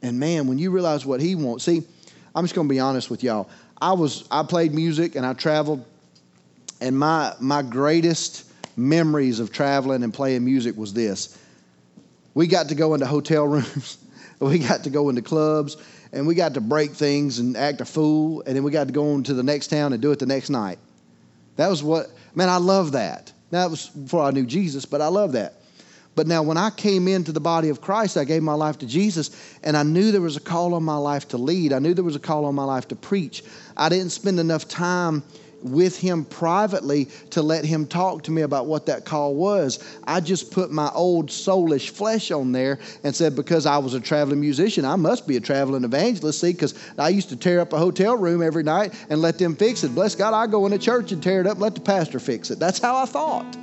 And 0.00 0.18
man, 0.18 0.48
when 0.48 0.58
you 0.58 0.70
realize 0.70 1.06
what 1.06 1.20
He 1.20 1.34
wants, 1.34 1.64
see, 1.64 1.82
I'm 2.34 2.44
just 2.44 2.54
going 2.54 2.66
to 2.66 2.72
be 2.72 2.80
honest 2.80 3.10
with 3.10 3.22
y'all. 3.22 3.48
I 3.80 3.92
was 3.92 4.26
I 4.30 4.42
played 4.42 4.74
music 4.74 5.14
and 5.14 5.26
I 5.26 5.34
traveled, 5.34 5.84
and 6.80 6.98
my 6.98 7.34
my 7.40 7.62
greatest 7.62 8.50
memories 8.76 9.40
of 9.40 9.52
traveling 9.52 10.02
and 10.02 10.12
playing 10.12 10.44
music 10.44 10.76
was 10.76 10.92
this. 10.92 11.38
We 12.34 12.46
got 12.46 12.68
to 12.68 12.74
go 12.74 12.94
into 12.94 13.06
hotel 13.06 13.46
rooms, 13.48 13.98
we 14.40 14.58
got 14.58 14.84
to 14.84 14.90
go 14.90 15.08
into 15.08 15.22
clubs, 15.22 15.76
and 16.12 16.26
we 16.26 16.34
got 16.34 16.54
to 16.54 16.60
break 16.60 16.92
things 16.92 17.38
and 17.38 17.56
act 17.56 17.80
a 17.80 17.84
fool, 17.84 18.42
and 18.46 18.56
then 18.56 18.62
we 18.62 18.70
got 18.70 18.86
to 18.86 18.92
go 18.92 19.14
on 19.14 19.22
to 19.24 19.34
the 19.34 19.42
next 19.42 19.68
town 19.68 19.92
and 19.92 20.02
do 20.02 20.12
it 20.12 20.18
the 20.18 20.26
next 20.26 20.50
night. 20.50 20.78
That 21.56 21.68
was 21.68 21.82
what, 21.82 22.08
man, 22.34 22.48
I 22.48 22.56
love 22.56 22.92
that. 22.92 23.32
That 23.50 23.70
was 23.70 23.88
before 23.88 24.22
I 24.22 24.30
knew 24.30 24.46
Jesus, 24.46 24.84
but 24.86 25.00
I 25.00 25.08
love 25.08 25.32
that. 25.32 25.54
But 26.14 26.26
now, 26.26 26.42
when 26.42 26.58
I 26.58 26.70
came 26.70 27.08
into 27.08 27.32
the 27.32 27.40
body 27.40 27.70
of 27.70 27.80
Christ, 27.80 28.18
I 28.18 28.24
gave 28.24 28.42
my 28.42 28.52
life 28.52 28.78
to 28.78 28.86
Jesus, 28.86 29.56
and 29.62 29.76
I 29.76 29.82
knew 29.82 30.12
there 30.12 30.20
was 30.20 30.36
a 30.36 30.40
call 30.40 30.74
on 30.74 30.82
my 30.82 30.96
life 30.96 31.28
to 31.28 31.38
lead. 31.38 31.72
I 31.72 31.78
knew 31.78 31.94
there 31.94 32.04
was 32.04 32.16
a 32.16 32.20
call 32.20 32.44
on 32.44 32.54
my 32.54 32.64
life 32.64 32.88
to 32.88 32.96
preach. 32.96 33.42
I 33.76 33.88
didn't 33.88 34.10
spend 34.10 34.38
enough 34.38 34.68
time 34.68 35.22
with 35.62 35.98
him 35.98 36.24
privately 36.24 37.08
to 37.30 37.42
let 37.42 37.64
him 37.64 37.86
talk 37.86 38.22
to 38.24 38.30
me 38.30 38.42
about 38.42 38.66
what 38.66 38.86
that 38.86 39.04
call 39.04 39.34
was. 39.34 39.82
I 40.04 40.20
just 40.20 40.50
put 40.50 40.70
my 40.70 40.90
old 40.94 41.28
soulish 41.28 41.90
flesh 41.90 42.30
on 42.30 42.52
there 42.52 42.78
and 43.02 43.14
said, 43.14 43.34
because 43.34 43.64
I 43.64 43.78
was 43.78 43.94
a 43.94 44.00
traveling 44.00 44.40
musician, 44.40 44.84
I 44.84 44.96
must 44.96 45.26
be 45.26 45.36
a 45.36 45.40
traveling 45.40 45.84
evangelist. 45.84 46.40
See, 46.40 46.52
because 46.52 46.74
I 46.98 47.08
used 47.08 47.30
to 47.30 47.36
tear 47.36 47.60
up 47.60 47.72
a 47.72 47.78
hotel 47.78 48.16
room 48.16 48.42
every 48.42 48.62
night 48.62 48.92
and 49.08 49.22
let 49.22 49.38
them 49.38 49.56
fix 49.56 49.84
it. 49.84 49.94
Bless 49.94 50.14
God, 50.14 50.34
I 50.34 50.46
go 50.46 50.66
into 50.66 50.78
church 50.78 51.12
and 51.12 51.22
tear 51.22 51.40
it 51.40 51.46
up 51.46 51.58
let 51.62 51.74
the 51.74 51.80
pastor 51.80 52.18
fix 52.18 52.50
it. 52.50 52.58
That's 52.58 52.80
how 52.80 52.96
I 52.96 53.06
thought. 53.06 53.56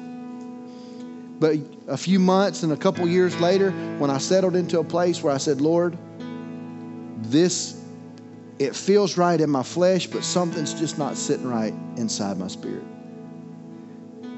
But 1.39 1.57
a 1.87 1.97
few 1.97 2.19
months 2.19 2.63
and 2.63 2.71
a 2.71 2.77
couple 2.77 3.07
years 3.07 3.39
later, 3.39 3.71
when 3.97 4.09
I 4.09 4.17
settled 4.17 4.55
into 4.55 4.79
a 4.79 4.83
place 4.83 5.21
where 5.21 5.33
I 5.33 5.37
said, 5.37 5.61
Lord, 5.61 5.97
this 7.23 7.78
it 8.59 8.75
feels 8.75 9.17
right 9.17 9.39
in 9.39 9.49
my 9.49 9.63
flesh, 9.63 10.05
but 10.07 10.23
something's 10.23 10.73
just 10.73 10.97
not 10.97 11.15
sitting 11.15 11.47
right 11.47 11.73
inside 11.95 12.37
my 12.37 12.47
spirit. 12.47 12.83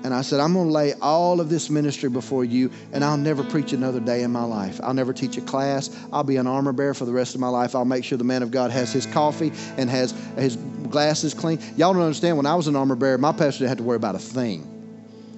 And 0.03 0.15
I 0.15 0.21
said, 0.21 0.39
I'm 0.39 0.53
going 0.53 0.67
to 0.67 0.73
lay 0.73 0.93
all 0.95 1.39
of 1.39 1.49
this 1.49 1.69
ministry 1.69 2.09
before 2.09 2.43
you, 2.43 2.71
and 2.91 3.03
I'll 3.03 3.17
never 3.17 3.43
preach 3.43 3.71
another 3.71 3.99
day 3.99 4.23
in 4.23 4.31
my 4.31 4.43
life. 4.43 4.79
I'll 4.81 4.95
never 4.95 5.13
teach 5.13 5.37
a 5.37 5.41
class. 5.41 5.95
I'll 6.11 6.23
be 6.23 6.37
an 6.37 6.47
armor 6.47 6.73
bearer 6.73 6.95
for 6.95 7.05
the 7.05 7.11
rest 7.11 7.35
of 7.35 7.41
my 7.41 7.49
life. 7.49 7.75
I'll 7.75 7.85
make 7.85 8.03
sure 8.03 8.17
the 8.17 8.23
man 8.23 8.41
of 8.41 8.49
God 8.49 8.71
has 8.71 8.91
his 8.91 9.05
coffee 9.05 9.51
and 9.77 9.89
has 9.89 10.11
his 10.37 10.55
glasses 10.89 11.35
clean. 11.35 11.59
Y'all 11.77 11.93
don't 11.93 12.01
understand, 12.01 12.37
when 12.37 12.47
I 12.47 12.55
was 12.55 12.67
an 12.67 12.75
armor 12.75 12.95
bearer, 12.95 13.19
my 13.19 13.31
pastor 13.31 13.59
didn't 13.59 13.69
have 13.69 13.77
to 13.77 13.83
worry 13.83 13.97
about 13.97 14.15
a 14.15 14.19
thing. 14.19 14.67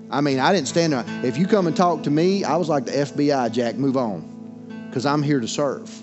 I 0.09 0.21
mean, 0.21 0.39
I 0.39 0.53
didn't 0.53 0.67
stand 0.67 0.93
there. 0.93 1.03
If 1.25 1.37
you 1.37 1.47
come 1.47 1.67
and 1.67 1.75
talk 1.75 2.03
to 2.03 2.11
me, 2.11 2.43
I 2.43 2.55
was 2.55 2.69
like 2.69 2.85
the 2.85 2.91
FBI, 2.91 3.51
Jack, 3.51 3.75
move 3.75 3.97
on, 3.97 4.85
because 4.87 5.05
I'm 5.05 5.23
here 5.23 5.39
to 5.39 5.47
serve. 5.47 6.02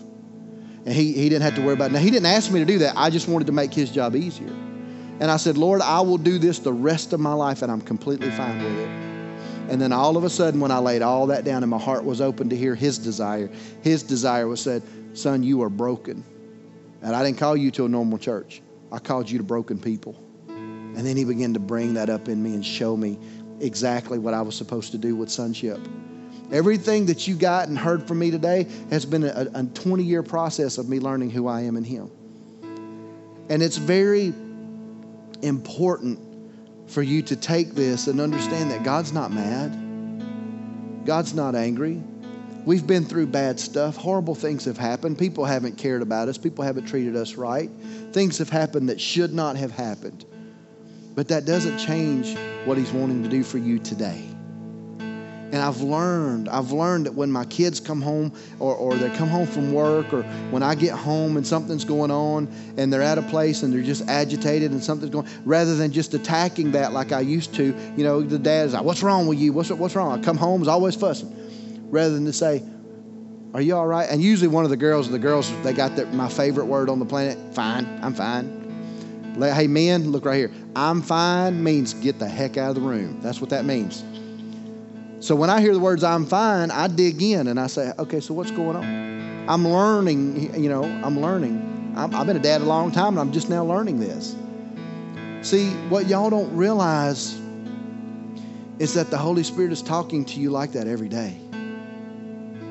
And 0.90 0.98
he, 0.98 1.12
he 1.12 1.28
didn't 1.28 1.42
have 1.42 1.54
to 1.54 1.60
worry 1.60 1.74
about 1.74 1.92
it. 1.92 1.92
Now, 1.92 2.00
he 2.00 2.10
didn't 2.10 2.26
ask 2.26 2.50
me 2.50 2.58
to 2.58 2.66
do 2.66 2.78
that. 2.78 2.94
I 2.96 3.10
just 3.10 3.28
wanted 3.28 3.46
to 3.46 3.52
make 3.52 3.72
his 3.72 3.92
job 3.92 4.16
easier. 4.16 4.48
And 4.48 5.30
I 5.30 5.36
said, 5.36 5.56
Lord, 5.56 5.80
I 5.82 6.00
will 6.00 6.18
do 6.18 6.36
this 6.36 6.58
the 6.58 6.72
rest 6.72 7.12
of 7.12 7.20
my 7.20 7.32
life, 7.32 7.62
and 7.62 7.70
I'm 7.70 7.80
completely 7.80 8.28
fine 8.32 8.58
with 8.58 8.76
it. 8.76 8.88
And 9.70 9.80
then 9.80 9.92
all 9.92 10.16
of 10.16 10.24
a 10.24 10.28
sudden, 10.28 10.58
when 10.58 10.72
I 10.72 10.78
laid 10.78 11.02
all 11.02 11.28
that 11.28 11.44
down 11.44 11.62
and 11.62 11.70
my 11.70 11.78
heart 11.78 12.02
was 12.02 12.20
open 12.20 12.48
to 12.48 12.56
hear 12.56 12.74
his 12.74 12.98
desire, 12.98 13.48
his 13.82 14.02
desire 14.02 14.48
was 14.48 14.60
said, 14.60 14.82
Son, 15.12 15.44
you 15.44 15.62
are 15.62 15.70
broken. 15.70 16.24
And 17.02 17.14
I 17.14 17.24
didn't 17.24 17.38
call 17.38 17.56
you 17.56 17.70
to 17.70 17.84
a 17.84 17.88
normal 17.88 18.18
church, 18.18 18.60
I 18.90 18.98
called 18.98 19.30
you 19.30 19.38
to 19.38 19.44
broken 19.44 19.78
people. 19.78 20.20
And 20.48 21.06
then 21.06 21.16
he 21.16 21.24
began 21.24 21.54
to 21.54 21.60
bring 21.60 21.94
that 21.94 22.10
up 22.10 22.28
in 22.28 22.42
me 22.42 22.54
and 22.54 22.66
show 22.66 22.96
me 22.96 23.16
exactly 23.60 24.18
what 24.18 24.34
I 24.34 24.42
was 24.42 24.56
supposed 24.56 24.90
to 24.90 24.98
do 24.98 25.14
with 25.14 25.30
sonship. 25.30 25.78
Everything 26.52 27.06
that 27.06 27.28
you 27.28 27.36
got 27.36 27.68
and 27.68 27.78
heard 27.78 28.06
from 28.06 28.18
me 28.18 28.30
today 28.30 28.66
has 28.90 29.04
been 29.04 29.24
a, 29.24 29.48
a 29.54 29.64
20 29.64 30.02
year 30.02 30.22
process 30.22 30.78
of 30.78 30.88
me 30.88 30.98
learning 30.98 31.30
who 31.30 31.46
I 31.46 31.62
am 31.62 31.76
in 31.76 31.84
Him. 31.84 32.10
And 33.48 33.62
it's 33.62 33.76
very 33.76 34.32
important 35.42 36.18
for 36.88 37.02
you 37.02 37.22
to 37.22 37.36
take 37.36 37.74
this 37.74 38.08
and 38.08 38.20
understand 38.20 38.70
that 38.72 38.82
God's 38.82 39.12
not 39.12 39.32
mad, 39.32 41.06
God's 41.06 41.34
not 41.34 41.54
angry. 41.54 42.02
We've 42.66 42.86
been 42.86 43.06
through 43.06 43.28
bad 43.28 43.58
stuff. 43.58 43.96
Horrible 43.96 44.34
things 44.34 44.66
have 44.66 44.76
happened. 44.76 45.18
People 45.18 45.46
haven't 45.46 45.78
cared 45.78 46.02
about 46.02 46.28
us. 46.28 46.36
People 46.36 46.62
haven't 46.62 46.86
treated 46.86 47.16
us 47.16 47.36
right. 47.36 47.70
Things 48.12 48.36
have 48.36 48.50
happened 48.50 48.90
that 48.90 49.00
should 49.00 49.32
not 49.32 49.56
have 49.56 49.70
happened. 49.70 50.26
But 51.14 51.28
that 51.28 51.46
doesn't 51.46 51.78
change 51.78 52.36
what 52.66 52.76
He's 52.76 52.92
wanting 52.92 53.22
to 53.22 53.30
do 53.30 53.42
for 53.42 53.56
you 53.56 53.78
today. 53.78 54.22
And 55.52 55.56
I've 55.56 55.80
learned, 55.80 56.48
I've 56.48 56.70
learned 56.70 57.06
that 57.06 57.14
when 57.14 57.30
my 57.30 57.44
kids 57.44 57.80
come 57.80 58.00
home 58.00 58.32
or, 58.60 58.74
or 58.74 58.94
they 58.94 59.10
come 59.16 59.28
home 59.28 59.48
from 59.48 59.72
work 59.72 60.12
or 60.12 60.22
when 60.50 60.62
I 60.62 60.76
get 60.76 60.92
home 60.92 61.36
and 61.36 61.44
something's 61.44 61.84
going 61.84 62.12
on 62.12 62.46
and 62.76 62.92
they're 62.92 63.02
at 63.02 63.18
a 63.18 63.22
place 63.22 63.64
and 63.64 63.72
they're 63.72 63.82
just 63.82 64.08
agitated 64.08 64.70
and 64.70 64.82
something's 64.82 65.10
going, 65.10 65.26
rather 65.44 65.74
than 65.74 65.90
just 65.90 66.14
attacking 66.14 66.70
that 66.72 66.92
like 66.92 67.10
I 67.10 67.20
used 67.20 67.52
to, 67.54 67.64
you 67.96 68.04
know, 68.04 68.20
the 68.20 68.38
dad 68.38 68.66
is 68.66 68.74
like, 68.74 68.84
what's 68.84 69.02
wrong 69.02 69.26
with 69.26 69.38
you? 69.38 69.52
What's, 69.52 69.70
what's 69.70 69.96
wrong? 69.96 70.16
I 70.18 70.22
come 70.22 70.36
home, 70.36 70.62
is 70.62 70.68
always 70.68 70.94
fussing. 70.94 71.36
Rather 71.90 72.14
than 72.14 72.26
to 72.26 72.32
say, 72.32 72.62
are 73.52 73.60
you 73.60 73.74
all 73.74 73.88
right? 73.88 74.08
And 74.08 74.22
usually 74.22 74.46
one 74.46 74.62
of 74.62 74.70
the 74.70 74.76
girls, 74.76 75.10
the 75.10 75.18
girls, 75.18 75.50
they 75.62 75.72
got 75.72 75.96
their, 75.96 76.06
my 76.06 76.28
favorite 76.28 76.66
word 76.66 76.88
on 76.88 77.00
the 77.00 77.04
planet, 77.04 77.36
fine, 77.54 77.98
I'm 78.02 78.14
fine. 78.14 78.60
Hey, 79.34 79.66
men, 79.66 80.12
look 80.12 80.24
right 80.24 80.36
here. 80.36 80.52
I'm 80.76 81.02
fine 81.02 81.62
means 81.62 81.94
get 81.94 82.18
the 82.18 82.28
heck 82.28 82.56
out 82.56 82.70
of 82.70 82.74
the 82.76 82.80
room. 82.80 83.20
That's 83.20 83.40
what 83.40 83.50
that 83.50 83.64
means. 83.64 84.04
So 85.20 85.36
when 85.36 85.50
I 85.50 85.60
hear 85.60 85.74
the 85.74 85.80
words 85.80 86.02
I'm 86.02 86.24
fine, 86.24 86.70
I 86.70 86.88
dig 86.88 87.20
in 87.22 87.46
and 87.46 87.60
I 87.60 87.66
say, 87.66 87.92
okay, 87.98 88.20
so 88.20 88.32
what's 88.32 88.50
going 88.50 88.74
on? 88.74 89.48
I'm 89.48 89.68
learning, 89.68 90.54
you 90.62 90.70
know, 90.70 90.84
I'm 90.84 91.20
learning. 91.20 91.92
i 91.94 92.00
have 92.00 92.26
been 92.26 92.36
a 92.36 92.40
dad 92.40 92.62
a 92.62 92.64
long 92.64 92.90
time 92.90 93.08
and 93.08 93.20
I'm 93.20 93.30
just 93.30 93.50
now 93.50 93.62
learning 93.62 94.00
this. 94.00 94.34
See, 95.42 95.70
what 95.90 96.06
y'all 96.06 96.30
don't 96.30 96.54
realize 96.56 97.38
is 98.78 98.94
that 98.94 99.10
the 99.10 99.18
Holy 99.18 99.42
Spirit 99.42 99.72
is 99.72 99.82
talking 99.82 100.24
to 100.24 100.40
you 100.40 100.50
like 100.50 100.72
that 100.72 100.86
every 100.86 101.08
day. 101.08 101.36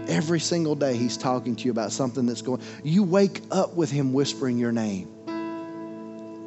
Every 0.08 0.40
single 0.40 0.74
day, 0.74 0.96
He's 0.98 1.18
talking 1.18 1.56
to 1.56 1.66
you 1.66 1.72
about 1.72 1.92
something 1.92 2.26
that's 2.26 2.42
going. 2.42 2.62
You 2.84 3.04
wake 3.04 3.44
up 3.52 3.76
with 3.76 3.92
Him 3.92 4.12
whispering 4.12 4.58
your 4.58 4.72
name. 4.72 5.08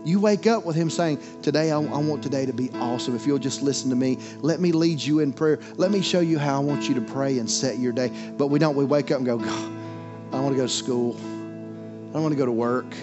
You 0.05 0.19
wake 0.19 0.47
up 0.47 0.65
with 0.65 0.75
Him 0.75 0.91
saying, 0.91 1.21
Today, 1.43 1.71
I, 1.71 1.77
I, 1.77 1.99
want 1.99 2.23
today 2.23 2.45
to 2.47 2.53
be 2.53 2.71
awesome. 2.75 3.15
If 3.15 3.27
you'll 3.27 3.39
just 3.39 3.63
listen 3.63 3.91
to 3.91 3.97
me, 3.97 4.19
let 4.41 4.61
me 4.61 4.73
lead 4.73 5.01
you 5.01 5.21
in 5.21 5.33
prayer. 5.33 5.61
Let 5.77 5.91
me 5.91 6.03
show 6.03 6.21
you 6.21 6.39
how 6.39 6.57
I 6.57 6.65
want 6.65 6.89
you 6.89 6.95
to 6.97 7.01
pray 7.01 7.39
and 7.39 7.49
set 7.49 7.79
your 7.79 7.93
day. 7.93 8.11
But 8.37 8.49
we 8.49 8.59
don't. 8.59 8.75
We 8.75 8.85
wake 8.85 9.11
up 9.11 9.19
and 9.19 9.27
go, 9.27 9.39
God, 9.39 9.73
I 10.33 10.41
want 10.41 10.51
to 10.51 10.57
go 10.57 10.67
to 10.67 10.69
school. 10.69 11.17
I 12.15 12.19
want 12.19 12.33
to 12.33 12.37
go 12.37 12.47
to 12.47 12.53
work. 12.53 12.97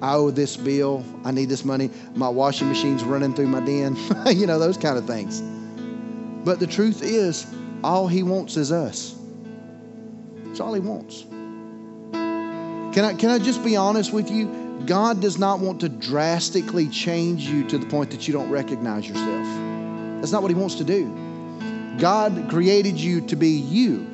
I 0.00 0.14
owe 0.14 0.30
this 0.30 0.56
bill. 0.56 1.04
I 1.24 1.30
need 1.30 1.48
this 1.48 1.64
money. 1.64 1.90
My 2.14 2.28
washing 2.28 2.68
machine's 2.68 3.04
running 3.04 3.34
through 3.34 3.48
my 3.48 3.60
den. 3.60 3.96
you 4.26 4.46
know, 4.46 4.58
those 4.58 4.78
kind 4.78 4.96
of 4.96 5.06
things. 5.06 5.42
But 6.44 6.58
the 6.58 6.66
truth 6.66 7.02
is, 7.02 7.46
all 7.84 8.08
He 8.08 8.22
wants 8.22 8.56
is 8.56 8.72
us. 8.72 9.14
That's 10.46 10.60
all 10.60 10.72
He 10.72 10.80
wants. 10.80 11.24
Can 12.94 13.04
I, 13.04 13.14
can 13.14 13.28
I 13.28 13.38
just 13.38 13.62
be 13.62 13.76
honest 13.76 14.12
with 14.12 14.30
you? 14.30 14.67
God 14.86 15.20
does 15.20 15.38
not 15.38 15.60
want 15.60 15.80
to 15.80 15.88
drastically 15.88 16.88
change 16.88 17.44
you 17.44 17.66
to 17.68 17.78
the 17.78 17.86
point 17.86 18.10
that 18.12 18.26
you 18.26 18.32
don't 18.32 18.50
recognize 18.50 19.08
yourself. 19.08 19.46
That's 20.20 20.32
not 20.32 20.42
what 20.42 20.50
He 20.50 20.54
wants 20.54 20.76
to 20.76 20.84
do. 20.84 21.96
God 21.98 22.46
created 22.48 22.98
you 22.98 23.20
to 23.22 23.36
be 23.36 23.50
you, 23.50 24.06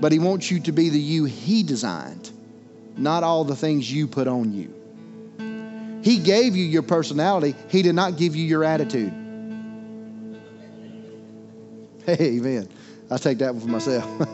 but 0.00 0.10
He 0.12 0.18
wants 0.18 0.50
you 0.50 0.60
to 0.60 0.72
be 0.72 0.88
the 0.88 0.98
you 0.98 1.24
He 1.24 1.62
designed, 1.62 2.30
not 2.96 3.22
all 3.22 3.44
the 3.44 3.56
things 3.56 3.92
you 3.92 4.06
put 4.06 4.26
on 4.26 4.52
you. 4.52 4.74
He 6.02 6.18
gave 6.18 6.56
you 6.56 6.64
your 6.64 6.82
personality, 6.82 7.54
He 7.68 7.82
did 7.82 7.94
not 7.94 8.16
give 8.16 8.34
you 8.34 8.44
your 8.44 8.64
attitude. 8.64 9.12
Hey, 12.06 12.38
amen. 12.38 12.68
I 13.10 13.18
take 13.18 13.38
that 13.38 13.54
one 13.54 13.62
for 13.62 13.68
myself. 13.68 14.28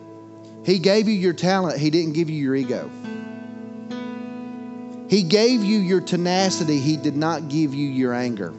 he 0.64 0.78
gave 0.78 1.08
you 1.08 1.14
your 1.14 1.32
talent, 1.32 1.78
He 1.78 1.90
didn't 1.90 2.12
give 2.12 2.30
you 2.30 2.36
your 2.36 2.54
ego. 2.54 2.88
He 5.10 5.24
gave 5.24 5.64
you 5.64 5.80
your 5.80 6.00
tenacity, 6.00 6.78
He 6.78 6.96
did 6.96 7.16
not 7.16 7.48
give 7.48 7.74
you 7.74 7.88
your 7.88 8.14
anger. 8.14 8.54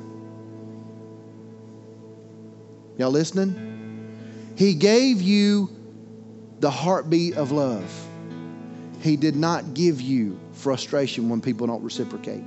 Y'all 2.98 3.10
listening? 3.10 4.54
He 4.58 4.74
gave 4.74 5.22
you 5.22 5.70
the 6.60 6.70
heartbeat 6.70 7.36
of 7.38 7.54
love. 7.54 7.90
He 9.00 9.16
did 9.16 9.38
not 9.38 9.74
give 9.74 10.02
you 10.02 10.38
frustration 10.52 11.30
when 11.30 11.40
people 11.40 11.68
don't 11.68 11.84
reciprocate. 11.84 12.44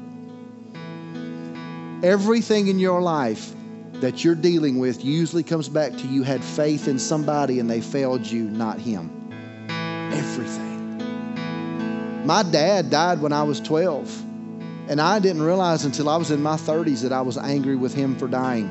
Everything 2.02 2.68
in 2.68 2.78
your 2.78 3.00
life 3.00 3.54
that 3.94 4.22
you're 4.22 4.34
dealing 4.34 4.78
with 4.78 5.02
usually 5.02 5.42
comes 5.42 5.70
back 5.70 5.92
to 5.92 6.06
you 6.06 6.22
had 6.22 6.44
faith 6.44 6.88
in 6.88 6.98
somebody 6.98 7.58
and 7.58 7.70
they 7.70 7.80
failed 7.80 8.26
you, 8.26 8.42
not 8.42 8.78
him. 8.78 9.10
Everything. 10.12 10.73
My 12.24 12.42
dad 12.42 12.88
died 12.88 13.20
when 13.20 13.34
I 13.34 13.42
was 13.42 13.60
12, 13.60 14.22
and 14.88 14.98
I 14.98 15.18
didn't 15.18 15.42
realize 15.42 15.84
until 15.84 16.08
I 16.08 16.16
was 16.16 16.30
in 16.30 16.42
my 16.42 16.56
30s 16.56 17.02
that 17.02 17.12
I 17.12 17.20
was 17.20 17.36
angry 17.36 17.76
with 17.76 17.92
him 17.92 18.16
for 18.16 18.26
dying. 18.26 18.70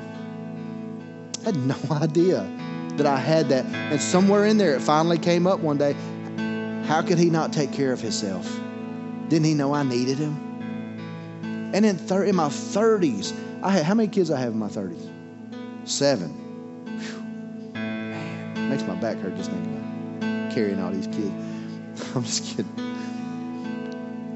I 1.41 1.45
had 1.45 1.55
no 1.57 1.75
idea 1.91 2.49
that 2.97 3.05
I 3.05 3.17
had 3.17 3.49
that. 3.49 3.65
And 3.65 4.01
somewhere 4.01 4.47
in 4.47 4.57
there, 4.57 4.73
it 4.73 4.81
finally 4.81 5.19
came 5.19 5.45
up 5.45 5.59
one 5.59 5.77
day. 5.77 5.93
How 6.87 7.03
could 7.03 7.19
he 7.19 7.29
not 7.29 7.53
take 7.53 7.71
care 7.71 7.93
of 7.93 8.01
himself? 8.01 8.51
Didn't 9.29 9.45
he 9.45 9.53
know 9.53 9.71
I 9.73 9.83
needed 9.83 10.17
him? 10.17 11.71
And 11.75 11.85
in, 11.85 11.95
thir- 11.97 12.23
in 12.23 12.35
my 12.35 12.47
30s, 12.47 13.33
I 13.61 13.69
had 13.69 13.85
how 13.85 13.93
many 13.93 14.09
kids 14.09 14.31
I 14.31 14.39
have 14.39 14.53
in 14.53 14.59
my 14.59 14.67
30s? 14.67 15.09
Seven. 15.87 16.29
Whew. 16.85 17.73
Man, 17.73 18.69
makes 18.69 18.83
my 18.83 18.95
back 18.95 19.17
hurt 19.17 19.35
just 19.35 19.51
thinking 19.51 19.77
about 19.77 20.53
carrying 20.53 20.79
all 20.79 20.91
these 20.91 21.07
kids. 21.07 21.31
I'm 22.15 22.23
just 22.23 22.45
kidding. 22.45 22.92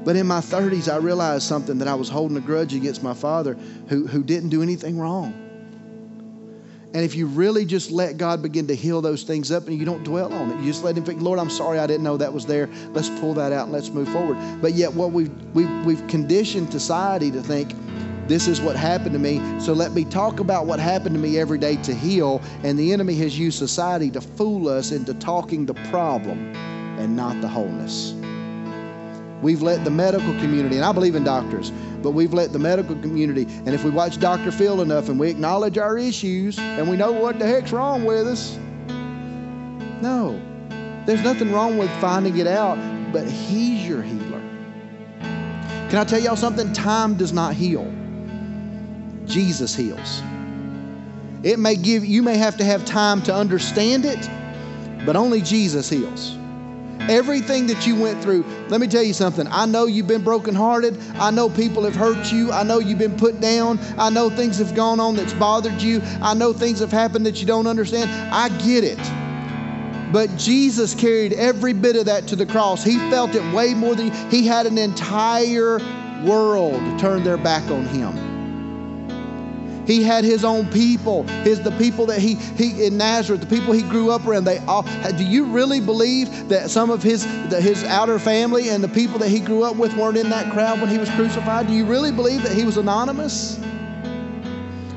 But 0.08 0.16
in 0.16 0.26
my 0.26 0.40
30s, 0.40 0.90
I 0.90 0.96
realized 0.96 1.42
something 1.42 1.76
that 1.80 1.86
I 1.86 1.94
was 1.94 2.08
holding 2.08 2.38
a 2.38 2.40
grudge 2.40 2.72
against 2.72 3.02
my 3.02 3.12
father 3.12 3.58
who, 3.88 4.06
who 4.06 4.22
didn't 4.22 4.48
do 4.48 4.62
anything 4.62 4.98
wrong. 4.98 5.34
And 6.94 7.04
if 7.04 7.14
you 7.14 7.26
really 7.26 7.66
just 7.66 7.90
let 7.90 8.16
God 8.16 8.40
begin 8.40 8.66
to 8.68 8.74
heal 8.74 9.02
those 9.02 9.22
things 9.22 9.52
up 9.52 9.68
and 9.68 9.78
you 9.78 9.84
don't 9.84 10.04
dwell 10.04 10.32
on 10.32 10.50
it, 10.50 10.60
you 10.60 10.64
just 10.64 10.82
let 10.82 10.96
Him 10.96 11.04
think, 11.04 11.20
Lord, 11.20 11.38
I'm 11.38 11.50
sorry 11.50 11.78
I 11.78 11.86
didn't 11.86 12.04
know 12.04 12.16
that 12.16 12.32
was 12.32 12.46
there. 12.46 12.70
Let's 12.92 13.10
pull 13.20 13.34
that 13.34 13.52
out 13.52 13.64
and 13.64 13.72
let's 13.72 13.90
move 13.90 14.08
forward. 14.08 14.38
But 14.62 14.72
yet, 14.72 14.94
what 14.94 15.12
we've, 15.12 15.30
we've, 15.52 15.84
we've 15.84 16.06
conditioned 16.06 16.72
society 16.72 17.30
to 17.30 17.42
think 17.42 17.74
this 18.28 18.48
is 18.48 18.62
what 18.62 18.76
happened 18.76 19.12
to 19.12 19.18
me. 19.18 19.42
So 19.60 19.74
let 19.74 19.92
me 19.92 20.06
talk 20.06 20.40
about 20.40 20.64
what 20.64 20.80
happened 20.80 21.16
to 21.16 21.20
me 21.20 21.38
every 21.38 21.58
day 21.58 21.76
to 21.82 21.94
heal. 21.94 22.40
And 22.62 22.78
the 22.78 22.94
enemy 22.94 23.14
has 23.16 23.38
used 23.38 23.58
society 23.58 24.10
to 24.12 24.22
fool 24.22 24.70
us 24.70 24.90
into 24.90 25.12
talking 25.12 25.66
the 25.66 25.74
problem 25.90 26.54
and 26.96 27.14
not 27.14 27.38
the 27.42 27.48
wholeness. 27.48 28.17
We've 29.42 29.62
let 29.62 29.84
the 29.84 29.90
medical 29.90 30.32
community, 30.40 30.76
and 30.76 30.84
I 30.84 30.92
believe 30.92 31.14
in 31.14 31.24
doctors, 31.24 31.70
but 32.02 32.10
we've 32.10 32.34
let 32.34 32.52
the 32.52 32.58
medical 32.58 32.96
community, 32.96 33.46
and 33.48 33.68
if 33.68 33.84
we 33.84 33.90
watch 33.90 34.18
Dr. 34.18 34.50
Phil 34.50 34.80
enough 34.80 35.08
and 35.08 35.18
we 35.18 35.30
acknowledge 35.30 35.78
our 35.78 35.96
issues 35.96 36.58
and 36.58 36.88
we 36.88 36.96
know 36.96 37.12
what 37.12 37.38
the 37.38 37.46
heck's 37.46 37.72
wrong 37.72 38.04
with 38.04 38.26
us, 38.26 38.58
no, 40.02 40.40
there's 41.06 41.22
nothing 41.22 41.52
wrong 41.52 41.78
with 41.78 41.90
finding 42.00 42.38
it 42.38 42.46
out, 42.46 42.76
but 43.12 43.28
He's 43.28 43.86
your 43.86 44.02
healer. 44.02 44.42
Can 45.20 45.96
I 45.96 46.04
tell 46.04 46.20
y'all 46.20 46.36
something? 46.36 46.72
Time 46.72 47.16
does 47.16 47.32
not 47.32 47.54
heal. 47.54 47.90
Jesus 49.26 49.74
heals. 49.74 50.22
It 51.42 51.58
may 51.58 51.76
give 51.76 52.04
you 52.04 52.22
may 52.22 52.36
have 52.36 52.56
to 52.56 52.64
have 52.64 52.84
time 52.84 53.22
to 53.22 53.34
understand 53.34 54.04
it, 54.04 54.28
but 55.06 55.16
only 55.16 55.40
Jesus 55.40 55.88
heals. 55.88 56.37
Everything 57.08 57.66
that 57.68 57.86
you 57.86 57.96
went 57.96 58.22
through, 58.22 58.44
let 58.68 58.80
me 58.80 58.86
tell 58.86 59.02
you 59.02 59.14
something. 59.14 59.46
I 59.50 59.66
know 59.66 59.86
you've 59.86 60.06
been 60.06 60.22
brokenhearted. 60.22 60.98
I 61.14 61.30
know 61.30 61.48
people 61.48 61.84
have 61.84 61.94
hurt 61.94 62.30
you. 62.32 62.52
I 62.52 62.62
know 62.62 62.78
you've 62.78 62.98
been 62.98 63.16
put 63.16 63.40
down. 63.40 63.78
I 63.96 64.10
know 64.10 64.28
things 64.28 64.58
have 64.58 64.74
gone 64.74 65.00
on 65.00 65.16
that's 65.16 65.32
bothered 65.34 65.80
you. 65.80 66.02
I 66.20 66.34
know 66.34 66.52
things 66.52 66.80
have 66.80 66.92
happened 66.92 67.24
that 67.26 67.40
you 67.40 67.46
don't 67.46 67.66
understand. 67.66 68.10
I 68.10 68.48
get 68.58 68.84
it. 68.84 68.98
But 70.12 70.36
Jesus 70.36 70.94
carried 70.94 71.32
every 71.34 71.72
bit 71.72 71.96
of 71.96 72.06
that 72.06 72.26
to 72.28 72.36
the 72.36 72.46
cross. 72.46 72.82
He 72.82 72.96
felt 73.10 73.34
it 73.34 73.54
way 73.54 73.74
more 73.74 73.94
than 73.94 74.10
he 74.30 74.46
had 74.46 74.66
an 74.66 74.78
entire 74.78 75.78
world 76.24 76.98
turn 76.98 77.24
their 77.24 77.36
back 77.36 77.70
on 77.70 77.84
him. 77.86 78.27
He 79.88 80.02
had 80.02 80.22
his 80.22 80.44
own 80.44 80.66
people, 80.70 81.22
his 81.44 81.62
the 81.62 81.70
people 81.72 82.04
that 82.06 82.20
he 82.20 82.34
he 82.34 82.84
in 82.84 82.98
Nazareth, 82.98 83.40
the 83.40 83.46
people 83.46 83.72
he 83.72 83.80
grew 83.80 84.10
up 84.10 84.26
around. 84.26 84.44
They 84.44 84.58
all. 84.66 84.82
Do 85.16 85.24
you 85.24 85.46
really 85.46 85.80
believe 85.80 86.50
that 86.50 86.68
some 86.68 86.90
of 86.90 87.02
his 87.02 87.24
the, 87.48 87.58
his 87.58 87.84
outer 87.84 88.18
family 88.18 88.68
and 88.68 88.84
the 88.84 88.88
people 88.88 89.18
that 89.20 89.30
he 89.30 89.40
grew 89.40 89.62
up 89.64 89.76
with 89.76 89.96
weren't 89.96 90.18
in 90.18 90.28
that 90.28 90.52
crowd 90.52 90.82
when 90.82 90.90
he 90.90 90.98
was 90.98 91.08
crucified? 91.12 91.68
Do 91.68 91.72
you 91.72 91.86
really 91.86 92.12
believe 92.12 92.42
that 92.42 92.52
he 92.52 92.64
was 92.64 92.76
anonymous? 92.76 93.58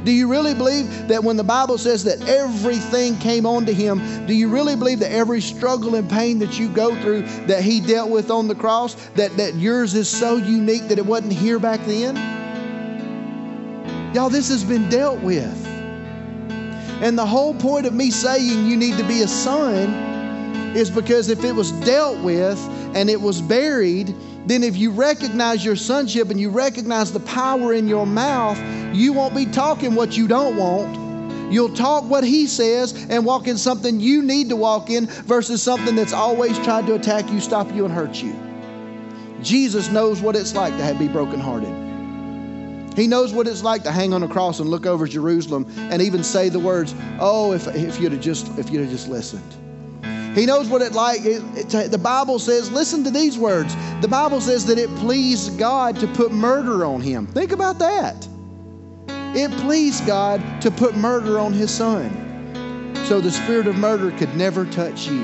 Do 0.03 0.11
you 0.11 0.29
really 0.29 0.53
believe 0.53 1.07
that 1.07 1.23
when 1.23 1.37
the 1.37 1.43
Bible 1.43 1.77
says 1.77 2.03
that 2.03 2.27
everything 2.27 3.17
came 3.19 3.45
onto 3.45 3.71
him, 3.71 4.25
do 4.25 4.33
you 4.33 4.49
really 4.49 4.75
believe 4.75 4.99
that 4.99 5.11
every 5.13 5.39
struggle 5.39 5.95
and 5.95 6.09
pain 6.09 6.39
that 6.39 6.59
you 6.59 6.67
go 6.67 6.99
through 7.01 7.21
that 7.45 7.63
he 7.63 7.79
dealt 7.79 8.09
with 8.09 8.29
on 8.29 8.49
the 8.49 8.55
cross, 8.55 8.95
that, 9.11 9.37
that 9.37 9.55
yours 9.55 9.93
is 9.93 10.09
so 10.09 10.35
unique 10.35 10.87
that 10.89 10.97
it 10.97 11.05
wasn't 11.05 11.31
here 11.31 11.59
back 11.59 11.79
then? 11.85 12.40
Y'all, 14.14 14.30
this 14.30 14.49
has 14.49 14.64
been 14.64 14.89
dealt 14.89 15.22
with. 15.22 15.68
And 17.01 17.18
the 17.18 17.26
whole 17.26 17.53
point 17.53 17.86
of 17.86 17.93
me 17.93 18.12
saying 18.12 18.68
you 18.68 18.76
need 18.76 18.97
to 18.97 19.07
be 19.07 19.22
a 19.22 19.28
son 19.28 19.89
is 20.76 20.89
because 20.89 21.30
if 21.30 21.43
it 21.43 21.53
was 21.53 21.72
dealt 21.84 22.20
with 22.20 22.59
and 22.93 23.09
it 23.09 23.20
was 23.20 23.41
buried, 23.41 24.14
then 24.45 24.64
if 24.64 24.76
you 24.76 24.91
recognize 24.91 25.64
your 25.64 25.76
sonship 25.76 26.30
and 26.30 26.39
you 26.39 26.49
recognize 26.49 27.12
the 27.12 27.22
power 27.22 27.74
in 27.74 27.88
your 27.88 28.05
mouth, 28.05 28.59
you 28.93 29.14
won't 29.14 29.34
be 29.34 29.45
talking 29.45 29.95
what 29.95 30.18
you 30.18 30.28
don't 30.28 30.57
want. 30.57 31.51
You'll 31.51 31.74
talk 31.74 32.03
what 32.03 32.24
he 32.24 32.47
says 32.47 32.93
and 33.09 33.26
walk 33.26 33.47
in 33.47 33.57
something 33.57 33.99
you 33.99 34.22
need 34.22 34.49
to 34.49 34.55
walk 34.55 34.89
in 34.89 35.05
versus 35.07 35.64
something 35.64 35.95
that's 35.95 36.14
always 36.14 36.57
tried 36.59 36.86
to 36.88 36.95
attack 36.95 37.30
you, 37.32 37.39
stop 37.39 37.74
you, 37.74 37.86
and 37.86 37.93
hurt 37.93 38.22
you. 38.22 38.36
Jesus 39.41 39.89
knows 39.89 40.22
what 40.22 40.36
it's 40.36 40.53
like 40.53 40.76
to 40.78 40.99
be 40.99 41.07
brokenhearted. 41.07 41.90
He 42.95 43.07
knows 43.07 43.33
what 43.33 43.47
it's 43.47 43.63
like 43.63 43.83
to 43.83 43.91
hang 43.91 44.13
on 44.13 44.23
a 44.23 44.27
cross 44.27 44.59
and 44.59 44.69
look 44.69 44.85
over 44.85 45.07
Jerusalem 45.07 45.65
and 45.77 46.01
even 46.01 46.23
say 46.23 46.49
the 46.49 46.59
words, 46.59 46.93
"Oh, 47.19 47.53
if, 47.53 47.67
if 47.67 47.99
you'd 47.99 48.11
have 48.11 48.21
just 48.21 48.47
if 48.57 48.69
you'd 48.69 48.81
have 48.81 48.89
just 48.89 49.07
listened." 49.07 49.55
He 50.35 50.45
knows 50.45 50.69
what 50.69 50.81
it 50.81 50.93
like. 50.93 51.25
It, 51.25 51.43
it, 51.73 51.91
the 51.91 51.97
Bible 51.97 52.39
says, 52.39 52.71
listen 52.71 53.03
to 53.03 53.11
these 53.11 53.37
words. 53.37 53.75
The 54.01 54.07
Bible 54.07 54.39
says 54.39 54.65
that 54.67 54.77
it 54.77 54.89
pleased 54.95 55.59
God 55.59 55.99
to 55.99 56.07
put 56.07 56.31
murder 56.31 56.85
on 56.85 57.01
him. 57.01 57.27
Think 57.27 57.51
about 57.51 57.79
that. 57.79 58.27
It 59.35 59.51
pleased 59.59 60.07
God 60.07 60.41
to 60.61 60.71
put 60.71 60.95
murder 60.95 61.37
on 61.37 61.51
his 61.51 61.69
son. 61.69 62.09
So 63.07 63.19
the 63.19 63.31
spirit 63.31 63.67
of 63.67 63.75
murder 63.75 64.11
could 64.17 64.33
never 64.37 64.65
touch 64.65 65.07
you. 65.07 65.21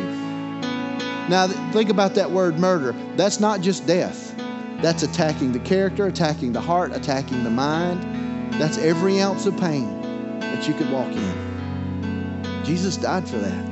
Now, 1.29 1.47
think 1.71 1.89
about 1.89 2.15
that 2.15 2.29
word 2.29 2.59
murder. 2.59 2.93
That's 3.15 3.39
not 3.39 3.61
just 3.61 3.87
death. 3.87 4.33
That's 4.81 5.03
attacking 5.03 5.53
the 5.53 5.59
character, 5.59 6.05
attacking 6.05 6.53
the 6.53 6.61
heart, 6.61 6.95
attacking 6.95 7.43
the 7.43 7.49
mind. 7.49 8.53
That's 8.53 8.77
every 8.77 9.19
ounce 9.19 9.45
of 9.45 9.57
pain 9.57 10.39
that 10.39 10.67
you 10.67 10.73
could 10.73 10.91
walk 10.91 11.11
in. 11.11 12.63
Jesus 12.63 12.97
died 12.97 13.27
for 13.27 13.37
that. 13.37 13.65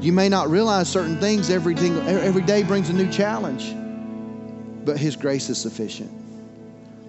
You 0.00 0.12
may 0.12 0.28
not 0.28 0.48
realize 0.48 0.88
certain 0.88 1.18
things 1.18 1.50
every, 1.50 1.74
every 1.74 2.42
day 2.42 2.62
brings 2.62 2.88
a 2.88 2.92
new 2.92 3.10
challenge, 3.10 3.74
but 4.84 4.96
His 4.96 5.16
grace 5.16 5.48
is 5.48 5.58
sufficient. 5.58 6.10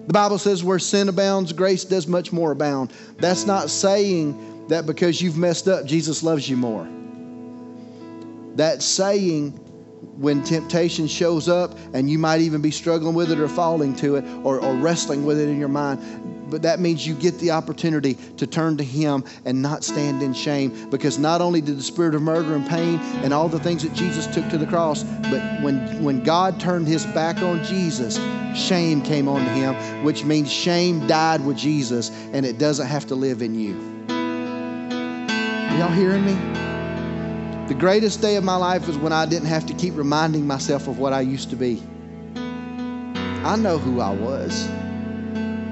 The 0.08 0.14
Bible 0.14 0.40
says, 0.40 0.64
where 0.64 0.80
sin 0.80 1.08
abounds, 1.08 1.54
grace 1.54 1.84
does 1.84 2.08
much 2.08 2.32
more 2.32 2.52
abound. 2.52 2.92
That's 3.18 3.46
not 3.46 3.70
saying 3.70 4.68
that 4.70 4.88
because 4.88 5.22
you've 5.22 5.38
messed 5.38 5.68
up, 5.68 5.86
Jesus 5.86 6.24
loves 6.24 6.50
you 6.50 6.58
more. 6.58 6.88
That's 8.56 8.86
saying 8.86 9.60
when 10.02 10.44
temptation 10.44 11.08
shows 11.08 11.50
up 11.50 11.78
and 11.94 12.10
you 12.10 12.18
might 12.18 12.42
even 12.42 12.62
be 12.62 12.72
struggling 12.72 13.16
with 13.16 13.32
it 13.32 13.40
or 13.40 13.48
falling 13.48 13.96
to 13.96 14.16
it 14.16 14.26
or, 14.44 14.60
or, 14.60 14.76
wrestling 14.76 15.26
with 15.26 15.40
it 15.40 15.50
in 15.50 15.60
your 15.60 15.70
mind. 15.70 16.50
But 16.50 16.62
that 16.64 16.80
means 16.80 17.06
you 17.06 17.14
get 17.14 17.38
the 17.40 17.52
opportunity 17.52 18.16
to 18.38 18.48
turn 18.48 18.78
to 18.78 18.84
Him 18.84 19.24
and 19.46 19.62
not 19.62 19.84
stand 19.84 20.22
in 20.22 20.34
shame 20.34 20.90
because 20.90 21.20
not 21.20 21.42
only 21.42 21.62
did 21.62 21.78
the 21.78 21.84
spirit 21.84 22.16
of 22.16 22.22
murder 22.22 22.56
and 22.56 22.68
pain 22.68 23.00
and 23.24 23.34
all 23.34 23.50
the 23.50 23.60
things 23.60 23.84
that 23.84 23.94
Jesus 23.94 24.26
took 24.28 24.48
to 24.50 24.58
the 24.58 24.66
cross, 24.66 25.04
but 25.04 25.62
when, 25.62 26.04
when 26.04 26.24
God 26.24 26.60
turned 26.60 26.88
His 26.88 27.06
back 27.08 27.38
on 27.42 27.64
Jesus, 27.64 28.16
shame 28.56 29.02
came 29.02 29.28
on 29.28 29.46
Him, 29.56 30.04
which 30.04 30.24
means 30.24 30.52
shame 30.52 31.06
died 31.08 31.46
with 31.46 31.58
Jesus 31.58 32.10
and 32.34 32.46
it 32.46 32.58
doesn't 32.58 32.88
have 32.88 33.06
to 33.08 33.16
live 33.16 33.42
in 33.42 33.56
you. 33.56 33.76
Y'all 35.78 35.92
hearing 35.92 36.26
me? 36.26 36.69
The 37.70 37.76
greatest 37.76 38.20
day 38.20 38.36
of 38.36 38.44
my 38.44 38.56
life 38.56 38.88
was 38.88 38.98
when 38.98 39.14
I 39.14 39.28
didn't 39.28 39.48
have 39.48 39.68
to 39.68 39.76
keep 39.76 39.96
reminding 39.96 40.48
myself 40.48 40.88
of 40.88 40.98
what 40.98 41.14
I 41.14 41.22
used 41.22 41.52
to 41.52 41.56
be. 41.56 41.84
I 43.46 43.56
know 43.58 43.78
who 43.78 44.00
I 44.00 44.10
was. 44.10 44.68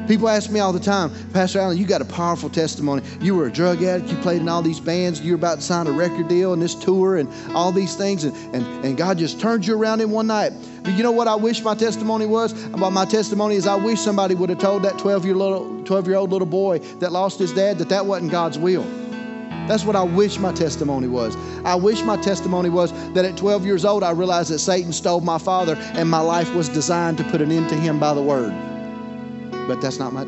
People 0.08 0.30
ask 0.30 0.52
me 0.52 0.60
all 0.60 0.72
the 0.72 0.80
time, 0.80 1.12
Pastor 1.34 1.58
Allen, 1.58 1.76
you 1.76 1.88
got 1.88 2.04
a 2.04 2.06
powerful 2.06 2.52
testimony. 2.52 3.02
You 3.20 3.34
were 3.34 3.48
a 3.48 3.52
drug 3.52 3.82
addict, 3.82 4.12
you 4.12 4.18
played 4.18 4.42
in 4.42 4.48
all 4.48 4.62
these 4.62 4.80
bands, 4.80 5.22
you 5.22 5.32
were 5.32 5.38
about 5.38 5.56
to 5.56 5.64
sign 5.64 5.88
a 5.88 5.92
record 5.92 6.28
deal 6.28 6.54
and 6.54 6.62
this 6.62 6.76
tour 6.76 7.18
and 7.18 7.28
all 7.56 7.72
these 7.72 7.96
things, 7.96 8.26
and, 8.26 8.56
and, 8.56 8.86
and 8.86 8.96
God 8.96 9.18
just 9.18 9.42
turned 9.42 9.66
you 9.66 9.76
around 9.76 10.00
in 10.00 10.12
one 10.12 10.28
night. 10.28 10.54
But 10.84 10.94
you 10.94 11.02
know 11.02 11.12
what 11.12 11.28
I 11.28 11.34
wish 11.34 11.64
my 11.64 11.74
testimony 11.74 12.28
was? 12.28 12.52
About 12.68 12.94
my 12.94 13.06
testimony 13.06 13.56
is 13.56 13.66
I 13.66 13.76
wish 13.76 14.00
somebody 14.00 14.36
would 14.36 14.52
have 14.52 14.60
told 14.60 14.84
that 14.84 15.00
12 15.00 15.26
year, 15.26 15.36
little, 15.36 15.84
12 15.84 16.08
year 16.08 16.18
old 16.18 16.30
little 16.30 16.46
boy 16.46 16.78
that 17.00 17.12
lost 17.12 17.40
his 17.40 17.54
dad 17.54 17.80
that 17.80 17.90
that 17.90 18.06
wasn't 18.06 18.30
God's 18.30 18.60
will. 18.60 18.86
That's 19.68 19.84
what 19.84 19.96
I 19.96 20.04
wish 20.04 20.40
my 20.40 20.54
testimony 20.54 21.08
was. 21.08 21.36
I 21.66 21.76
wish 21.76 22.02
my 22.04 22.18
testimony 22.18 22.70
was 22.70 22.92
that 23.14 23.26
at 23.26 23.38
12 23.38 23.66
years 23.66 23.86
old, 23.86 24.04
I 24.04 24.12
realized 24.12 24.50
that 24.52 24.60
Satan 24.60 24.94
stole 24.94 25.22
my 25.22 25.38
father 25.38 25.76
and 25.76 26.10
my 26.10 26.20
life 26.20 26.54
was 26.54 26.70
designed 26.70 27.18
to 27.18 27.24
put 27.26 27.42
an 27.42 27.52
end 27.52 27.70
to 27.70 27.76
him 27.76 28.00
by 28.00 28.14
the 28.14 28.22
word. 28.22 28.54
But 29.68 29.82
that's 29.82 30.00
not 30.00 30.14
my. 30.14 30.24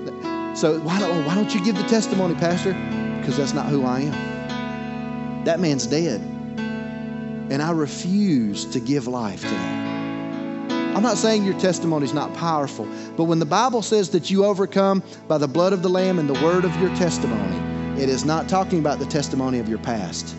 So 0.55 0.79
why 0.81 0.99
don't, 0.99 1.25
why 1.25 1.35
don't 1.35 1.53
you 1.55 1.63
give 1.63 1.77
the 1.77 1.83
testimony, 1.83 2.35
Pastor? 2.35 2.73
Because 3.19 3.37
that's 3.37 3.53
not 3.53 3.67
who 3.67 3.85
I 3.85 4.01
am. 4.01 5.43
That 5.45 5.59
man's 5.59 5.87
dead. 5.87 6.19
And 6.19 7.61
I 7.61 7.71
refuse 7.71 8.65
to 8.65 8.79
give 8.79 9.07
life 9.07 9.41
to 9.41 9.49
that. 9.49 9.89
I'm 10.95 11.03
not 11.03 11.17
saying 11.17 11.45
your 11.45 11.57
testimony 11.59 12.03
is 12.03 12.13
not 12.13 12.33
powerful, 12.33 12.85
but 13.15 13.23
when 13.23 13.39
the 13.39 13.45
Bible 13.45 13.81
says 13.81 14.09
that 14.09 14.29
you 14.29 14.43
overcome 14.43 15.01
by 15.27 15.37
the 15.37 15.47
blood 15.47 15.71
of 15.71 15.81
the 15.81 15.89
Lamb 15.89 16.19
and 16.19 16.27
the 16.27 16.33
word 16.43 16.65
of 16.65 16.75
your 16.81 16.89
testimony, 16.97 17.68
it 17.99 18.09
is 18.09 18.25
not 18.25 18.47
talking 18.47 18.79
about 18.79 18.99
the 18.99 19.05
testimony 19.05 19.59
of 19.59 19.67
your 19.67 19.79
past. 19.79 20.35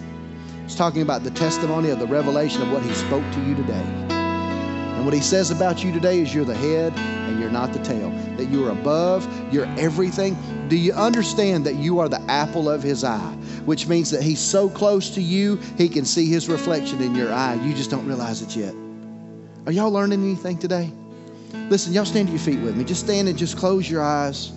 It's 0.64 0.74
talking 0.74 1.02
about 1.02 1.24
the 1.24 1.30
testimony 1.32 1.90
of 1.90 1.98
the 1.98 2.06
revelation 2.06 2.62
of 2.62 2.72
what 2.72 2.82
He 2.82 2.92
spoke 2.94 3.24
to 3.32 3.40
you 3.44 3.54
today. 3.54 3.84
And 4.10 5.04
what 5.04 5.14
He 5.14 5.20
says 5.20 5.50
about 5.50 5.82
you 5.82 5.92
today 5.92 6.20
is 6.20 6.34
you're 6.34 6.44
the 6.44 6.54
head 6.54 6.92
and 6.96 7.40
you're 7.40 7.50
not 7.50 7.72
the 7.72 7.78
tail, 7.80 8.10
that 8.36 8.50
you're 8.50 8.70
above, 8.70 9.28
you're 9.52 9.66
everything. 9.78 10.36
Do 10.68 10.76
you 10.76 10.92
understand 10.92 11.66
that 11.66 11.74
you 11.76 11.98
are 11.98 12.08
the 12.08 12.20
apple 12.30 12.68
of 12.68 12.82
His 12.82 13.04
eye? 13.04 13.36
Which 13.64 13.88
means 13.88 14.10
that 14.10 14.22
He's 14.22 14.40
so 14.40 14.68
close 14.68 15.10
to 15.10 15.20
you, 15.20 15.56
He 15.76 15.88
can 15.88 16.04
see 16.04 16.26
His 16.26 16.48
reflection 16.48 17.02
in 17.02 17.14
your 17.14 17.32
eye. 17.32 17.54
You 17.64 17.74
just 17.74 17.90
don't 17.90 18.06
realize 18.06 18.42
it 18.42 18.56
yet. 18.56 18.74
Are 19.66 19.72
y'all 19.72 19.90
learning 19.90 20.22
anything 20.22 20.58
today? 20.58 20.90
Listen, 21.68 21.92
y'all 21.92 22.04
stand 22.04 22.28
to 22.28 22.32
your 22.32 22.42
feet 22.42 22.60
with 22.60 22.76
me. 22.76 22.84
Just 22.84 23.04
stand 23.04 23.28
and 23.28 23.36
just 23.36 23.56
close 23.56 23.90
your 23.90 24.02
eyes. 24.02 24.52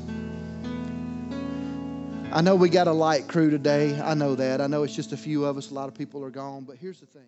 I 2.36 2.41
know 2.41 2.55
we 2.55 2.67
got 2.67 2.88
a 2.88 2.91
light 2.91 3.27
crew 3.27 3.51
today. 3.51 4.01
I 4.01 4.15
know 4.15 4.34
that. 4.34 4.59
I 4.59 4.65
know 4.65 4.81
it's 4.81 4.95
just 4.95 5.11
a 5.11 5.17
few 5.17 5.45
of 5.45 5.55
us. 5.55 5.69
A 5.69 5.73
lot 5.75 5.88
of 5.88 5.93
people 5.93 6.25
are 6.25 6.31
gone. 6.31 6.63
But 6.63 6.77
here's 6.77 6.99
the 6.99 7.05
thing. 7.05 7.27